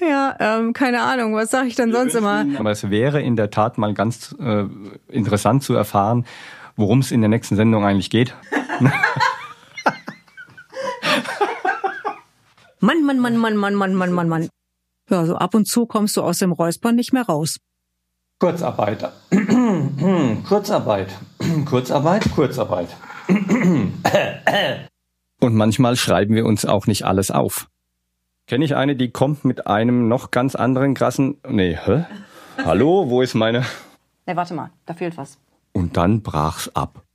Ja, 0.00 0.36
ähm, 0.38 0.74
keine 0.74 1.02
Ahnung, 1.02 1.34
was 1.34 1.50
sage 1.50 1.66
ich 1.66 1.74
denn 1.74 1.92
sonst 1.92 2.14
immer? 2.14 2.46
Aber 2.56 2.70
es 2.70 2.88
wäre 2.88 3.20
in 3.20 3.34
der 3.34 3.50
Tat 3.50 3.78
mal 3.78 3.94
ganz 3.94 4.32
äh, 4.38 4.66
interessant 5.08 5.64
zu 5.64 5.74
erfahren, 5.74 6.24
worum 6.76 7.00
es 7.00 7.10
in 7.10 7.20
der 7.20 7.30
nächsten 7.30 7.56
Sendung 7.56 7.84
eigentlich 7.84 8.10
geht. 8.10 8.32
Mann, 12.78 13.02
Mann, 13.04 13.18
Mann, 13.18 13.38
Mann, 13.38 13.56
Mann, 13.56 13.74
Mann, 13.74 13.94
Mann, 13.94 14.12
Mann, 14.12 14.28
Mann. 14.28 14.48
Ja, 15.10 15.26
so 15.26 15.34
ab 15.34 15.52
und 15.56 15.66
zu 15.66 15.86
kommst 15.86 16.16
du 16.16 16.22
aus 16.22 16.38
dem 16.38 16.52
Räuspern 16.52 16.94
nicht 16.94 17.12
mehr 17.12 17.26
raus. 17.26 17.58
Kurzarbeit. 18.38 19.10
Kurzarbeit. 20.48 21.08
Kurzarbeit, 21.64 22.30
Kurzarbeit. 22.36 22.96
und 25.46 25.54
manchmal 25.54 25.96
schreiben 25.96 26.34
wir 26.34 26.44
uns 26.44 26.64
auch 26.64 26.86
nicht 26.86 27.04
alles 27.04 27.30
auf. 27.30 27.68
Kenne 28.46 28.64
ich 28.64 28.76
eine, 28.76 28.96
die 28.96 29.10
kommt 29.10 29.44
mit 29.44 29.66
einem 29.66 30.08
noch 30.08 30.30
ganz 30.30 30.54
anderen 30.54 30.94
krassen. 30.94 31.38
Nee, 31.48 31.78
hä? 31.82 32.04
Hallo, 32.64 33.08
wo 33.08 33.22
ist 33.22 33.34
meine. 33.34 33.64
Nee, 34.26 34.36
warte 34.36 34.54
mal, 34.54 34.70
da 34.84 34.94
fehlt 34.94 35.16
was. 35.16 35.38
Und 35.72 35.96
dann 35.96 36.22
brach's 36.22 36.70
ab 36.74 37.06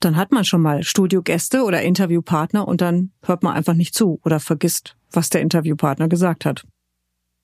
dann 0.00 0.16
hat 0.16 0.32
man 0.32 0.44
schon 0.44 0.62
mal 0.62 0.82
Studiogäste 0.82 1.62
oder 1.64 1.82
Interviewpartner 1.82 2.66
und 2.66 2.80
dann 2.80 3.10
hört 3.22 3.42
man 3.42 3.54
einfach 3.54 3.74
nicht 3.74 3.94
zu 3.94 4.20
oder 4.24 4.40
vergisst, 4.40 4.96
was 5.10 5.30
der 5.30 5.40
Interviewpartner 5.40 6.08
gesagt 6.08 6.44
hat. 6.44 6.64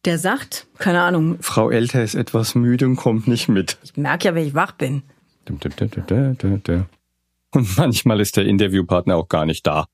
Der 0.05 0.19
sagt, 0.19 0.67
keine 0.79 1.03
Ahnung. 1.03 1.39
Frau 1.41 1.71
Elter 1.71 2.03
ist 2.03 2.15
etwas 2.15 2.55
müde 2.55 2.87
und 2.87 2.97
kommt 2.97 3.29
nicht 3.29 3.49
mit. 3.49 3.79
Ich 3.83 3.97
merke 3.97 4.29
ja, 4.29 4.35
wenn 4.35 4.47
ich 4.47 4.55
wach 4.55 4.73
bin. 4.73 5.03
Und 7.55 7.77
manchmal 7.77 8.21
ist 8.21 8.37
der 8.37 8.47
Interviewpartner 8.47 9.17
auch 9.17 9.29
gar 9.29 9.45
nicht 9.45 9.67
da. 9.67 9.87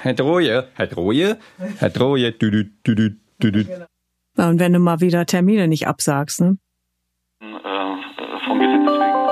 Herr 0.00 0.14
Droje, 0.14 0.68
Herr 0.74 0.86
Droje, 0.86 1.38
Herr 1.78 1.90
Droje, 1.90 2.32
dü, 2.32 2.50
dü, 2.50 2.72
dü, 2.86 3.18
dü, 3.42 3.52
dü. 3.52 3.66
Ja, 4.36 4.48
und 4.48 4.58
wenn 4.58 4.72
du 4.72 4.78
mal 4.80 5.00
wieder 5.00 5.26
Termine 5.26 5.68
nicht 5.68 5.86
absagst, 5.86 6.40
ne? 6.40 6.58
Äh, 7.40 7.46
vom 8.46 8.58
Gesetz 8.58 8.84
deswegen 8.86 9.24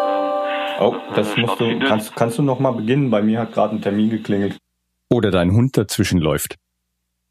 Oh, 0.80 0.96
das 1.14 1.36
musst 1.36 1.60
du, 1.60 1.78
kannst, 1.80 2.16
kannst 2.16 2.38
du 2.38 2.42
noch 2.42 2.58
mal 2.58 2.72
beginnen? 2.72 3.10
Bei 3.10 3.22
mir 3.22 3.40
hat 3.40 3.52
gerade 3.52 3.76
ein 3.76 3.82
Termin 3.82 4.10
geklingelt. 4.10 4.58
Oder 5.10 5.30
dein 5.30 5.52
Hund 5.52 5.76
dazwischen 5.76 6.20
läuft. 6.20 6.56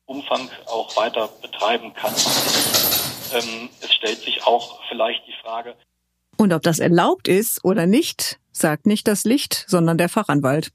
Umfang 0.05 0.49
auch 0.67 0.95
weiter 0.95 1.29
betreiben 1.41 1.93
kann. 1.93 2.13
Ähm, 2.13 3.69
es 3.81 3.93
stellt 3.93 4.19
sich 4.19 4.45
auch 4.45 4.79
vielleicht 4.89 5.25
die 5.27 5.33
Frage. 5.41 5.75
Und 6.37 6.53
ob 6.53 6.61
das 6.61 6.79
erlaubt 6.79 7.27
ist 7.27 7.63
oder 7.63 7.85
nicht, 7.85 8.39
sagt 8.51 8.85
nicht 8.85 9.07
das 9.07 9.23
Licht, 9.23 9.65
sondern 9.67 9.97
der 9.97 10.09
Fachanwalt. 10.09 10.71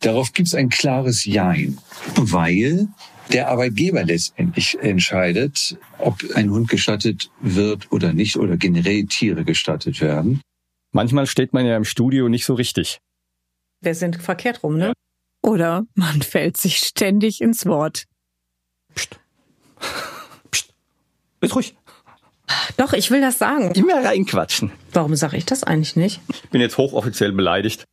Darauf 0.00 0.32
gibt 0.32 0.48
es 0.48 0.54
ein 0.54 0.68
klares 0.68 1.24
Jein, 1.24 1.78
weil 2.16 2.88
der 3.32 3.48
Arbeitgeber 3.48 4.04
letztendlich 4.04 4.78
entscheidet, 4.80 5.78
ob 5.98 6.22
ein 6.34 6.50
Hund 6.50 6.68
gestattet 6.68 7.30
wird 7.40 7.90
oder 7.90 8.12
nicht 8.12 8.36
oder 8.36 8.56
generell 8.56 9.04
Tiere 9.04 9.44
gestattet 9.44 10.00
werden. 10.00 10.40
Manchmal 10.92 11.26
steht 11.26 11.52
man 11.52 11.66
ja 11.66 11.76
im 11.76 11.84
Studio 11.84 12.28
nicht 12.28 12.44
so 12.44 12.54
richtig. 12.54 12.98
Wir 13.80 13.94
sind 13.94 14.16
verkehrt 14.20 14.62
rum, 14.62 14.76
ne? 14.76 14.92
Oder 15.42 15.84
man 15.94 16.22
fällt 16.22 16.56
sich 16.56 16.76
ständig 16.76 17.40
ins 17.40 17.66
Wort. 17.66 18.04
Psst. 18.94 19.18
Psst. 20.50 20.74
Ist 21.40 21.56
ruhig. 21.56 21.74
Doch, 22.76 22.92
ich 22.92 23.10
will 23.10 23.20
das 23.20 23.38
sagen. 23.38 23.70
Immer 23.72 24.04
reinquatschen. 24.04 24.70
Warum 24.92 25.16
sage 25.16 25.36
ich 25.36 25.46
das 25.46 25.64
eigentlich 25.64 25.96
nicht? 25.96 26.20
Ich 26.28 26.48
bin 26.50 26.60
jetzt 26.60 26.78
hochoffiziell 26.78 27.32
beleidigt. 27.32 27.84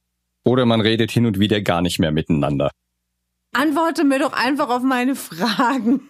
Oder 0.43 0.65
man 0.65 0.81
redet 0.81 1.11
hin 1.11 1.25
und 1.25 1.39
wieder 1.39 1.61
gar 1.61 1.81
nicht 1.81 1.99
mehr 1.99 2.11
miteinander. 2.11 2.71
Antworte 3.53 4.03
mir 4.03 4.19
doch 4.19 4.33
einfach 4.33 4.69
auf 4.69 4.81
meine 4.81 5.15
Fragen. 5.15 6.01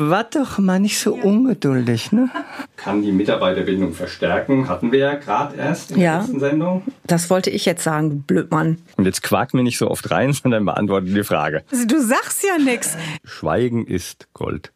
War 0.00 0.22
doch 0.22 0.58
mal 0.58 0.78
nicht 0.78 1.00
so 1.00 1.12
ungeduldig, 1.12 2.12
ne? 2.12 2.30
Kann 2.76 3.02
die 3.02 3.10
Mitarbeiterbindung 3.10 3.94
verstärken, 3.94 4.68
hatten 4.68 4.92
wir 4.92 5.00
ja 5.00 5.14
gerade 5.16 5.56
erst 5.56 5.90
in 5.90 5.98
ja, 5.98 6.12
der 6.12 6.20
letzten 6.20 6.38
Sendung. 6.38 6.82
Das 7.04 7.28
wollte 7.30 7.50
ich 7.50 7.64
jetzt 7.64 7.82
sagen, 7.82 8.10
du 8.10 8.16
Blödmann. 8.18 8.78
Und 8.96 9.06
jetzt 9.06 9.24
quak 9.24 9.54
mir 9.54 9.64
nicht 9.64 9.76
so 9.76 9.90
oft 9.90 10.08
rein, 10.12 10.32
sondern 10.42 10.64
beantworte 10.64 11.06
die 11.06 11.24
Frage. 11.24 11.64
Also 11.72 11.84
du 11.84 12.00
sagst 12.00 12.44
ja 12.44 12.62
nix. 12.62 12.96
Schweigen 13.24 13.86
ist 13.88 14.28
Gold. 14.34 14.72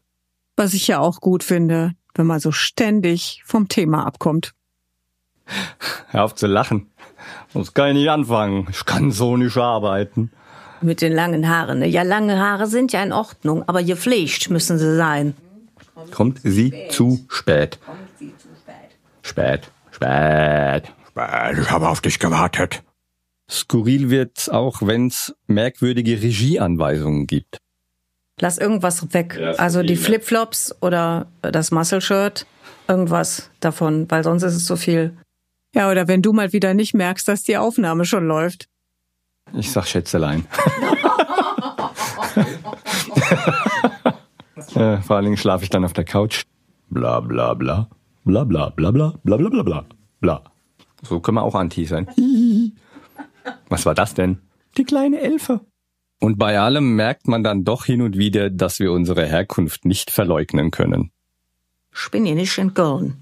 Was 0.56 0.74
ich 0.74 0.88
ja 0.88 0.98
auch 0.98 1.20
gut 1.20 1.44
finde, 1.44 1.92
wenn 2.16 2.26
man 2.26 2.40
so 2.40 2.50
ständig 2.50 3.42
vom 3.46 3.68
Thema 3.68 4.04
abkommt. 4.04 4.54
Hör 6.08 6.24
auf 6.24 6.34
zu 6.34 6.48
lachen. 6.48 6.91
Sonst 7.52 7.74
kann 7.74 7.88
ich 7.88 7.94
nicht 7.94 8.10
anfangen. 8.10 8.66
Ich 8.70 8.84
kann 8.84 9.10
so 9.10 9.36
nicht 9.36 9.56
arbeiten. 9.56 10.30
Mit 10.80 11.00
den 11.00 11.12
langen 11.12 11.48
Haaren. 11.48 11.80
Ne? 11.80 11.86
Ja, 11.86 12.02
lange 12.02 12.38
Haare 12.38 12.66
sind 12.66 12.92
ja 12.92 13.02
in 13.02 13.12
Ordnung, 13.12 13.62
aber 13.68 13.82
gepflegt 13.82 14.50
müssen 14.50 14.78
sie 14.78 14.96
sein. 14.96 15.34
Kommt 16.10 16.40
sie 16.42 16.88
zu 16.88 17.24
spät. 17.28 17.78
Spät. 19.22 19.70
Spät, 19.92 20.92
spät, 21.06 21.58
ich 21.60 21.70
habe 21.70 21.88
auf 21.88 22.00
dich 22.00 22.18
gewartet. 22.18 22.82
Skurril 23.48 24.10
wird's 24.10 24.48
auch, 24.48 24.82
wenn's 24.82 25.34
merkwürdige 25.46 26.20
Regieanweisungen 26.22 27.26
gibt. 27.26 27.58
Lass 28.40 28.58
irgendwas 28.58 29.12
weg. 29.14 29.38
also 29.58 29.82
die 29.82 29.96
Flipflops 29.96 30.74
oder 30.80 31.26
das 31.42 31.70
Muscle 31.70 32.00
Shirt, 32.00 32.46
irgendwas 32.88 33.50
davon, 33.60 34.10
weil 34.10 34.24
sonst 34.24 34.42
ist 34.42 34.56
es 34.56 34.64
zu 34.64 34.76
viel. 34.76 35.16
Ja, 35.74 35.90
oder 35.90 36.08
wenn 36.08 36.22
du 36.22 36.32
mal 36.32 36.52
wieder 36.52 36.74
nicht 36.74 36.94
merkst, 36.94 37.26
dass 37.26 37.42
die 37.42 37.56
Aufnahme 37.56 38.04
schon 38.04 38.26
läuft. 38.26 38.68
Ich 39.54 39.70
sag 39.70 39.86
Schätzelein. 39.86 40.46
äh, 44.74 44.98
vor 44.98 45.16
allen 45.16 45.24
Dingen 45.24 45.36
schlafe 45.36 45.64
ich 45.64 45.70
dann 45.70 45.84
auf 45.84 45.92
der 45.92 46.04
Couch. 46.04 46.44
Bla 46.90 47.20
bla 47.20 47.54
bla. 47.54 47.88
Bla 48.24 48.44
bla 48.44 48.68
bla 48.70 48.90
bla 48.90 49.14
bla 49.22 49.36
bla 49.36 49.48
bla 49.48 49.62
bla 49.62 49.84
bla. 50.20 50.44
So 51.02 51.20
können 51.20 51.36
wir 51.36 51.42
auch 51.42 51.54
anti 51.54 51.84
sein. 51.84 52.06
Was 53.68 53.86
war 53.86 53.94
das 53.94 54.14
denn? 54.14 54.38
Die 54.76 54.84
kleine 54.84 55.20
Elfe. 55.20 55.60
Und 56.20 56.38
bei 56.38 56.58
allem 56.58 56.94
merkt 56.94 57.26
man 57.26 57.42
dann 57.42 57.64
doch 57.64 57.84
hin 57.84 58.00
und 58.00 58.16
wieder, 58.16 58.48
dass 58.48 58.78
wir 58.78 58.92
unsere 58.92 59.26
Herkunft 59.26 59.84
nicht 59.84 60.10
verleugnen 60.10 60.70
können. 60.70 61.10
Ich 61.92 62.10
bin 62.10 62.24
ja 62.24 62.34
nicht 62.34 62.54
Köln. 62.74 63.21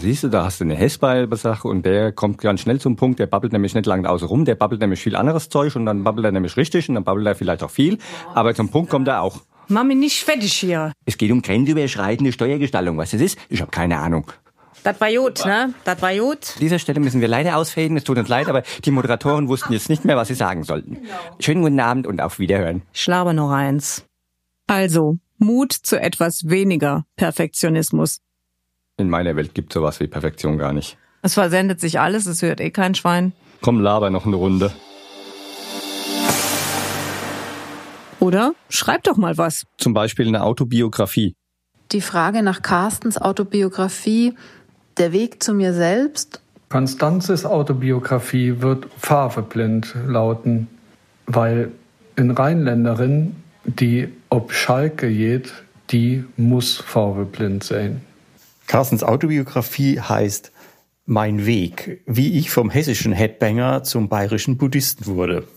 Siehst 0.00 0.24
du, 0.24 0.28
da 0.28 0.44
hast 0.44 0.60
du 0.60 0.64
eine 0.64 0.76
Hessbeil-Sache 0.76 1.68
und 1.68 1.84
der 1.84 2.10
kommt 2.12 2.38
ganz 2.38 2.60
schnell 2.60 2.80
zum 2.80 2.96
Punkt, 2.96 3.18
der 3.18 3.26
babbelt 3.26 3.52
nämlich 3.52 3.74
nicht 3.74 3.84
lange 3.84 4.08
außen 4.08 4.26
rum, 4.26 4.46
der 4.46 4.54
babbelt 4.54 4.80
nämlich 4.80 4.98
viel 4.98 5.14
anderes 5.14 5.50
Zeug 5.50 5.76
und 5.76 5.84
dann 5.84 6.04
babbelt 6.04 6.24
er 6.24 6.32
nämlich 6.32 6.56
richtig 6.56 6.88
und 6.88 6.94
dann 6.94 7.04
babbelt 7.04 7.26
er 7.26 7.34
vielleicht 7.34 7.62
auch 7.62 7.70
viel, 7.70 7.98
aber 8.34 8.54
zum 8.54 8.70
Punkt 8.70 8.90
kommt 8.90 9.08
er 9.08 9.20
auch. 9.20 9.42
Mami, 9.68 9.94
nicht 9.94 10.24
fertig 10.24 10.54
hier. 10.54 10.92
Es 11.04 11.18
geht 11.18 11.30
um 11.30 11.42
grenzüberschreitende 11.42 12.32
Steuergestaltung. 12.32 12.96
Was 12.96 13.10
das 13.10 13.20
ist? 13.20 13.38
Ich 13.50 13.60
habe 13.60 13.70
keine 13.70 13.98
Ahnung. 13.98 14.32
Das 14.82 14.98
war 15.02 15.12
gut, 15.12 15.44
ne? 15.44 15.74
Das 15.84 16.00
war 16.00 16.14
gut. 16.14 16.54
An 16.54 16.60
dieser 16.60 16.78
Stelle 16.78 17.00
müssen 17.00 17.20
wir 17.20 17.28
leider 17.28 17.58
ausfaden. 17.58 17.98
Es 17.98 18.04
tut 18.04 18.16
uns 18.16 18.28
leid, 18.28 18.48
aber 18.48 18.62
die 18.82 18.90
Moderatoren 18.90 19.48
wussten 19.48 19.74
jetzt 19.74 19.90
nicht 19.90 20.06
mehr, 20.06 20.16
was 20.16 20.28
sie 20.28 20.34
sagen 20.34 20.64
sollten. 20.64 20.96
Schönen 21.40 21.60
guten 21.60 21.78
Abend 21.78 22.06
und 22.06 22.22
auf 22.22 22.38
Wiederhören. 22.38 22.82
Ich 22.94 23.06
laber 23.06 23.34
noch 23.34 23.50
eins. 23.50 24.06
Also, 24.66 25.18
Mut 25.36 25.72
zu 25.74 26.00
etwas 26.00 26.48
weniger 26.48 27.04
Perfektionismus. 27.16 28.20
In 29.00 29.08
meiner 29.08 29.34
Welt 29.34 29.54
gibt 29.54 29.72
sowas 29.72 29.98
wie 30.00 30.06
Perfektion 30.06 30.58
gar 30.58 30.74
nicht. 30.74 30.98
Es 31.22 31.34
versendet 31.34 31.80
sich 31.80 31.98
alles, 31.98 32.26
es 32.26 32.42
hört 32.42 32.60
eh 32.60 32.70
kein 32.70 32.94
Schwein. 32.94 33.32
Komm, 33.62 33.80
laber 33.80 34.10
noch 34.10 34.26
eine 34.26 34.36
Runde. 34.36 34.70
Oder 38.18 38.52
schreib 38.68 39.04
doch 39.04 39.16
mal 39.16 39.38
was. 39.38 39.64
Zum 39.78 39.94
Beispiel 39.94 40.28
eine 40.28 40.42
Autobiografie. 40.42 41.34
Die 41.92 42.02
Frage 42.02 42.42
nach 42.42 42.60
Carstens 42.60 43.16
Autobiografie, 43.16 44.34
der 44.98 45.12
Weg 45.12 45.42
zu 45.42 45.54
mir 45.54 45.72
selbst. 45.72 46.42
Konstanzes 46.68 47.46
Autobiografie 47.46 48.60
wird 48.60 48.86
farbeblind 48.98 49.94
lauten, 50.06 50.68
weil 51.26 51.72
in 52.16 52.30
Rheinländerin, 52.30 53.34
die 53.64 54.08
ob 54.28 54.52
Schalke 54.52 55.10
geht, 55.10 55.54
die 55.90 56.24
muss 56.36 56.76
farbeblind 56.76 57.64
sein. 57.64 58.02
Carstens 58.70 59.02
Autobiografie 59.02 59.98
heißt 59.98 60.52
Mein 61.04 61.44
Weg, 61.44 62.04
wie 62.06 62.38
ich 62.38 62.52
vom 62.52 62.70
hessischen 62.70 63.12
Headbanger 63.12 63.82
zum 63.82 64.08
bayerischen 64.08 64.58
Buddhisten 64.58 65.06
wurde. 65.06 65.48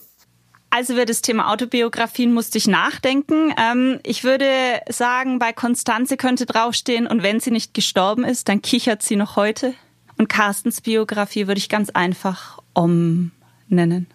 Also 0.71 0.93
über 0.93 1.05
das 1.05 1.21
Thema 1.21 1.51
Autobiografien 1.51 2.33
musste 2.33 2.57
ich 2.57 2.65
nachdenken. 2.65 3.53
Ähm, 3.55 3.99
ich 4.01 4.23
würde 4.23 4.47
sagen, 4.89 5.37
bei 5.37 5.53
Konstanze 5.53 6.17
könnte 6.17 6.47
draufstehen, 6.47 7.05
und 7.05 7.21
wenn 7.21 7.39
sie 7.39 7.51
nicht 7.51 7.75
gestorben 7.75 8.23
ist, 8.23 8.49
dann 8.49 8.63
kichert 8.63 9.03
sie 9.03 9.15
noch 9.15 9.35
heute. 9.35 9.75
Und 10.17 10.27
Carstens 10.27 10.81
Biografie 10.81 11.45
würde 11.45 11.59
ich 11.59 11.69
ganz 11.69 11.91
einfach 11.91 12.57
Om 12.73 13.29
nennen. 13.67 14.07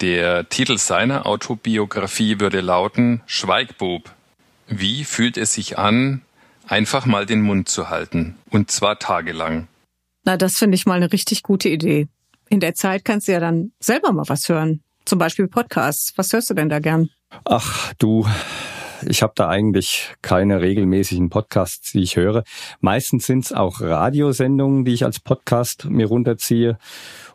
Der 0.00 0.48
Titel 0.48 0.78
seiner 0.78 1.26
Autobiografie 1.26 2.38
würde 2.38 2.60
lauten 2.60 3.20
Schweigbub. 3.26 4.12
Wie 4.68 5.02
fühlt 5.02 5.38
es 5.38 5.54
sich 5.54 5.76
an, 5.76 6.22
einfach 6.66 7.06
mal 7.06 7.26
den 7.26 7.42
Mund 7.42 7.68
zu 7.68 7.90
halten? 7.90 8.36
Und 8.50 8.70
zwar 8.70 8.98
tagelang. 8.98 9.68
Na, 10.24 10.36
das 10.36 10.56
finde 10.56 10.76
ich 10.76 10.86
mal 10.86 10.94
eine 10.94 11.12
richtig 11.12 11.42
gute 11.42 11.68
Idee. 11.68 12.08
In 12.48 12.60
der 12.60 12.74
Zeit 12.74 13.04
kannst 13.04 13.28
du 13.28 13.32
ja 13.32 13.40
dann 13.40 13.72
selber 13.80 14.12
mal 14.12 14.28
was 14.28 14.48
hören. 14.48 14.82
Zum 15.04 15.18
Beispiel 15.18 15.48
Podcasts. 15.48 16.12
Was 16.16 16.32
hörst 16.32 16.50
du 16.50 16.54
denn 16.54 16.68
da 16.68 16.78
gern? 16.78 17.10
Ach 17.44 17.92
du, 17.98 18.26
ich 19.06 19.22
habe 19.22 19.32
da 19.36 19.48
eigentlich 19.48 20.14
keine 20.22 20.60
regelmäßigen 20.60 21.30
Podcasts, 21.30 21.92
die 21.92 22.02
ich 22.02 22.16
höre. 22.16 22.44
Meistens 22.80 23.26
sind 23.26 23.44
es 23.44 23.52
auch 23.52 23.80
Radiosendungen, 23.80 24.84
die 24.84 24.94
ich 24.94 25.04
als 25.04 25.20
Podcast 25.20 25.86
mir 25.86 26.06
runterziehe. 26.06 26.78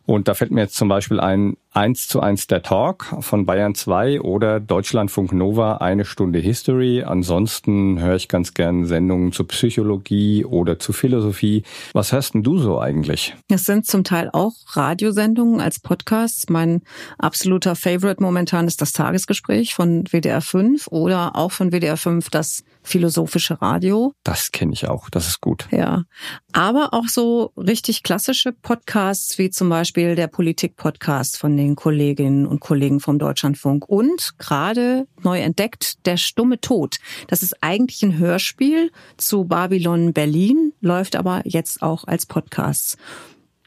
Und 0.10 0.28
da 0.28 0.34
fällt 0.34 0.50
mir 0.50 0.62
jetzt 0.62 0.74
zum 0.74 0.90
Beispiel 0.90 1.20
ein 1.20 1.56
1 1.72 2.08
zu 2.08 2.20
1 2.20 2.48
der 2.48 2.64
Talk 2.64 3.16
von 3.20 3.46
Bayern 3.46 3.76
2 3.76 4.22
oder 4.22 4.60
Deutschlandfunk 4.60 5.34
Nova 5.34 5.78
eine 5.78 6.04
Stunde 6.04 6.40
History. 6.40 7.04
Ansonsten 7.04 8.00
höre 8.00 8.16
ich 8.16 8.28
ganz 8.28 8.56
gern 8.56 8.86
Sendungen 8.86 9.32
zu 9.32 9.44
Psychologie 9.44 10.46
oder 10.46 10.80
zu 10.80 10.94
Philosophie. 10.94 11.62
Was 11.94 12.12
hörst 12.12 12.34
denn 12.34 12.42
du 12.42 12.58
so 12.58 12.80
eigentlich? 12.80 13.36
Es 13.50 13.66
sind 13.66 13.86
zum 13.86 14.04
Teil 14.04 14.32
auch 14.34 14.54
Radiosendungen 14.70 15.62
als 15.62 15.80
Podcasts. 15.80 16.50
Mein 16.50 16.82
absoluter 17.20 17.76
Favorite 17.76 18.24
momentan 18.24 18.66
ist 18.66 18.82
das 18.82 18.94
Tagesgespräch 18.94 19.76
von 19.76 20.06
WDR 20.06 20.42
5 20.42 20.88
oder 20.88 21.36
auch 21.36 21.52
von 21.52 21.72
WDR 21.72 21.98
5 21.98 22.32
das 22.32 22.64
philosophische 22.82 23.62
Radio. 23.62 24.14
Das 24.24 24.52
kenne 24.52 24.74
ich 24.74 24.88
auch, 24.88 25.12
das 25.12 25.28
ist 25.28 25.42
gut. 25.42 25.68
Ja, 25.70 26.06
aber 26.52 26.94
auch 26.94 27.08
so 27.08 27.52
richtig 27.56 28.02
klassische 28.02 28.54
Podcasts 28.54 29.38
wie 29.38 29.52
zum 29.52 29.70
Beispiel 29.70 29.99
der 30.00 30.28
Politik-Podcast 30.28 31.38
von 31.38 31.58
den 31.58 31.76
Kolleginnen 31.76 32.46
und 32.46 32.62
Kollegen 32.62 33.02
vom 33.02 33.20
Deutschlandfunk 33.20 33.88
und 33.90 34.38
gerade 34.38 35.08
neu 35.24 35.40
entdeckt 35.40 36.06
der 36.06 36.16
stumme 36.16 36.62
Tod. 36.62 37.00
Das 37.28 37.44
ist 37.44 37.62
eigentlich 37.62 38.02
ein 38.02 38.18
Hörspiel 38.18 38.92
zu 39.18 39.44
Babylon 39.44 40.14
Berlin, 40.14 40.72
läuft 40.80 41.18
aber 41.18 41.42
jetzt 41.44 41.82
auch 41.82 42.06
als 42.06 42.26
Podcast. 42.26 42.98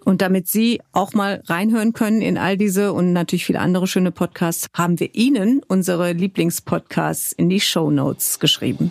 Und 0.05 0.23
damit 0.23 0.49
Sie 0.49 0.81
auch 0.93 1.13
mal 1.13 1.43
reinhören 1.47 1.93
können 1.93 2.23
in 2.23 2.39
all 2.39 2.57
diese 2.57 2.95
und 2.95 3.13
natürlich 3.13 3.45
viele 3.45 3.61
andere 3.61 3.87
schöne 3.87 4.11
Podcasts, 4.11 4.69
haben 4.73 4.99
wir 4.99 5.15
Ihnen 5.15 5.61
unsere 5.69 6.13
Lieblingspodcasts 6.13 7.33
in 7.33 7.51
die 7.51 7.61
Show 7.61 7.91
Notes 7.91 8.39
geschrieben. 8.39 8.91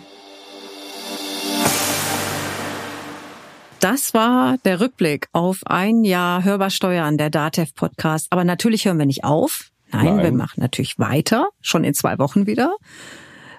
Das 3.82 4.14
war 4.14 4.58
der 4.64 4.78
Rückblick 4.78 5.26
auf 5.32 5.62
ein 5.64 6.04
Jahr 6.04 6.44
Hörbar 6.44 6.70
Steuern, 6.70 7.18
der 7.18 7.30
DATEV 7.30 7.74
Podcast. 7.74 8.28
Aber 8.30 8.44
natürlich 8.44 8.84
hören 8.84 9.00
wir 9.00 9.06
nicht 9.06 9.24
auf. 9.24 9.72
Nein, 9.90 10.04
Nein, 10.04 10.22
wir 10.22 10.30
machen 10.30 10.60
natürlich 10.60 11.00
weiter, 11.00 11.48
schon 11.62 11.82
in 11.82 11.92
zwei 11.92 12.20
Wochen 12.20 12.46
wieder. 12.46 12.76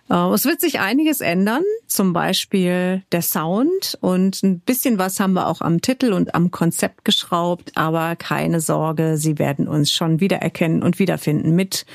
Äh, 0.10 0.16
es 0.34 0.46
wird 0.46 0.62
sich 0.62 0.80
einiges 0.80 1.20
ändern, 1.20 1.64
zum 1.88 2.14
Beispiel 2.14 3.04
der 3.12 3.22
Sound 3.22 3.98
und 4.00 4.42
ein 4.44 4.62
bisschen 4.62 4.98
was 4.98 5.20
haben 5.20 5.34
wir 5.34 5.46
auch 5.46 5.60
am 5.60 5.82
Titel 5.82 6.14
und 6.14 6.34
am 6.36 6.52
Konzept 6.52 7.04
geschraubt, 7.04 7.74
aber 7.76 8.16
keine 8.16 8.62
Sorge, 8.62 9.18
Sie 9.18 9.40
werden 9.40 9.68
uns 9.68 9.92
schon 9.92 10.22
wiedererkennen 10.22 10.84
und 10.84 11.00
wiederfinden 11.00 11.54
mit 11.54 11.86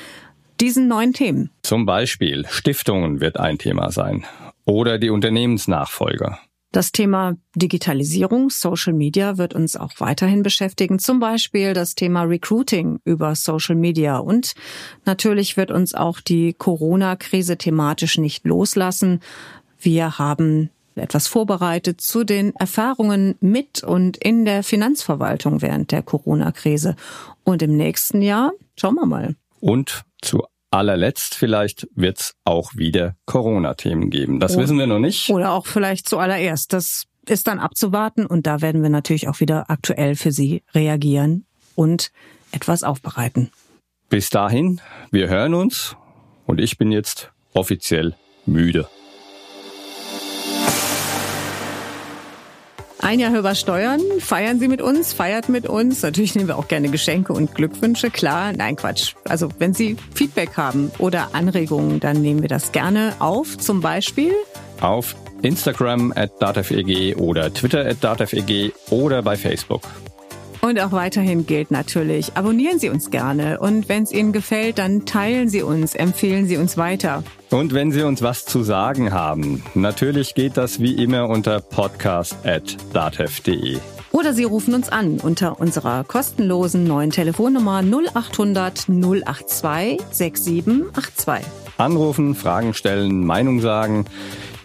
diesen 0.59 0.87
neuen 0.87 1.13
Themen. 1.13 1.49
Zum 1.63 1.87
Beispiel 1.87 2.45
Stiftungen 2.47 3.21
wird 3.21 3.39
ein 3.39 3.57
Thema 3.57 3.89
sein 3.89 4.23
oder 4.65 4.99
die 4.99 5.09
Unternehmensnachfolger. 5.09 6.37
Das 6.71 6.91
Thema 6.91 7.35
Digitalisierung, 7.55 8.51
Social 8.51 8.93
Media 8.93 9.39
wird 9.39 9.55
uns 9.55 9.75
auch 9.75 9.93
weiterhin 9.97 10.43
beschäftigen. 10.43 10.99
Zum 10.99 11.19
Beispiel 11.19 11.73
das 11.73 11.95
Thema 11.95 12.23
Recruiting 12.23 12.99
über 13.05 13.33
Social 13.33 13.75
Media. 13.75 14.17
Und 14.17 14.53
natürlich 15.03 15.57
wird 15.57 15.71
uns 15.71 15.95
auch 15.95 16.19
die 16.19 16.53
Corona-Krise 16.53 17.57
thematisch 17.57 18.19
nicht 18.19 18.45
loslassen. 18.45 19.19
Wir 19.79 20.19
haben 20.19 20.69
etwas 20.93 21.27
vorbereitet 21.27 22.01
zu 22.01 22.23
den 22.23 22.55
Erfahrungen 22.55 23.35
mit 23.39 23.83
und 23.83 24.17
in 24.17 24.45
der 24.45 24.63
Finanzverwaltung 24.63 25.63
während 25.63 25.91
der 25.91 26.03
Corona-Krise. 26.03 26.95
Und 27.43 27.63
im 27.63 27.77
nächsten 27.77 28.21
Jahr 28.21 28.51
schauen 28.75 28.95
wir 28.95 29.07
mal. 29.07 29.35
Und 29.59 30.03
zu 30.21 30.43
allerletzt 30.71 31.35
vielleicht 31.35 31.87
wird's 31.95 32.35
auch 32.43 32.75
wieder 32.75 33.15
Corona-Themen 33.25 34.09
geben. 34.09 34.39
Das 34.39 34.53
oder, 34.53 34.63
wissen 34.63 34.77
wir 34.77 34.87
noch 34.87 34.99
nicht. 34.99 35.29
Oder 35.29 35.51
auch 35.51 35.65
vielleicht 35.65 36.07
zuallererst. 36.07 36.73
Das 36.73 37.05
ist 37.27 37.47
dann 37.47 37.59
abzuwarten 37.59 38.25
und 38.25 38.47
da 38.47 38.61
werden 38.61 38.81
wir 38.81 38.89
natürlich 38.89 39.27
auch 39.27 39.39
wieder 39.39 39.69
aktuell 39.69 40.15
für 40.15 40.31
Sie 40.31 40.63
reagieren 40.73 41.45
und 41.75 42.11
etwas 42.51 42.83
aufbereiten. 42.83 43.51
Bis 44.09 44.29
dahin, 44.29 44.81
wir 45.11 45.29
hören 45.29 45.53
uns 45.53 45.95
und 46.45 46.59
ich 46.59 46.77
bin 46.77 46.91
jetzt 46.91 47.31
offiziell 47.53 48.15
müde. 48.45 48.87
Ein 53.01 53.19
Jahr 53.19 53.31
höher 53.31 53.55
Steuern. 53.55 54.01
Feiern 54.19 54.59
Sie 54.59 54.67
mit 54.67 54.81
uns, 54.81 55.13
feiert 55.13 55.47
mit 55.47 55.67
uns. 55.67 56.01
Natürlich 56.01 56.35
nehmen 56.35 56.49
wir 56.49 56.57
auch 56.57 56.67
gerne 56.67 56.89
Geschenke 56.89 57.31
und 57.31 57.55
Glückwünsche, 57.55 58.09
klar. 58.09 58.51
Nein, 58.51 58.75
Quatsch. 58.75 59.13
Also 59.23 59.49
wenn 59.57 59.73
Sie 59.73 59.95
Feedback 60.13 60.57
haben 60.57 60.91
oder 60.99 61.29
Anregungen, 61.33 62.01
dann 62.01 62.21
nehmen 62.21 62.41
wir 62.41 62.49
das 62.49 62.73
gerne 62.73 63.13
auf. 63.19 63.57
Zum 63.57 63.79
Beispiel 63.79 64.33
auf 64.81 65.15
Instagram 65.41 66.11
at 66.15 66.41
datafeg 66.41 67.17
oder 67.17 67.53
Twitter 67.53 67.85
at 67.85 68.03
datafeg 68.03 68.73
oder 68.89 69.21
bei 69.21 69.37
Facebook. 69.37 69.83
Und 70.69 70.79
auch 70.79 70.91
weiterhin 70.91 71.47
gilt 71.47 71.71
natürlich, 71.71 72.37
abonnieren 72.37 72.77
Sie 72.77 72.89
uns 72.89 73.09
gerne 73.09 73.59
und 73.59 73.89
wenn 73.89 74.03
es 74.03 74.11
Ihnen 74.11 74.33
gefällt, 74.33 74.77
dann 74.77 75.07
teilen 75.07 75.49
Sie 75.49 75.63
uns, 75.63 75.95
empfehlen 75.95 76.45
Sie 76.45 76.57
uns 76.57 76.77
weiter. 76.77 77.23
Und 77.49 77.73
wenn 77.73 77.91
Sie 77.91 78.03
uns 78.03 78.21
was 78.21 78.45
zu 78.45 78.61
sagen 78.61 79.11
haben, 79.11 79.63
natürlich 79.73 80.35
geht 80.35 80.57
das 80.57 80.79
wie 80.79 81.03
immer 81.03 81.27
unter 81.27 81.59
podcast.datev.de. 81.59 83.79
Oder 84.11 84.35
Sie 84.35 84.43
rufen 84.43 84.75
uns 84.75 84.89
an 84.89 85.19
unter 85.19 85.59
unserer 85.59 86.03
kostenlosen 86.03 86.83
neuen 86.83 87.09
Telefonnummer 87.09 87.81
0800 87.81 88.89
082 88.89 89.99
6782. 90.11 91.47
Anrufen, 91.79 92.35
Fragen 92.35 92.75
stellen, 92.75 93.25
Meinung 93.25 93.59
sagen. 93.59 94.05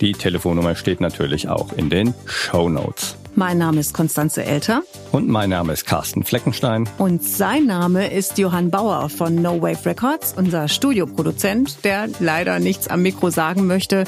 Die 0.03 0.13
Telefonnummer 0.13 0.75
steht 0.75 1.01
natürlich 1.01 1.49
auch 1.49 1.73
in 1.73 1.89
den 1.89 2.13
Show 2.27 2.69
Notes. 2.69 3.17
Mein 3.37 3.59
Name 3.59 3.81
ist 3.81 3.95
Konstanze 3.95 4.45
Elter. 4.45 4.83
Und 5.11 5.29
mein 5.29 5.51
Name 5.51 5.73
ist 5.73 5.87
Carsten 5.87 6.23
Fleckenstein. 6.23 6.89
Und 6.99 7.25
sein 7.25 7.67
Name 7.67 8.13
ist 8.13 8.39
Johann 8.39 8.71
Bauer 8.71 9.09
von 9.09 9.35
No 9.35 9.61
Wave 9.61 9.85
Records, 9.87 10.35
unser 10.37 10.69
Studioproduzent, 10.69 11.85
der 11.85 12.09
leider 12.21 12.61
nichts 12.61 12.87
am 12.87 13.03
Mikro 13.03 13.31
sagen 13.31 13.67
möchte, 13.67 14.05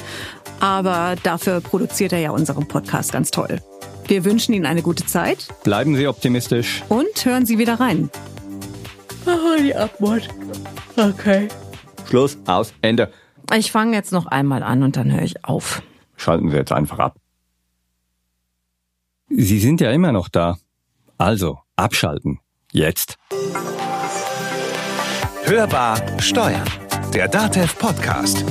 aber 0.61 1.17
dafür 1.25 1.61
produziert 1.61 2.13
er 2.13 2.21
ja 2.21 2.31
unseren 2.31 2.69
Podcast 2.69 3.13
ganz 3.13 3.33
toll. 3.33 3.59
Wir 4.07 4.25
wünschen 4.25 4.55
Ihnen 4.55 4.67
eine 4.67 4.83
gute 4.83 5.05
Zeit. 5.05 5.49
Bleiben 5.65 5.97
Sie 5.97 6.07
optimistisch. 6.07 6.85
Und 6.89 7.25
hören 7.25 7.47
Sie 7.47 7.59
wieder 7.59 7.81
rein. 7.81 8.09
Oh, 9.27 9.61
die 9.61 9.75
Abmord. 9.75 10.29
Okay. 10.97 11.49
Schluss, 12.09 12.39
aus, 12.47 12.73
Ende. 12.81 13.11
Ich 13.57 13.73
fange 13.73 13.97
jetzt 13.97 14.13
noch 14.13 14.27
einmal 14.27 14.63
an 14.63 14.85
und 14.85 14.97
dann 14.97 15.11
höre 15.13 15.23
ich 15.23 15.45
auf. 15.45 15.83
Schalten 16.17 16.49
Sie 16.51 16.57
jetzt 16.57 16.71
einfach 16.71 17.01
ab. 17.01 17.17
Sie 19.29 19.59
sind 19.59 19.81
ja 19.81 19.91
immer 19.91 20.13
noch 20.13 20.29
da. 20.29 20.57
Also, 21.19 21.59
abschalten. 21.75 22.39
Jetzt. 22.73 23.17
Hörbar 25.45 26.21
Steuern. 26.21 26.69
Der 27.13 27.29
Datev 27.29 27.75
Podcast. 27.79 28.45